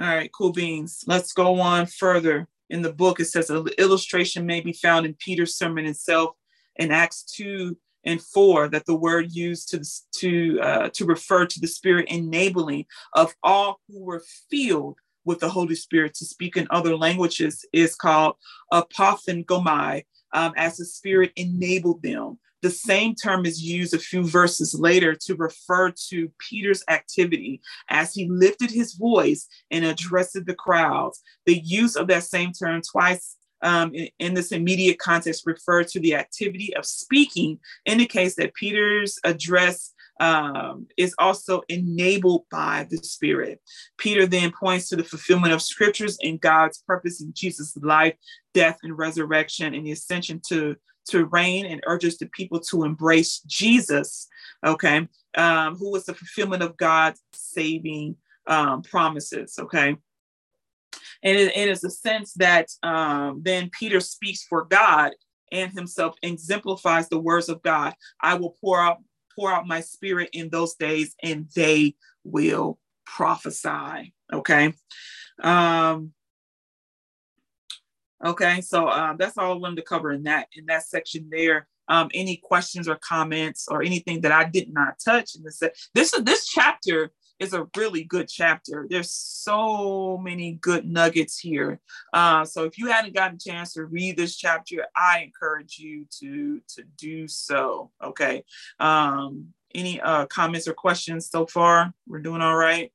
All 0.00 0.06
right, 0.06 0.30
cool 0.32 0.52
beans. 0.52 1.02
Let's 1.06 1.32
go 1.32 1.60
on 1.60 1.86
further 1.86 2.46
in 2.70 2.82
the 2.82 2.92
book, 2.92 3.20
it 3.20 3.26
says 3.26 3.50
an 3.50 3.66
illustration 3.78 4.46
may 4.46 4.60
be 4.60 4.72
found 4.72 5.06
in 5.06 5.14
Peter's 5.14 5.56
sermon 5.56 5.86
itself 5.86 6.30
in 6.76 6.90
Acts 6.90 7.24
2 7.36 7.76
and 8.04 8.22
4 8.22 8.68
that 8.68 8.86
the 8.86 8.96
word 8.96 9.32
used 9.32 9.70
to 9.70 9.84
to 10.20 10.60
uh, 10.60 10.88
to 10.94 11.04
refer 11.04 11.46
to 11.46 11.60
the 11.60 11.66
spirit 11.66 12.08
enabling 12.08 12.86
of 13.14 13.34
all 13.42 13.80
who 13.88 14.04
were 14.04 14.22
filled 14.50 14.98
with 15.24 15.40
the 15.40 15.48
Holy 15.48 15.74
Spirit 15.74 16.14
to 16.14 16.24
speak 16.24 16.56
in 16.56 16.66
other 16.70 16.96
languages 16.96 17.64
is 17.72 17.94
called 17.94 18.36
apophthengomai, 18.72 20.04
um, 20.32 20.52
as 20.56 20.76
the 20.76 20.84
Spirit 20.84 21.32
enabled 21.36 22.02
them. 22.02 22.38
The 22.60 22.70
same 22.70 23.14
term 23.14 23.46
is 23.46 23.62
used 23.62 23.94
a 23.94 23.98
few 23.98 24.24
verses 24.24 24.74
later 24.74 25.14
to 25.26 25.36
refer 25.36 25.92
to 26.08 26.32
Peter's 26.38 26.82
activity 26.88 27.60
as 27.88 28.12
he 28.12 28.28
lifted 28.28 28.70
his 28.70 28.94
voice 28.94 29.46
and 29.70 29.84
addressed 29.84 30.44
the 30.44 30.54
crowds. 30.54 31.22
The 31.46 31.60
use 31.60 31.94
of 31.94 32.08
that 32.08 32.24
same 32.24 32.52
term 32.52 32.82
twice 32.82 33.36
um, 33.62 33.94
in, 33.94 34.08
in, 34.18 34.34
this 34.34 34.52
immediate 34.52 34.98
context 34.98 35.46
refer 35.46 35.82
to 35.84 36.00
the 36.00 36.14
activity 36.14 36.74
of 36.76 36.86
speaking 36.86 37.58
indicates 37.86 38.36
that 38.36 38.54
Peter's 38.54 39.18
address 39.24 39.94
um, 40.20 40.86
is 40.96 41.14
also 41.18 41.62
enabled 41.68 42.44
by 42.50 42.86
the 42.90 42.98
Spirit. 42.98 43.60
Peter 43.98 44.26
then 44.26 44.52
points 44.52 44.88
to 44.88 44.96
the 44.96 45.04
fulfillment 45.04 45.52
of 45.52 45.62
scriptures 45.62 46.18
and 46.22 46.40
God's 46.40 46.82
purpose 46.86 47.20
in 47.20 47.32
Jesus' 47.32 47.76
life, 47.76 48.14
death, 48.54 48.78
and 48.82 48.96
resurrection, 48.98 49.74
and 49.74 49.86
the 49.86 49.92
ascension 49.92 50.40
to 50.48 50.76
to 51.08 51.24
reign 51.26 51.64
and 51.64 51.82
urges 51.86 52.18
the 52.18 52.26
people 52.26 52.60
to 52.60 52.84
embrace 52.84 53.40
Jesus, 53.46 54.28
okay, 54.64 55.08
um, 55.38 55.74
who 55.76 55.90
was 55.90 56.04
the 56.04 56.12
fulfillment 56.12 56.62
of 56.62 56.76
God's 56.76 57.22
saving 57.32 58.16
um, 58.46 58.82
promises, 58.82 59.58
okay. 59.58 59.96
And 61.22 61.36
it, 61.36 61.56
it 61.56 61.68
is 61.68 61.82
a 61.82 61.90
sense 61.90 62.34
that 62.34 62.68
um, 62.82 63.40
then 63.42 63.70
Peter 63.78 64.00
speaks 64.00 64.44
for 64.44 64.64
God 64.64 65.12
and 65.50 65.72
himself 65.72 66.14
exemplifies 66.22 67.08
the 67.08 67.18
words 67.18 67.48
of 67.48 67.62
God. 67.62 67.94
I 68.20 68.34
will 68.34 68.56
pour 68.60 68.80
out 68.80 68.98
pour 69.38 69.52
out 69.52 69.68
my 69.68 69.80
spirit 69.80 70.30
in 70.32 70.50
those 70.50 70.74
days 70.74 71.14
and 71.22 71.48
they 71.54 71.94
will 72.24 72.78
prophesy. 73.06 74.12
Okay. 74.32 74.74
Um, 75.42 76.12
okay, 78.24 78.60
so 78.60 78.88
um, 78.88 79.16
that's 79.16 79.38
all 79.38 79.52
I 79.52 79.56
wanted 79.56 79.76
to 79.76 79.82
cover 79.82 80.12
in 80.12 80.24
that 80.24 80.48
in 80.52 80.66
that 80.66 80.86
section 80.86 81.28
there. 81.30 81.68
Um, 81.90 82.10
any 82.12 82.36
questions 82.36 82.86
or 82.86 82.96
comments 82.96 83.66
or 83.70 83.82
anything 83.82 84.20
that 84.22 84.32
I 84.32 84.44
did 84.44 84.72
not 84.72 84.98
touch 85.02 85.36
in 85.36 85.42
this 85.44 85.62
this 85.94 86.10
this 86.22 86.46
chapter 86.46 87.12
is 87.38 87.52
a 87.52 87.68
really 87.76 88.04
good 88.04 88.28
chapter. 88.28 88.86
There's 88.88 89.10
so 89.10 90.18
many 90.18 90.52
good 90.52 90.88
nuggets 90.88 91.38
here. 91.38 91.80
Uh, 92.12 92.44
so 92.44 92.64
if 92.64 92.78
you 92.78 92.86
hadn't 92.86 93.14
gotten 93.14 93.36
a 93.36 93.38
chance 93.38 93.74
to 93.74 93.84
read 93.84 94.16
this 94.16 94.36
chapter, 94.36 94.86
I 94.96 95.20
encourage 95.20 95.78
you 95.78 96.06
to 96.20 96.60
to 96.76 96.82
do 96.96 97.28
so. 97.28 97.90
Okay. 98.02 98.44
Um, 98.80 99.48
any 99.74 100.00
uh, 100.00 100.26
comments 100.26 100.66
or 100.66 100.74
questions 100.74 101.30
so 101.30 101.46
far? 101.46 101.92
We're 102.06 102.20
doing 102.20 102.40
all 102.40 102.56
right. 102.56 102.90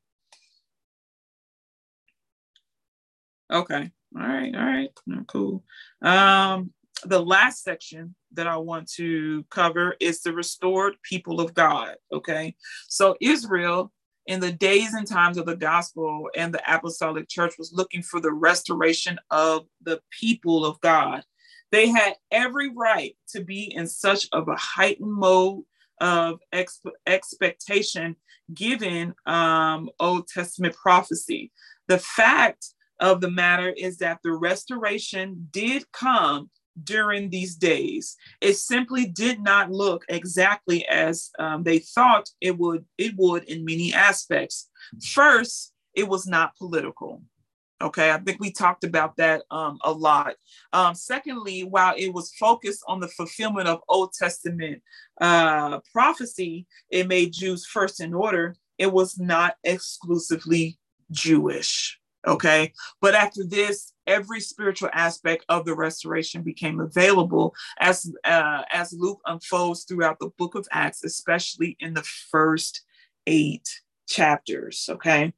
Okay. 3.52 3.92
All 4.16 4.28
right. 4.28 4.56
All 4.56 4.66
right. 4.66 4.90
Cool. 5.28 5.64
Um, 6.02 6.72
the 7.06 7.22
last 7.22 7.64
section 7.64 8.16
that 8.34 8.48
I 8.48 8.58
want 8.58 8.90
to 8.94 9.44
cover 9.50 9.96
is 10.00 10.22
the 10.22 10.34
restored 10.34 10.96
people 11.04 11.40
of 11.40 11.54
God. 11.54 11.96
Okay. 12.12 12.56
So 12.88 13.16
Israel 13.22 13.92
in 14.26 14.40
the 14.40 14.52
days 14.52 14.94
and 14.94 15.08
times 15.08 15.38
of 15.38 15.46
the 15.46 15.56
gospel 15.56 16.30
and 16.36 16.54
the 16.54 16.62
apostolic 16.68 17.28
church 17.28 17.56
was 17.58 17.74
looking 17.74 18.02
for 18.02 18.20
the 18.20 18.32
restoration 18.32 19.20
of 19.30 19.66
the 19.82 20.02
people 20.12 20.66
of 20.66 20.80
God. 20.82 21.24
They 21.72 21.88
had 21.90 22.14
every 22.32 22.70
right 22.70 23.16
to 23.30 23.44
be 23.44 23.74
in 23.76 23.88
such 23.88 24.28
of 24.32 24.48
a 24.48 24.56
heightened 24.56 25.12
mode 25.12 25.64
of 26.00 26.40
exp- 26.54 26.92
expectation 27.08 28.16
given 28.54 29.14
um, 29.26 29.90
Old 30.00 30.28
Testament 30.28 30.76
prophecy. 30.76 31.52
The 31.88 31.98
fact 31.98 32.70
of 33.00 33.22
the 33.22 33.32
matter 33.32 33.70
is 33.70 33.98
that 33.98 34.20
the 34.24 34.34
restoration 34.34 35.48
did 35.52 35.92
come 35.92 36.50
during 36.82 37.30
these 37.30 37.56
days. 37.56 38.16
It 38.42 38.56
simply 38.56 39.06
did 39.06 39.42
not 39.42 39.72
look 39.72 40.06
exactly 40.10 40.86
as 40.88 41.32
um, 41.40 41.64
they 41.64 41.80
thought 41.80 42.30
it 42.42 42.58
would. 42.58 42.86
It 42.98 43.14
would 43.18 43.44
in 43.46 43.66
many 43.66 43.94
aspects. 43.94 44.70
First, 45.14 45.74
it 45.94 46.08
was 46.08 46.26
not 46.26 46.56
political. 46.58 47.22
Okay, 47.82 48.12
I 48.12 48.18
think 48.18 48.40
we 48.40 48.52
talked 48.52 48.86
about 48.86 49.18
that 49.18 49.44
um, 49.52 49.78
a 49.84 49.92
lot. 49.92 50.36
Um, 50.72 50.96
secondly, 50.96 51.66
while 51.66 51.94
it 51.98 52.14
was 52.14 52.34
focused 52.40 52.82
on 52.88 53.02
the 53.02 53.10
fulfillment 53.10 53.68
of 53.68 53.82
Old 53.90 54.14
Testament 54.14 54.82
uh, 55.20 55.80
prophecy, 55.92 56.66
it 56.90 57.08
made 57.10 57.34
Jews 57.34 57.66
first 57.66 58.00
in 58.00 58.14
order. 58.14 58.56
It 58.78 58.92
was 58.92 59.20
not 59.20 59.56
exclusively 59.66 60.80
Jewish. 61.12 62.00
Okay, 62.26 62.72
but 63.02 63.16
after 63.16 63.44
this, 63.44 63.94
every 64.08 64.40
spiritual 64.40 64.90
aspect 64.94 65.44
of 65.50 65.66
the 65.66 65.76
restoration 65.76 66.42
became 66.42 66.80
available 66.80 67.54
as 67.80 68.10
uh, 68.24 68.64
as 68.72 68.94
Luke 68.94 69.20
unfolds 69.26 69.84
throughout 69.84 70.20
the 70.20 70.32
book 70.38 70.56
of 70.56 70.68
Acts, 70.72 71.04
especially 71.04 71.76
in 71.80 71.94
the 71.94 72.04
first 72.32 72.84
eight 73.28 73.68
chapters. 74.08 74.88
Okay, 74.90 75.34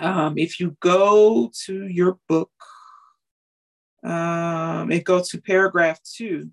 um, 0.00 0.38
if 0.38 0.60
you 0.60 0.76
go 0.80 1.50
to 1.66 1.86
your 1.86 2.18
book, 2.26 2.50
um, 4.04 4.90
and 4.90 5.04
go 5.04 5.22
to 5.22 5.40
paragraph 5.40 6.00
two. 6.02 6.50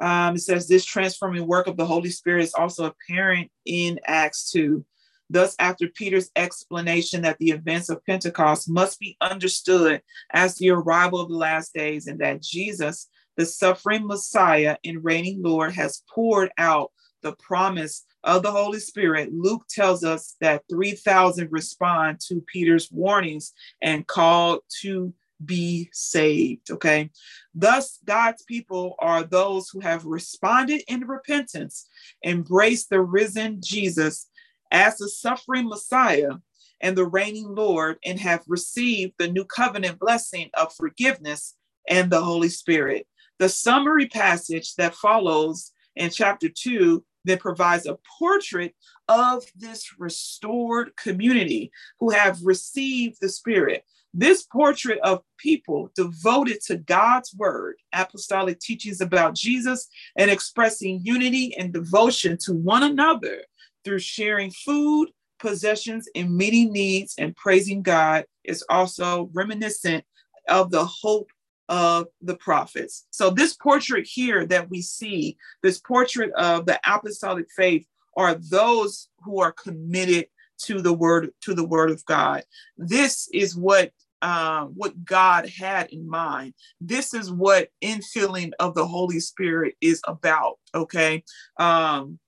Um, 0.00 0.36
it 0.36 0.40
says 0.40 0.68
this 0.68 0.84
transforming 0.84 1.46
work 1.46 1.66
of 1.66 1.76
the 1.76 1.86
Holy 1.86 2.10
Spirit 2.10 2.44
is 2.44 2.54
also 2.54 2.84
apparent 2.84 3.50
in 3.64 3.98
Acts 4.06 4.50
2. 4.52 4.84
Thus, 5.30 5.54
after 5.58 5.88
Peter's 5.88 6.30
explanation 6.36 7.22
that 7.22 7.38
the 7.38 7.50
events 7.50 7.88
of 7.88 8.04
Pentecost 8.04 8.68
must 8.68 8.98
be 8.98 9.16
understood 9.20 10.02
as 10.32 10.56
the 10.56 10.70
arrival 10.70 11.20
of 11.20 11.28
the 11.28 11.36
last 11.36 11.74
days 11.74 12.06
and 12.06 12.18
that 12.20 12.42
Jesus, 12.42 13.08
the 13.36 13.46
suffering 13.46 14.06
Messiah 14.06 14.76
and 14.84 15.04
reigning 15.04 15.42
Lord, 15.42 15.72
has 15.74 16.02
poured 16.08 16.50
out 16.58 16.92
the 17.22 17.32
promise 17.32 18.04
of 18.24 18.42
the 18.42 18.50
Holy 18.50 18.80
Spirit, 18.80 19.32
Luke 19.32 19.64
tells 19.68 20.04
us 20.04 20.36
that 20.40 20.62
3,000 20.70 21.48
respond 21.50 22.20
to 22.28 22.44
Peter's 22.52 22.90
warnings 22.90 23.52
and 23.82 24.06
call 24.06 24.60
to 24.82 25.12
be 25.44 25.88
saved. 25.92 26.70
Okay. 26.70 27.10
Thus, 27.54 27.98
God's 28.04 28.42
people 28.42 28.96
are 28.98 29.22
those 29.22 29.68
who 29.68 29.80
have 29.80 30.04
responded 30.04 30.82
in 30.88 31.06
repentance, 31.06 31.86
embraced 32.24 32.90
the 32.90 33.00
risen 33.00 33.60
Jesus 33.62 34.28
as 34.70 34.98
the 34.98 35.08
suffering 35.08 35.68
Messiah 35.68 36.32
and 36.80 36.96
the 36.96 37.06
reigning 37.06 37.54
Lord, 37.54 37.98
and 38.04 38.20
have 38.20 38.44
received 38.46 39.14
the 39.18 39.28
new 39.28 39.44
covenant 39.44 39.98
blessing 39.98 40.48
of 40.54 40.72
forgiveness 40.72 41.56
and 41.88 42.10
the 42.10 42.20
Holy 42.20 42.48
Spirit. 42.48 43.06
The 43.38 43.48
summary 43.48 44.06
passage 44.06 44.74
that 44.76 44.94
follows 44.94 45.72
in 45.96 46.10
chapter 46.10 46.48
2 46.48 47.04
that 47.24 47.40
provides 47.40 47.86
a 47.86 47.98
portrait 48.18 48.74
of 49.08 49.44
this 49.56 49.98
restored 49.98 50.96
community 50.96 51.70
who 52.00 52.10
have 52.10 52.42
received 52.42 53.18
the 53.20 53.28
Spirit. 53.28 53.84
This 54.14 54.44
portrait 54.44 54.98
of 55.00 55.22
people 55.36 55.90
devoted 55.94 56.60
to 56.66 56.78
God's 56.78 57.34
word, 57.34 57.76
apostolic 57.92 58.58
teachings 58.58 59.00
about 59.00 59.34
Jesus, 59.34 59.88
and 60.16 60.30
expressing 60.30 61.00
unity 61.02 61.54
and 61.56 61.72
devotion 61.72 62.38
to 62.42 62.54
one 62.54 62.82
another 62.82 63.42
through 63.84 64.00
sharing 64.00 64.50
food, 64.50 65.08
possessions, 65.38 66.08
and 66.14 66.36
meeting 66.36 66.72
needs 66.72 67.14
and 67.18 67.36
praising 67.36 67.82
God 67.82 68.24
is 68.44 68.64
also 68.68 69.30
reminiscent 69.32 70.04
of 70.48 70.70
the 70.70 70.84
hope 70.84 71.30
of 71.68 72.06
the 72.22 72.36
prophets. 72.36 73.06
So, 73.10 73.30
this 73.30 73.54
portrait 73.54 74.06
here 74.06 74.46
that 74.46 74.70
we 74.70 74.80
see, 74.82 75.36
this 75.62 75.78
portrait 75.78 76.32
of 76.32 76.66
the 76.66 76.80
apostolic 76.86 77.46
faith, 77.54 77.86
are 78.16 78.34
those 78.34 79.08
who 79.22 79.40
are 79.40 79.52
committed 79.52 80.26
to 80.58 80.82
the 80.82 80.92
word 80.92 81.30
to 81.42 81.54
the 81.54 81.66
word 81.66 81.90
of 81.90 82.04
God. 82.04 82.42
This 82.76 83.28
is 83.32 83.56
what 83.56 83.92
um, 84.22 84.72
what 84.74 85.04
God 85.04 85.48
had 85.48 85.90
in 85.90 86.08
mind. 86.08 86.54
This 86.80 87.14
is 87.14 87.30
what 87.30 87.68
infilling 87.82 88.50
of 88.58 88.74
the 88.74 88.86
Holy 88.86 89.20
Spirit 89.20 89.76
is 89.80 90.00
about. 90.06 90.58
Okay. 90.74 91.22
Um, 91.58 92.18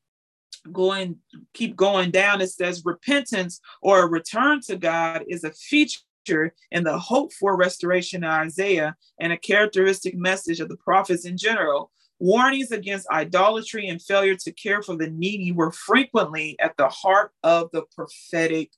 going 0.73 1.17
keep 1.55 1.75
going 1.75 2.11
down 2.11 2.41
it 2.41 2.49
says 2.49 2.83
repentance 2.85 3.61
or 3.81 4.03
a 4.03 4.09
return 4.09 4.61
to 4.61 4.77
god 4.77 5.25
is 5.29 5.45
a 5.45 5.53
feature 5.53 6.03
in 6.71 6.85
the 6.85 6.99
hope 6.99 7.33
for 7.33 7.57
restoration 7.57 8.23
in 8.23 8.31
Isaiah 8.31 8.97
and 9.19 9.33
a 9.33 9.39
characteristic 9.39 10.15
message 10.15 10.61
of 10.61 10.69
the 10.69 10.77
prophets 10.77 11.25
in 11.25 11.37
general. 11.37 11.91
Warnings 12.19 12.71
against 12.71 13.09
idolatry 13.11 13.89
and 13.89 14.01
failure 14.01 14.37
to 14.37 14.53
care 14.53 14.83
for 14.83 14.97
the 14.97 15.09
needy 15.09 15.53
were 15.53 15.73
frequently 15.73 16.57
at 16.61 16.77
the 16.77 16.89
heart 16.89 17.33
of 17.43 17.71
the 17.73 17.83
prophetic 17.95 18.71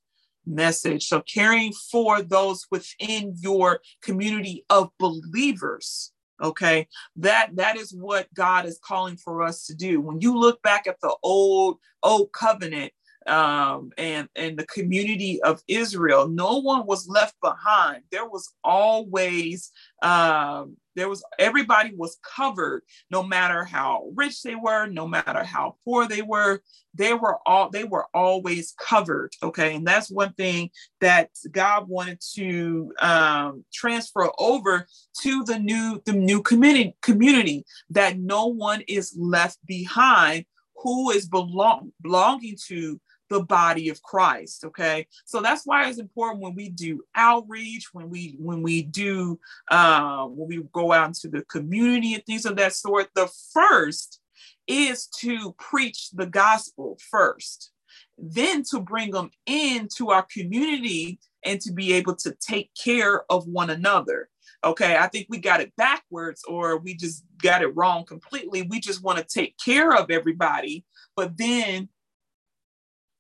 message. 0.47 1.07
So, 1.09 1.23
caring 1.23 1.73
for 1.73 2.23
those 2.23 2.67
within 2.71 3.35
your 3.41 3.81
community 4.01 4.65
of 4.71 4.91
believers, 4.99 6.12
okay 6.43 6.87
that 7.17 7.51
that 7.55 7.77
is 7.77 7.93
what 7.93 8.33
god 8.35 8.67
is 8.67 8.79
calling 8.85 9.17
for 9.17 9.43
us 9.43 9.67
to 9.67 9.75
do 9.75 10.01
when 10.01 10.21
you 10.21 10.39
look 10.39 10.61
back 10.63 10.87
at 10.87 11.01
the 11.01 11.15
old 11.23 11.79
old 12.03 12.33
covenant 12.33 12.93
um, 13.27 13.93
and 13.99 14.29
and 14.37 14.59
the 14.59 14.67
community 14.67 15.43
of 15.43 15.63
Israel. 15.69 16.29
No 16.29 16.59
one 16.59 16.87
was 16.87 17.09
left 17.09 17.35
behind. 17.41 18.03
There 18.11 18.27
was 18.27 18.53
always 18.65 19.71
um, 20.03 20.77
there 20.95 21.09
was 21.09 21.25
everybody 21.39 21.93
was 21.95 22.19
covered, 22.23 22.83
no 23.11 23.23
matter 23.23 23.65
how 23.65 24.11
rich 24.15 24.43
they 24.43 24.55
were, 24.55 24.87
no 24.87 25.07
matter 25.07 25.45
how 25.45 25.77
poor 25.85 26.07
they 26.07 26.23
were. 26.23 26.63
They 26.95 27.15
were 27.15 27.39
all 27.47 27.71
they 27.71 27.85
were 27.85 28.07
always 28.13 28.75
covered. 28.79 29.33
Okay, 29.43 29.77
and 29.77 29.87
that's 29.87 30.11
one 30.11 30.35
thing 30.35 30.71
that 31.01 31.31
God 31.51 31.89
wanted 31.89 32.21
to 32.35 32.93
um, 33.01 33.65
transfer 33.73 34.31
over 34.39 34.87
to 35.23 35.45
the 35.45 35.59
new 35.59 36.03
the 36.05 36.13
new 36.13 36.43
community 36.43 36.95
community 37.03 37.65
that 37.91 38.19
no 38.19 38.47
one 38.47 38.83
is 38.89 39.15
left 39.17 39.59
behind 39.67 40.45
who 40.77 41.11
is 41.11 41.29
belong 41.29 41.93
belonging 42.03 42.57
to 42.67 43.01
the 43.33 43.43
body 43.43 43.89
of 43.89 44.03
Christ. 44.03 44.65
Okay. 44.65 45.07
So 45.25 45.41
that's 45.41 45.65
why 45.65 45.89
it's 45.89 45.99
important 45.99 46.43
when 46.43 46.55
we 46.55 46.69
do 46.69 47.03
outreach, 47.15 47.89
when 47.93 48.11
we 48.11 48.37
when 48.39 48.63
we 48.63 48.83
do 48.83 49.41
uh, 49.71 50.27
when 50.27 50.49
we 50.49 50.63
go 50.73 50.93
out 50.93 51.09
into 51.09 51.29
the 51.29 51.43
community 51.47 52.15
and 52.15 52.25
things 52.25 52.45
of 52.45 52.57
that 52.57 52.75
sort, 52.75 53.09
the 53.15 53.31
first 53.53 54.21
is 54.67 55.07
to 55.21 55.55
preach 55.59 56.11
the 56.11 56.27
gospel 56.27 56.99
first, 57.11 57.73
then 58.19 58.63
to 58.71 58.81
bring 58.81 59.11
them 59.11 59.31
into 59.47 60.11
our 60.11 60.27
community 60.33 61.19
and 61.45 61.61
to 61.63 61.73
be 61.73 61.95
able 61.95 62.15
to 62.15 62.37
take 62.41 62.71
care 62.75 63.25
of 63.31 63.49
one 63.49 63.71
another. 63.71 64.29
Okay, 64.65 64.97
I 64.97 65.09
think 65.09 65.27
we 65.29 65.39
got 65.39 65.61
it 65.61 65.73
backwards 65.77 66.45
or 66.47 66.77
we 66.77 66.95
just 66.95 67.25
got 67.43 67.63
it 67.63 67.75
wrong 67.75 68.05
completely. 68.05 68.63
We 68.63 68.79
just 68.79 69.03
want 69.03 69.19
to 69.19 69.25
take 69.25 69.57
care 69.59 69.93
of 69.93 70.11
everybody, 70.11 70.85
but 71.17 71.37
then 71.37 71.89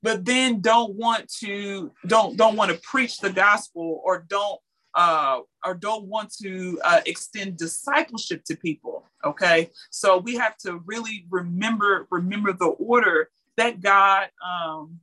but 0.02 0.24
then 0.24 0.60
don't 0.60 0.94
want 0.94 1.28
to 1.40 1.92
don't 2.06 2.36
don't 2.36 2.56
want 2.56 2.70
to 2.70 2.78
preach 2.78 3.18
the 3.18 3.30
gospel 3.30 4.00
or 4.04 4.24
don't 4.28 4.60
uh, 4.94 5.40
or 5.64 5.74
don't 5.74 6.04
want 6.04 6.32
to 6.42 6.78
uh, 6.84 7.00
extend 7.06 7.56
discipleship 7.56 8.44
to 8.44 8.56
people. 8.56 9.06
Okay, 9.24 9.70
so 9.90 10.18
we 10.18 10.36
have 10.36 10.56
to 10.58 10.82
really 10.84 11.26
remember 11.30 12.06
remember 12.10 12.52
the 12.52 12.66
order 12.66 13.30
that 13.56 13.80
God 13.80 14.28
um, 14.44 15.00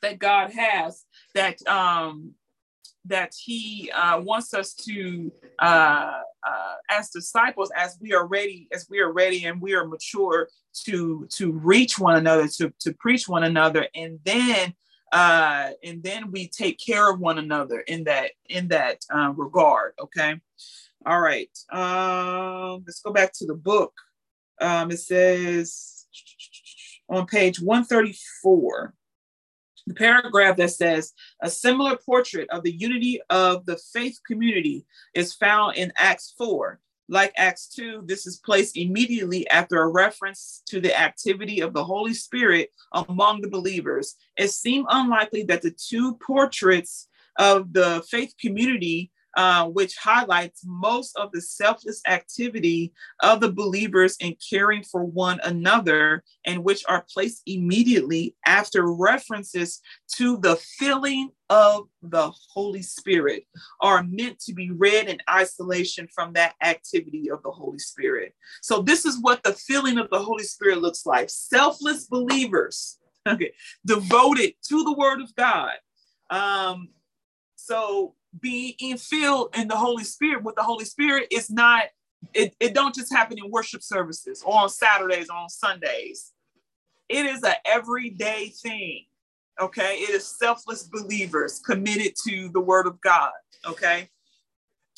that 0.00 0.18
God 0.18 0.52
has 0.52 1.04
that 1.34 1.66
um, 1.66 2.34
that 3.06 3.34
He 3.36 3.90
uh, 3.94 4.20
wants 4.20 4.54
us 4.54 4.74
to 4.74 5.32
uh, 5.58 6.20
uh, 6.46 6.74
as 6.90 7.10
disciples 7.10 7.70
as 7.76 7.96
we 8.00 8.12
are 8.12 8.26
ready 8.26 8.68
as 8.72 8.86
we 8.90 9.00
are 9.00 9.12
ready 9.12 9.44
and 9.44 9.60
we 9.60 9.74
are 9.74 9.86
mature 9.86 10.48
to 10.84 11.26
to 11.30 11.52
reach 11.52 11.98
one 11.98 12.16
another 12.16 12.48
to 12.48 12.72
to 12.80 12.92
preach 12.94 13.28
one 13.28 13.44
another 13.44 13.86
and 13.94 14.18
then 14.24 14.74
uh 15.12 15.70
and 15.84 16.02
then 16.02 16.32
we 16.32 16.48
take 16.48 16.78
care 16.84 17.12
of 17.12 17.20
one 17.20 17.38
another 17.38 17.80
in 17.80 18.04
that 18.04 18.30
in 18.48 18.68
that 18.68 18.98
uh, 19.14 19.32
regard 19.36 19.92
okay? 20.00 20.40
All 21.06 21.20
right 21.20 21.50
um 21.70 22.82
let's 22.86 23.00
go 23.00 23.12
back 23.12 23.32
to 23.34 23.46
the 23.46 23.54
book. 23.54 23.92
Um 24.60 24.90
it 24.90 24.98
says 24.98 26.06
on 27.08 27.26
page 27.26 27.60
134 27.60 28.94
the 29.92 29.98
paragraph 29.98 30.56
that 30.56 30.70
says 30.70 31.12
a 31.42 31.50
similar 31.50 31.96
portrait 31.96 32.48
of 32.50 32.62
the 32.62 32.72
unity 32.72 33.20
of 33.30 33.66
the 33.66 33.76
faith 33.92 34.18
community 34.26 34.86
is 35.14 35.34
found 35.34 35.76
in 35.76 35.92
acts 35.96 36.34
4 36.38 36.80
like 37.08 37.32
Acts 37.36 37.68
2, 37.68 38.04
this 38.06 38.26
is 38.26 38.38
placed 38.38 38.76
immediately 38.76 39.46
after 39.50 39.82
a 39.82 39.88
reference 39.88 40.62
to 40.66 40.80
the 40.80 40.98
activity 40.98 41.60
of 41.60 41.74
the 41.74 41.84
Holy 41.84 42.14
Spirit 42.14 42.70
among 42.92 43.42
the 43.42 43.50
believers. 43.50 44.14
It 44.38 44.48
seemed 44.48 44.86
unlikely 44.88 45.42
that 45.44 45.60
the 45.60 45.72
two 45.72 46.14
portraits 46.24 47.08
of 47.38 47.72
the 47.72 48.02
faith 48.08 48.34
community 48.40 49.10
uh, 49.36 49.66
which 49.66 49.96
highlights 49.96 50.62
most 50.64 51.16
of 51.16 51.30
the 51.32 51.40
selfless 51.40 52.00
activity 52.06 52.92
of 53.20 53.40
the 53.40 53.52
believers 53.52 54.16
in 54.20 54.36
caring 54.50 54.82
for 54.82 55.04
one 55.04 55.40
another, 55.44 56.22
and 56.44 56.64
which 56.64 56.84
are 56.88 57.06
placed 57.12 57.42
immediately 57.46 58.36
after 58.46 58.92
references 58.92 59.80
to 60.16 60.36
the 60.38 60.56
filling 60.78 61.30
of 61.48 61.88
the 62.02 62.32
Holy 62.52 62.82
Spirit, 62.82 63.44
are 63.80 64.02
meant 64.02 64.38
to 64.40 64.52
be 64.52 64.70
read 64.70 65.08
in 65.08 65.18
isolation 65.30 66.08
from 66.14 66.32
that 66.34 66.54
activity 66.62 67.30
of 67.30 67.42
the 67.42 67.50
Holy 67.50 67.78
Spirit. 67.78 68.34
So, 68.60 68.82
this 68.82 69.04
is 69.04 69.18
what 69.20 69.42
the 69.42 69.52
filling 69.52 69.98
of 69.98 70.10
the 70.10 70.22
Holy 70.22 70.44
Spirit 70.44 70.80
looks 70.82 71.06
like 71.06 71.30
selfless 71.30 72.06
believers, 72.06 72.98
okay, 73.28 73.52
devoted 73.86 74.54
to 74.68 74.84
the 74.84 74.94
Word 74.94 75.20
of 75.20 75.34
God. 75.36 75.72
Um, 76.30 76.88
so 77.56 78.14
being 78.40 78.96
filled 78.96 79.54
in 79.56 79.68
the 79.68 79.76
Holy 79.76 80.04
Spirit 80.04 80.42
with 80.42 80.56
the 80.56 80.62
Holy 80.62 80.84
Spirit 80.84 81.28
is 81.30 81.50
not, 81.50 81.84
it, 82.34 82.54
it 82.60 82.74
don't 82.74 82.94
just 82.94 83.12
happen 83.12 83.38
in 83.38 83.50
worship 83.50 83.82
services 83.82 84.42
or 84.44 84.60
on 84.60 84.68
Saturdays 84.68 85.28
or 85.28 85.36
on 85.36 85.48
Sundays. 85.48 86.32
It 87.08 87.26
is 87.26 87.42
an 87.42 87.54
everyday 87.66 88.48
thing. 88.48 89.04
Okay. 89.60 89.96
It 89.96 90.10
is 90.10 90.26
selfless 90.26 90.84
believers 90.84 91.60
committed 91.64 92.14
to 92.26 92.48
the 92.48 92.60
word 92.60 92.86
of 92.86 93.00
God. 93.00 93.32
Okay. 93.66 94.08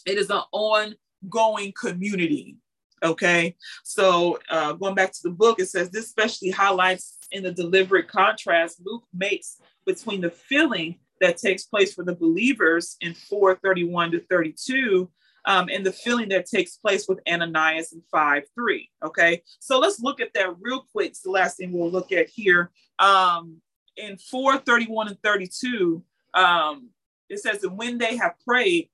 It 0.07 0.18
is 0.18 0.30
an 0.30 0.43
ongoing 0.53 1.72
community. 1.72 2.57
Okay. 3.03 3.57
So 3.82 4.39
uh, 4.49 4.74
going 4.74 4.95
back 4.95 5.12
to 5.12 5.20
the 5.24 5.30
book, 5.30 5.59
it 5.59 5.66
says 5.66 5.91
this 5.91 6.07
especially 6.07 6.51
highlights 6.51 7.18
in 7.32 7.43
the 7.43 7.53
deliberate 7.53 8.09
contrast 8.09 8.80
Luke 8.85 9.05
makes 9.12 9.61
between 9.85 10.20
the 10.20 10.30
feeling 10.30 11.01
that 11.20 11.36
takes 11.36 11.64
place 11.64 11.94
for 11.94 12.04
the 12.04 12.14
believers 12.14 12.96
in 13.00 13.14
431 13.14 14.12
to 14.12 14.20
32 14.20 15.10
um, 15.46 15.68
and 15.70 15.84
the 15.84 15.92
filling 15.92 16.28
that 16.30 16.46
takes 16.46 16.76
place 16.76 17.06
with 17.08 17.20
Ananias 17.28 17.92
in 17.92 18.02
5 18.10 18.44
3. 18.54 18.90
Okay, 19.04 19.42
so 19.60 19.78
let's 19.78 20.00
look 20.00 20.20
at 20.20 20.32
that 20.34 20.54
real 20.60 20.86
quick. 20.92 21.10
It's 21.10 21.22
the 21.22 21.30
last 21.30 21.58
thing 21.58 21.72
we'll 21.72 21.90
look 21.90 22.12
at 22.12 22.28
here. 22.28 22.70
Um, 22.98 23.60
in 23.96 24.16
431 24.16 25.08
and 25.08 25.22
32, 25.22 26.02
um, 26.34 26.90
it 27.28 27.40
says 27.40 27.60
that 27.60 27.70
when 27.70 27.98
they 27.98 28.16
have 28.16 28.34
prayed, 28.46 28.90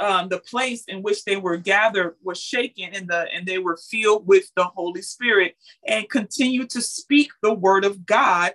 um, 0.00 0.28
the 0.28 0.38
place 0.38 0.84
in 0.88 1.02
which 1.02 1.24
they 1.24 1.36
were 1.36 1.56
gathered 1.56 2.16
was 2.22 2.40
shaken 2.40 2.94
and 2.94 3.08
the 3.08 3.26
and 3.32 3.46
they 3.46 3.58
were 3.58 3.76
filled 3.76 4.26
with 4.26 4.50
the 4.56 4.64
Holy 4.64 5.02
Spirit 5.02 5.54
and 5.86 6.08
continued 6.08 6.70
to 6.70 6.80
speak 6.80 7.30
the 7.42 7.52
word 7.52 7.84
of 7.84 8.06
God 8.06 8.52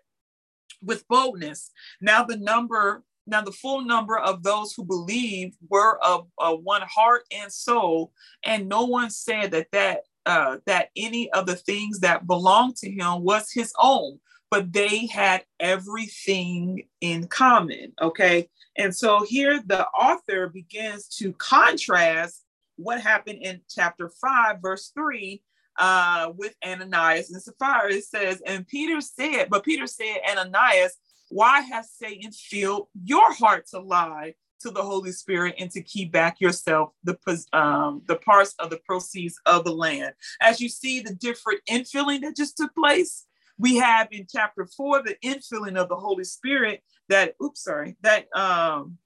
with 0.82 1.08
boldness. 1.08 1.72
Now 2.02 2.24
the 2.24 2.38
number 2.38 3.04
now, 3.28 3.42
the 3.42 3.52
full 3.52 3.82
number 3.82 4.18
of 4.18 4.42
those 4.42 4.74
who 4.74 4.86
believed 4.86 5.58
were 5.70 6.02
of 6.04 6.28
uh, 6.40 6.54
one 6.54 6.84
heart 6.84 7.24
and 7.38 7.52
soul, 7.52 8.14
and 8.44 8.70
no 8.70 8.86
one 8.86 9.10
said 9.10 9.52
that 9.52 9.68
that 9.74 10.00
uh, 10.26 10.58
that 10.66 10.90
any 10.96 11.32
of 11.34 11.46
the 11.46 11.56
things 11.56 12.00
that 12.00 12.26
belonged 12.26 12.78
to 12.78 12.90
him 12.90 13.24
was 13.24 13.52
his 13.52 13.74
own, 13.82 14.20
but 14.50 14.72
they 14.72 15.08
had 15.08 15.44
everything 15.60 16.88
in 17.02 17.28
common. 17.28 17.92
Okay, 18.02 18.48
and 18.78 18.96
so 18.96 19.26
here 19.28 19.62
the 19.66 19.86
author 19.88 20.48
begins 20.48 21.10
to 21.18 21.34
contrast 21.34 22.46
what 22.78 23.02
happened 23.02 23.40
in 23.42 23.60
chapter 23.70 24.10
five, 24.22 24.62
verse 24.62 24.92
three, 24.96 25.44
uh, 25.78 26.32
with 26.36 26.56
Ananias 26.66 27.32
and 27.32 27.42
Sapphira. 27.42 27.94
It 27.94 28.06
says, 28.06 28.42
and 28.46 28.68
Peter 28.68 29.02
said, 29.02 29.50
but 29.50 29.64
Peter 29.64 29.88
said, 29.88 30.18
Ananias 30.30 30.98
why 31.30 31.62
has 31.62 31.92
Satan 31.92 32.32
filled 32.32 32.88
your 33.04 33.34
heart 33.34 33.68
to 33.68 33.80
lie 33.80 34.36
to 34.62 34.72
the 34.72 34.82
Holy 34.82 35.12
Spirit 35.12 35.56
and 35.60 35.70
to 35.72 35.82
keep 35.82 36.12
back 36.12 36.42
yourself 36.42 36.92
the 37.04 37.18
um, 37.54 38.02
the 38.08 38.16
parts 38.16 38.56
of 38.60 38.70
the 38.70 38.80
proceeds 38.86 39.40
of 39.46 39.66
the 39.66 39.74
land? 39.74 40.14
As 40.42 40.62
you 40.62 40.70
see 40.70 41.02
the 41.02 41.16
different 41.16 41.62
infilling 41.70 42.22
that 42.22 42.36
just 42.36 42.58
took 42.58 42.74
place, 42.76 43.26
we 43.58 43.76
have 43.78 44.08
in 44.12 44.26
chapter 44.30 44.66
four 44.66 45.04
the 45.04 45.18
infilling 45.24 45.78
of 45.78 45.90
the 45.90 45.96
Holy 45.96 46.24
Spirit 46.24 46.82
that 47.10 47.36
oops 47.44 47.64
sorry 47.64 47.96
that 48.02 48.28
um 48.36 48.98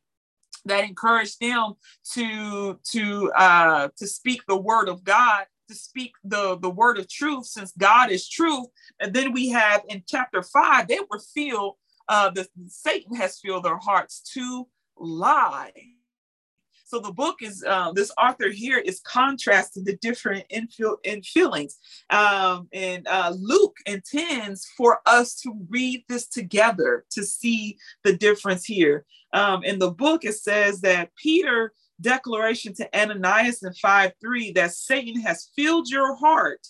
that 0.65 0.83
encouraged 0.83 1.39
them 1.39 1.73
to 2.13 2.79
to 2.91 3.31
uh 3.31 3.89
to 3.97 4.05
speak 4.05 4.41
the 4.47 4.57
word 4.57 4.89
of 4.89 5.03
God 5.03 5.45
to 5.71 5.77
speak 5.77 6.13
the 6.23 6.57
the 6.59 6.69
word 6.69 6.99
of 6.99 7.09
truth 7.09 7.45
since 7.45 7.73
God 7.77 8.11
is 8.11 8.29
truth 8.29 8.67
and 8.99 9.13
then 9.13 9.31
we 9.31 9.49
have 9.49 9.81
in 9.89 10.03
chapter 10.07 10.43
5 10.43 10.87
they 10.87 10.99
were 11.09 11.19
filled 11.33 11.75
uh, 12.11 12.29
the, 12.29 12.45
Satan 12.67 13.15
has 13.15 13.39
filled 13.39 13.63
their 13.63 13.77
hearts 13.77 14.21
to 14.33 14.67
lie. 14.97 15.71
So 16.85 16.99
the 16.99 17.13
book 17.13 17.37
is 17.41 17.63
uh, 17.65 17.93
this 17.93 18.11
author 18.17 18.49
here 18.49 18.77
is 18.77 18.99
contrasting 19.05 19.85
the 19.85 19.95
different 19.95 20.43
infil- 20.49 20.97
infillings, 21.05 21.75
um, 22.09 22.67
and 22.73 23.07
uh, 23.07 23.33
Luke 23.39 23.77
intends 23.85 24.67
for 24.75 24.99
us 25.05 25.35
to 25.35 25.55
read 25.69 26.03
this 26.09 26.27
together 26.27 27.05
to 27.11 27.23
see 27.23 27.77
the 28.03 28.17
difference 28.17 28.65
here. 28.65 29.05
Um, 29.31 29.63
in 29.63 29.79
the 29.79 29.91
book, 29.91 30.25
it 30.25 30.33
says 30.33 30.81
that 30.81 31.15
Peter 31.15 31.71
declaration 32.01 32.73
to 32.75 32.99
Ananias 32.99 33.63
in 33.63 33.73
5 33.73 34.11
3 34.19 34.51
that 34.53 34.73
Satan 34.73 35.21
has 35.21 35.49
filled 35.55 35.87
your 35.87 36.15
heart 36.15 36.67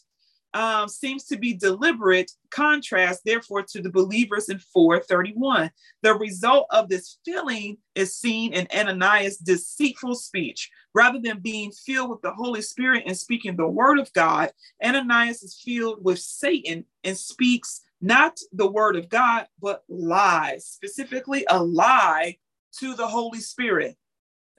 um, 0.54 0.90
seems 0.90 1.26
to 1.26 1.38
be 1.38 1.54
deliberate 1.54 2.32
contrast, 2.50 3.22
therefore, 3.24 3.64
to 3.64 3.82
the 3.82 3.90
believers 3.90 4.50
in 4.50 4.60
431. 4.60 5.72
The 6.02 6.14
result 6.16 6.68
of 6.72 6.90
this 6.90 7.20
filling 7.26 7.78
is 7.96 8.18
seen 8.18 8.54
in 8.54 8.68
Ananias' 8.76 9.38
deceitful 9.38 10.16
speech. 10.16 10.70
Rather 10.94 11.20
than 11.20 11.40
being 11.40 11.72
filled 11.72 12.10
with 12.10 12.22
the 12.22 12.34
Holy 12.34 12.62
Spirit 12.62 13.04
and 13.06 13.16
speaking 13.16 13.56
the 13.56 13.68
word 13.68 13.98
of 13.98 14.12
God, 14.12 14.52
Ananias 14.84 15.42
is 15.42 15.62
filled 15.64 16.04
with 16.04 16.20
Satan 16.20 16.86
and 17.06 17.18
speaks 17.18 17.82
not 18.02 18.38
the 18.52 18.70
word 18.70 18.98
of 18.98 19.08
God, 19.08 19.48
but 19.62 19.84
lies, 19.88 20.66
specifically 20.66 21.46
a 21.50 21.64
lie 21.64 22.38
to 22.80 22.96
the 22.96 23.08
Holy 23.08 23.40
Spirit. 23.40 23.96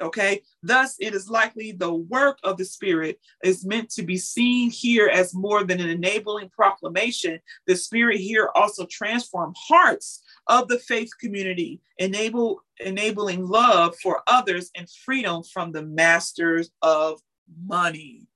Okay, 0.02 0.42
thus 0.64 0.96
it 0.98 1.14
is 1.14 1.30
likely 1.30 1.70
the 1.70 1.94
work 1.94 2.38
of 2.42 2.56
the 2.56 2.64
Spirit 2.64 3.20
is 3.44 3.64
meant 3.64 3.88
to 3.90 4.02
be 4.02 4.16
seen 4.16 4.68
here 4.68 5.08
as 5.08 5.32
more 5.32 5.62
than 5.62 5.80
an 5.80 5.88
enabling 5.88 6.48
proclamation. 6.48 7.38
The 7.68 7.76
Spirit 7.76 8.18
here 8.18 8.50
also 8.56 8.84
transforms 8.86 9.56
hearts 9.68 10.24
of 10.48 10.66
the 10.66 10.80
faith 10.80 11.10
community, 11.20 11.80
enable 11.98 12.64
enabling 12.80 13.46
love 13.46 13.94
for 14.02 14.22
others 14.26 14.72
and 14.76 14.90
freedom 14.90 15.44
from 15.44 15.70
the 15.70 15.82
masters 15.84 16.70
of 16.82 17.20
money. 17.64 18.26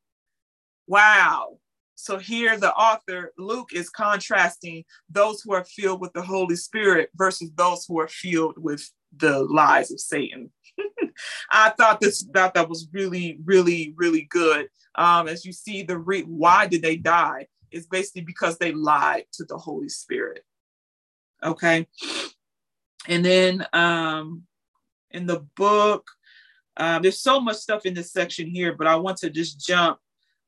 Wow. 0.87 1.59
So 1.97 2.19
here 2.19 2.57
the 2.59 2.73
author 2.75 3.33
Luke 3.39 3.71
is 3.73 3.91
contrasting 3.91 4.85
those 5.11 5.41
who 5.41 5.53
are 5.53 5.64
filled 5.64 6.01
with 6.01 6.12
the 6.12 6.23
Holy 6.23 6.55
Spirit 6.55 7.11
versus 7.17 7.51
those 7.57 7.87
who 7.87 7.99
are 7.99 8.09
filled 8.09 8.55
with 8.57 8.89
the 9.17 9.43
lies 9.43 9.91
of 9.91 9.99
Satan. 9.99 10.51
I 11.51 11.70
thought 11.70 12.01
this 12.01 12.22
thought 12.35 12.55
that 12.55 12.68
was 12.68 12.89
really, 12.93 13.39
really, 13.45 13.95
really 13.97 14.22
good. 14.31 14.68
Um, 14.95 15.29
as 15.29 15.45
you 15.45 15.53
see, 15.53 15.83
the 15.83 15.99
re- 15.99 16.22
why 16.22 16.66
did 16.66 16.83
they 16.83 16.97
die 16.97 17.47
is 17.70 17.87
basically 17.87 18.22
because 18.22 18.59
they 18.59 18.72
lied 18.72 19.24
to 19.35 19.45
the 19.45 19.57
Holy 19.57 19.89
Spirit. 19.89 20.45
Okay, 21.45 21.87
and 23.09 23.24
then 23.24 23.66
um, 23.72 24.43
in 25.11 25.27
the 25.27 25.47
book, 25.57 26.07
um, 26.77 27.03
there's 27.03 27.20
so 27.20 27.41
much 27.41 27.57
stuff 27.57 27.87
in 27.87 27.95
this 27.95 28.12
section 28.12 28.47
here, 28.47 28.74
but 28.74 28.87
I 28.87 28.97
want 28.97 29.18
to 29.18 29.31
just 29.31 29.61
jump 29.61 29.99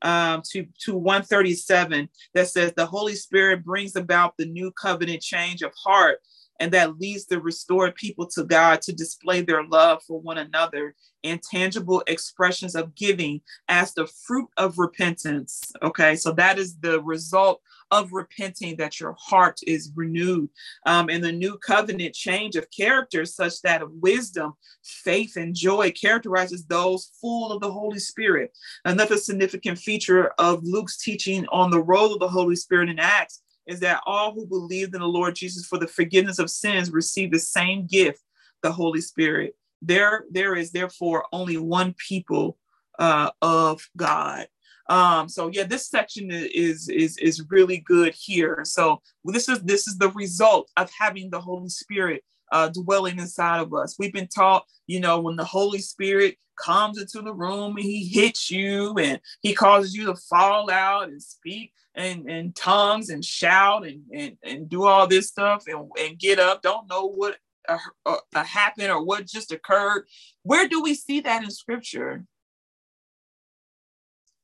um, 0.01 0.41
to, 0.51 0.65
to 0.85 0.95
137 0.95 2.09
that 2.33 2.47
says 2.47 2.73
the 2.75 2.85
Holy 2.85 3.15
Spirit 3.15 3.63
brings 3.63 3.95
about 3.95 4.35
the 4.37 4.45
new 4.45 4.71
covenant 4.71 5.21
change 5.21 5.61
of 5.61 5.73
heart 5.75 6.19
and 6.59 6.71
that 6.73 6.99
leads 6.99 7.25
the 7.25 7.39
restored 7.39 7.95
people 7.95 8.27
to 8.27 8.43
God 8.43 8.81
to 8.83 8.93
display 8.93 9.41
their 9.41 9.63
love 9.63 10.03
for 10.03 10.19
one 10.19 10.37
another 10.37 10.95
in 11.23 11.39
tangible 11.39 12.03
expressions 12.07 12.75
of 12.75 12.95
giving 12.95 13.41
as 13.67 13.93
the 13.93 14.07
fruit 14.25 14.47
of 14.57 14.77
repentance. 14.77 15.71
Okay, 15.81 16.15
so 16.15 16.31
that 16.33 16.57
is 16.57 16.77
the 16.79 17.01
result 17.01 17.61
of 17.91 18.13
repenting 18.13 18.75
that 18.77 18.99
your 18.99 19.15
heart 19.19 19.59
is 19.65 19.91
renewed. 19.95 20.49
Um, 20.85 21.09
and 21.09 21.23
the 21.23 21.31
new 21.31 21.57
covenant 21.57 22.13
change 22.13 22.55
of 22.55 22.67
character, 22.71 23.25
such 23.25 23.61
that 23.63 23.81
of 23.81 23.91
wisdom, 23.93 24.53
faith, 24.83 25.35
and 25.35 25.55
joy 25.55 25.91
characterizes 25.91 26.65
those 26.65 27.11
full 27.19 27.51
of 27.51 27.61
the 27.61 27.71
Holy 27.71 27.99
Spirit. 27.99 28.51
Another 28.85 29.17
significant 29.17 29.79
feature 29.79 30.27
of 30.37 30.63
Luke's 30.63 30.97
teaching 30.97 31.47
on 31.47 31.71
the 31.71 31.81
role 31.81 32.13
of 32.13 32.19
the 32.19 32.27
Holy 32.27 32.55
Spirit 32.55 32.89
in 32.89 32.99
Acts 32.99 33.41
is 33.69 33.79
that 33.81 34.01
all 34.05 34.33
who 34.33 34.45
believed 34.45 34.95
in 34.95 35.01
the 35.01 35.07
Lord 35.07 35.35
Jesus 35.35 35.65
for 35.65 35.77
the 35.77 35.87
forgiveness 35.87 36.39
of 36.39 36.49
sins 36.49 36.91
receive 36.91 37.31
the 37.31 37.39
same 37.39 37.85
gift, 37.85 38.21
the 38.63 38.71
Holy 38.71 38.99
Spirit. 38.99 39.55
There, 39.81 40.25
there 40.31 40.55
is 40.55 40.71
therefore 40.71 41.25
only 41.31 41.57
one 41.57 41.93
people 41.93 42.57
uh, 42.97 43.29
of 43.41 43.87
God. 43.95 44.47
Um, 44.89 45.29
so 45.29 45.51
yeah, 45.53 45.65
this 45.65 45.87
section 45.87 46.31
is 46.31 46.89
is 46.89 47.15
is 47.17 47.45
really 47.49 47.77
good 47.77 48.15
here. 48.15 48.61
So 48.65 49.01
this 49.23 49.47
is 49.47 49.61
this 49.61 49.87
is 49.87 49.99
the 49.99 50.09
result 50.09 50.71
of 50.77 50.89
having 50.97 51.29
the 51.29 51.39
Holy 51.39 51.69
Spirit 51.69 52.23
uh, 52.51 52.69
dwelling 52.69 53.19
inside 53.19 53.61
of 53.61 53.73
us. 53.73 53.95
We've 53.99 54.13
been 54.13 54.27
taught, 54.27 54.65
you 54.87 54.99
know, 54.99 55.19
when 55.19 55.35
the 55.35 55.45
Holy 55.45 55.79
Spirit 55.79 56.37
comes 56.59 56.99
into 56.99 57.21
the 57.21 57.33
room 57.33 57.77
and 57.77 57.85
he 57.85 58.05
hits 58.05 58.51
you 58.51 58.97
and 58.97 59.19
he 59.41 59.53
causes 59.53 59.95
you 59.95 60.05
to 60.07 60.15
fall 60.15 60.69
out 60.69 61.09
and 61.09 61.21
speak 61.21 61.73
and, 61.95 62.29
and 62.29 62.55
tongues 62.55 63.09
and 63.09 63.23
shout 63.23 63.85
and, 63.85 64.01
and, 64.13 64.37
and 64.43 64.69
do 64.69 64.85
all 64.85 65.07
this 65.07 65.27
stuff 65.27 65.63
and, 65.67 65.89
and 65.99 66.19
get 66.19 66.39
up, 66.39 66.61
don't 66.61 66.89
know 66.89 67.05
what 67.05 67.37
uh, 67.67 67.77
uh, 68.05 68.43
happened 68.43 68.91
or 68.91 69.03
what 69.03 69.25
just 69.25 69.51
occurred. 69.51 70.05
Where 70.43 70.67
do 70.67 70.81
we 70.81 70.93
see 70.93 71.21
that 71.21 71.43
in 71.43 71.51
scripture? 71.51 72.25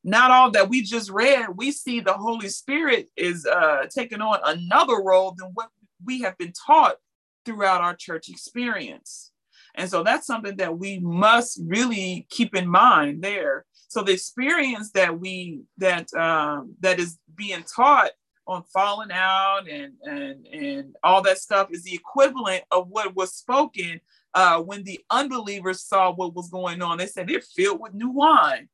Not 0.04 0.30
all 0.30 0.52
that 0.52 0.70
we 0.70 0.84
just 0.84 1.10
read, 1.10 1.48
we 1.56 1.72
see 1.72 2.00
the 2.00 2.14
Holy 2.14 2.50
Spirit 2.50 3.10
is 3.18 3.46
uh, 3.46 3.88
taking 3.90 4.22
on 4.22 4.40
another 4.46 5.02
role 5.02 5.34
than 5.36 5.50
what 5.56 5.70
we 6.04 6.22
have 6.22 6.38
been 6.38 6.54
taught 6.54 6.98
throughout 7.46 7.82
our 7.82 7.96
church 7.96 8.30
experience. 8.30 9.32
And 9.76 9.90
so 9.90 10.04
that's 10.04 10.26
something 10.26 10.56
that 10.58 10.78
we 10.78 11.00
must 11.00 11.60
really 11.66 12.28
keep 12.30 12.56
in 12.56 12.68
mind 12.68 13.22
there. 13.24 13.66
So 13.88 14.02
the 14.02 14.14
experience 14.14 14.92
that 14.92 15.20
we 15.20 15.62
that 15.78 16.14
um, 16.14 16.76
that 16.80 17.00
is 17.00 17.18
being 17.36 17.64
taught 17.64 18.12
on 18.48 18.64
falling 18.74 19.12
out 19.12 19.68
and 19.70 19.94
and 20.04 20.46
and 20.48 20.96
all 21.04 21.22
that 21.24 21.40
stuff 21.40 21.70
is 21.72 21.84
the 21.84 21.94
equivalent 21.94 22.64
of 22.72 22.88
what 22.90 23.16
was 23.16 23.34
spoken 23.34 24.00
uh, 24.34 24.62
when 24.62 24.84
the 24.84 25.00
unbelievers 25.10 25.84
saw 25.84 26.14
what 26.14 26.36
was 26.36 26.50
going 26.50 26.82
on. 26.82 26.98
They 26.98 27.08
said 27.08 27.28
they're 27.28 27.42
filled 27.42 27.82
with 27.82 27.94
new 27.94 28.10
wine. 28.10 28.70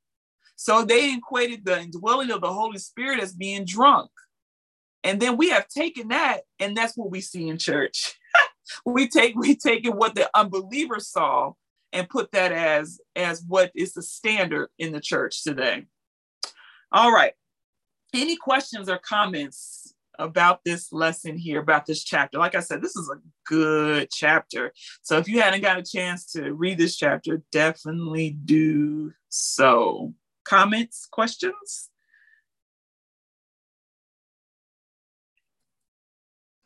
So 0.56 0.84
they 0.84 1.16
equated 1.16 1.66
the 1.66 1.80
indwelling 1.80 2.32
of 2.32 2.42
the 2.42 2.54
Holy 2.54 2.78
Spirit 2.78 3.20
as 3.20 3.34
being 3.34 3.66
drunk. 3.66 4.12
And 5.04 5.20
then 5.20 5.38
we 5.38 5.50
have 5.50 5.68
taken 5.68 6.10
that, 6.10 6.42
and 6.60 6.78
that's 6.78 6.96
what 6.96 7.10
we 7.10 7.22
see 7.22 7.48
in 7.48 7.58
church. 7.58 8.16
We 8.86 9.08
take 9.08 9.36
we 9.36 9.56
taken 9.56 9.94
what 9.94 10.16
the 10.16 10.30
unbelievers 10.34 11.08
saw 11.08 11.54
and 11.94 12.10
put 12.10 12.32
that 12.32 12.52
as 12.52 13.00
as 13.16 13.44
what 13.48 13.72
is 13.76 13.94
the 13.94 14.02
standard 14.02 14.70
in 14.78 14.92
the 14.92 15.02
church 15.02 15.44
today. 15.44 15.86
All 16.92 17.12
right. 17.12 17.34
Any 18.14 18.36
questions 18.36 18.90
or 18.90 18.98
comments 18.98 19.94
about 20.20 20.64
this 20.66 20.92
lesson 20.92 21.38
here, 21.38 21.62
about 21.62 21.86
this 21.86 22.04
chapter? 22.04 22.38
Like 22.38 22.56
I 22.56 22.60
said, 22.60 22.82
this 22.82 22.96
is 22.96 23.10
a 23.10 23.20
good 23.46 24.10
chapter. 24.12 24.74
So 25.02 25.18
if 25.18 25.28
you 25.28 25.42
hadn't 25.42 25.62
got 25.62 25.80
a 25.80 25.84
chance 25.84 26.32
to 26.34 26.54
read 26.54 26.78
this 26.78 26.98
chapter, 26.98 27.42
definitely 27.52 28.32
do 28.32 29.14
so. 29.30 30.14
Comments, 30.44 31.08
questions? 31.12 31.91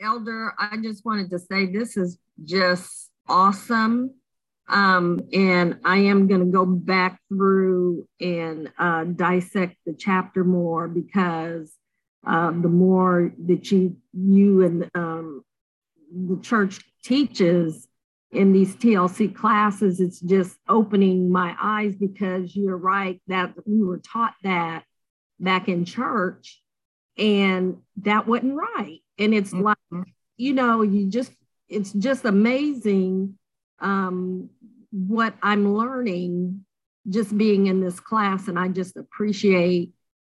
Elder, 0.02 0.54
I 0.58 0.78
just 0.78 1.06
wanted 1.06 1.30
to 1.32 1.40
say 1.40 1.66
this 1.66 1.98
is 1.98 2.18
just 2.44 3.10
awesome. 3.28 4.12
Um, 4.68 5.22
and 5.32 5.80
I 5.86 5.98
am 5.98 6.28
going 6.28 6.40
to 6.40 6.52
go 6.52 6.66
back 6.66 7.20
through 7.30 8.08
and 8.20 8.72
uh, 8.80 9.04
dissect 9.04 9.76
the 9.86 9.94
chapter 9.94 10.44
more 10.44 10.88
because 10.88 11.74
uh, 12.26 12.50
the 12.50 12.70
more 12.70 13.32
that 13.46 13.72
you 13.72 13.98
you 14.14 14.64
and 14.64 14.90
um, 14.96 15.44
the 16.12 16.42
church 16.42 16.80
teaches 17.04 17.88
in 18.32 18.52
these 18.52 18.76
TLC 18.76 19.34
classes, 19.36 20.00
it's 20.00 20.20
just 20.20 20.58
opening 20.68 21.32
my 21.32 21.56
eyes 21.62 21.96
because 21.96 22.56
you're 22.56 22.76
right 22.76 23.22
that 23.28 23.54
we 23.68 23.84
were 23.84 24.00
taught 24.00 24.34
that 24.42 24.84
back 25.40 25.70
in 25.70 25.86
church, 25.86 26.60
and 27.18 27.78
that 27.98 28.26
wasn't 28.28 28.56
right. 28.56 29.02
And 29.18 29.34
it's 29.34 29.52
mm-hmm. 29.52 29.64
like 29.64 30.08
you 30.38 30.54
know, 30.54 30.82
you 30.82 31.10
just 31.10 31.32
it's 31.68 31.92
just 31.94 32.26
amazing 32.26 33.38
um, 33.80 34.50
what 34.92 35.36
I'm 35.42 35.74
learning 35.76 36.66
just 37.10 37.38
being 37.38 37.68
in 37.68 37.82
this 37.82 38.00
class. 38.00 38.48
And 38.48 38.58
I 38.58 38.68
just 38.68 38.98
appreciate 38.98 39.92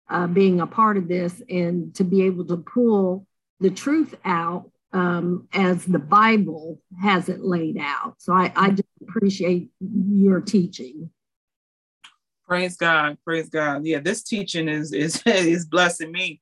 uh, 0.09 0.27
being 0.27 0.61
a 0.61 0.67
part 0.67 0.97
of 0.97 1.07
this 1.07 1.41
and 1.49 1.93
to 1.95 2.03
be 2.03 2.23
able 2.23 2.45
to 2.45 2.57
pull 2.57 3.27
the 3.59 3.69
truth 3.69 4.15
out 4.25 4.71
um, 4.91 5.47
as 5.53 5.85
the 5.85 5.99
Bible 5.99 6.81
has 7.01 7.29
it 7.29 7.41
laid 7.41 7.77
out. 7.79 8.15
So 8.17 8.33
I, 8.33 8.51
I 8.55 8.69
just 8.71 8.87
appreciate 9.01 9.69
your 9.79 10.41
teaching. 10.41 11.11
Praise 12.47 12.77
God, 12.77 13.17
praise 13.23 13.49
God. 13.49 13.85
Yeah, 13.85 13.99
this 13.99 14.23
teaching 14.23 14.67
is 14.67 14.91
is 14.91 15.21
is 15.25 15.67
blessing 15.67 16.11
me 16.11 16.41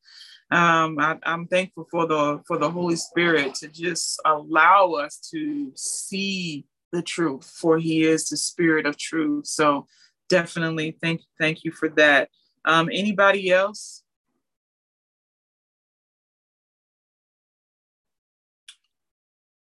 um, 0.50 0.98
I, 1.00 1.18
am 1.26 1.48
thankful 1.48 1.88
for 1.92 2.08
the 2.08 2.42
for 2.48 2.58
the 2.58 2.72
Holy 2.72 2.96
Spirit 2.96 3.56
to 3.56 3.68
just 3.68 4.20
allow 4.26 4.94
us 4.94 5.20
to 5.32 5.72
see 5.76 6.66
the 6.92 7.02
truth, 7.02 7.46
for 7.46 7.78
He 7.78 8.04
is 8.04 8.30
the 8.30 8.38
Spirit 8.38 8.86
of 8.86 8.98
truth. 8.98 9.48
So 9.48 9.88
definitely 10.30 10.98
thank 11.02 11.22
thank 11.40 11.64
you 11.64 11.72
for 11.72 11.90
that. 11.90 12.30
Um, 12.66 12.90
anybody 12.92 13.52
else? 13.52 14.04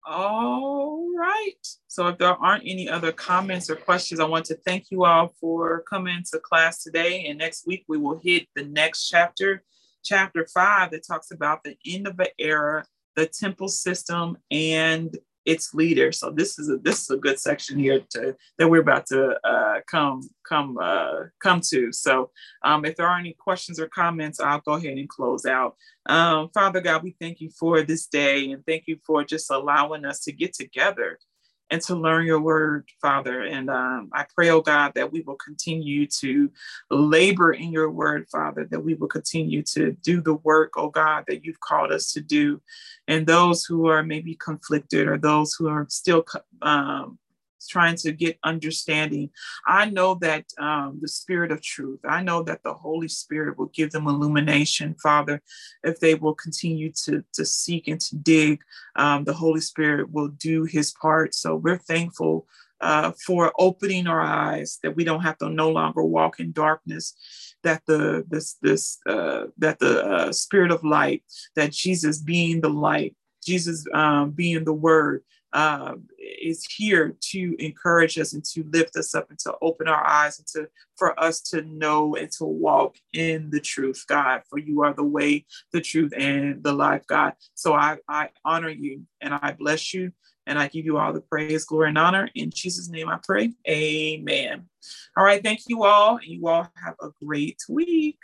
All 0.06 1.08
right. 1.16 1.54
So 1.88 2.08
if 2.08 2.18
there 2.18 2.30
aren't 2.30 2.64
any 2.66 2.90
other 2.90 3.12
comments 3.12 3.70
or 3.70 3.76
questions, 3.76 4.20
I 4.20 4.26
want 4.26 4.46
to 4.46 4.56
thank 4.56 4.90
you 4.90 5.06
all 5.06 5.34
for 5.40 5.84
coming 5.84 6.24
to 6.32 6.40
class 6.40 6.84
today. 6.84 7.26
And 7.28 7.38
next 7.38 7.68
week 7.68 7.86
we 7.88 7.98
will 7.98 8.20
hit 8.20 8.48
the 8.56 8.64
next 8.64 9.08
chapter, 9.08 9.64
chapter 10.04 10.48
five, 10.54 10.92
that 10.92 11.06
talks 11.06 11.32
about 11.32 11.64
the 11.64 11.78
end 11.86 12.08
of 12.08 12.20
an 12.20 12.28
era, 12.40 12.86
the 13.16 13.26
temple 13.26 13.68
system, 13.68 14.38
and 14.50 15.18
its 15.46 15.74
leader. 15.74 16.12
So 16.12 16.30
this 16.30 16.60
is 16.60 16.70
a 16.70 16.78
this 16.78 17.02
is 17.02 17.10
a 17.10 17.18
good 17.18 17.40
section 17.40 17.80
here 17.80 18.02
to 18.12 18.36
that 18.58 18.70
we're 18.70 18.82
about 18.82 19.08
to 19.08 19.38
uh, 19.44 19.82
come 19.90 20.30
come 20.48 20.78
uh, 20.82 21.24
come 21.42 21.62
to. 21.70 21.92
So 21.92 22.32
um, 22.64 22.86
if 22.86 22.96
there 22.96 23.08
are 23.08 23.18
any 23.18 23.34
questions 23.34 23.80
or 23.80 23.88
comments, 23.88 24.40
I'll 24.40 24.62
go 24.62 24.74
ahead 24.74 24.98
and 24.98 25.10
close 25.10 25.46
out. 25.46 25.76
Um, 26.06 26.50
Father 26.54 26.82
God, 26.82 27.04
we 27.04 27.16
thank 27.20 27.42
you 27.42 27.50
for 27.50 27.82
this 27.82 28.08
day 28.08 28.52
and 28.52 28.66
thank 28.66 28.84
you 28.88 28.98
for 29.06 29.24
just 29.24 29.50
allowing 29.52 30.06
us 30.06 30.22
to 30.22 30.32
get 30.32 30.54
together 30.54 31.20
and 31.72 31.82
to 31.84 31.96
learn 31.96 32.26
your 32.26 32.42
word, 32.42 32.90
Father. 33.02 33.44
And 33.44 33.70
um, 33.70 34.10
I 34.14 34.26
pray, 34.36 34.50
oh 34.50 34.60
God, 34.60 34.92
that 34.96 35.12
we 35.12 35.22
will 35.22 35.38
continue 35.38 36.06
to 36.06 36.52
labor 36.90 37.54
in 37.54 37.72
your 37.72 37.90
word, 37.90 38.28
Father, 38.30 38.66
that 38.66 38.84
we 38.84 38.94
will 38.94 39.08
continue 39.08 39.64
to 39.64 39.94
do 39.94 40.22
the 40.22 40.34
work, 40.36 40.74
oh 40.76 40.90
God, 40.90 41.24
that 41.28 41.46
you've 41.46 41.62
called 41.62 41.94
us 41.94 42.12
to 42.12 42.20
do. 42.20 42.62
And 43.08 43.26
those 43.26 43.64
who 43.64 43.88
are 43.88 44.04
maybe 44.04 44.36
conflicted 44.36 45.08
or 45.08 45.18
those 45.18 45.54
who 45.54 45.70
are 45.70 45.88
still 45.90 46.26
um, 46.62 47.18
trying 47.68 47.96
to 47.98 48.12
get 48.12 48.40
understanding. 48.44 49.30
I 49.66 49.90
know 49.90 50.16
that 50.16 50.46
um, 50.60 51.00
the 51.02 51.08
Spirit 51.08 51.52
of 51.52 51.62
truth, 51.62 52.00
I 52.08 52.24
know 52.24 52.44
that 52.44 52.64
the 52.64 52.74
Holy 52.74 53.08
Spirit 53.08 53.58
will 53.58 53.72
give 53.74 53.92
them 53.92 54.08
illumination, 54.08 54.96
Father, 55.02 55.42
if 55.84 56.00
they 56.00 56.16
will 56.16 56.36
continue 56.36 56.92
to, 57.06 57.24
to 57.34 57.46
seek 57.46 57.88
and 57.88 58.00
to 58.02 58.16
dig. 58.16 58.62
Um, 58.96 59.24
the 59.24 59.34
Holy 59.34 59.62
Spirit 59.62 60.12
will 60.12 60.30
do 60.30 60.64
his 60.64 60.92
part. 60.92 61.34
So 61.34 61.56
we're 61.56 61.78
thankful. 61.78 62.48
Uh, 62.80 63.12
for 63.28 63.54
opening 63.60 64.08
our 64.08 64.22
eyes 64.22 64.80
that 64.82 64.96
we 64.96 65.04
don't 65.04 65.22
have 65.22 65.38
to 65.38 65.48
no 65.48 65.70
longer 65.70 66.04
walk 66.04 66.40
in 66.40 66.52
darkness 66.52 67.14
that 67.62 67.84
the 67.86 68.26
this 68.28 68.58
this 68.62 68.98
uh, 69.06 69.46
that 69.60 69.78
the 69.78 70.04
uh, 70.04 70.32
spirit 70.32 70.72
of 70.72 70.84
light 70.84 71.24
that 71.56 71.72
jesus 71.72 72.18
being 72.18 72.60
the 72.60 72.70
light 72.70 73.16
jesus 73.44 73.86
um, 73.94 74.32
being 74.32 74.64
the 74.64 74.74
word 74.74 75.24
uh, 75.54 75.96
is 76.42 76.66
here 76.66 77.16
to 77.20 77.56
encourage 77.60 78.18
us 78.18 78.34
and 78.34 78.44
to 78.46 78.64
lift 78.72 78.96
us 78.96 79.14
up 79.14 79.30
and 79.30 79.40
to 79.40 79.54
open 79.62 79.88
our 79.88 80.06
eyes 80.06 80.40
and 80.40 80.48
to 80.48 80.70
for 80.98 81.20
us 81.20 81.42
to 81.42 81.62
know 81.64 82.16
and 82.16 82.32
to 82.32 82.46
walk 82.46 82.96
in 83.14 83.50
the 83.50 83.60
truth, 83.60 84.06
God. 84.08 84.42
For 84.50 84.60
you 84.60 84.84
are 84.84 84.94
the 84.94 85.04
way, 85.04 85.46
the 85.72 85.82
truth, 85.82 86.14
and 86.16 86.64
the 86.64 86.74
life, 86.74 87.06
God. 87.08 87.34
So 87.56 87.74
I, 87.74 87.98
I 88.08 88.30
honor 88.46 88.70
you 88.70 89.06
and 89.20 89.34
I 89.34 89.56
bless 89.58 89.94
you 89.94 90.12
and 90.46 90.58
I 90.58 90.68
give 90.68 90.86
you 90.86 90.98
all 90.98 91.14
the 91.14 91.22
praise, 91.22 91.66
glory, 91.66 91.90
and 91.90 91.98
honor. 91.98 92.30
In 92.36 92.52
Jesus' 92.52 92.90
name 92.90 93.10
I 93.10 93.20
pray. 93.24 93.54
Amen. 93.68 94.66
All 95.16 95.24
right. 95.24 95.44
Thank 95.44 95.62
you 95.68 95.84
all. 95.84 96.20
You 96.22 96.48
all 96.48 96.70
have 96.84 96.96
a 97.02 97.10
great 97.24 97.60
week. 97.70 98.20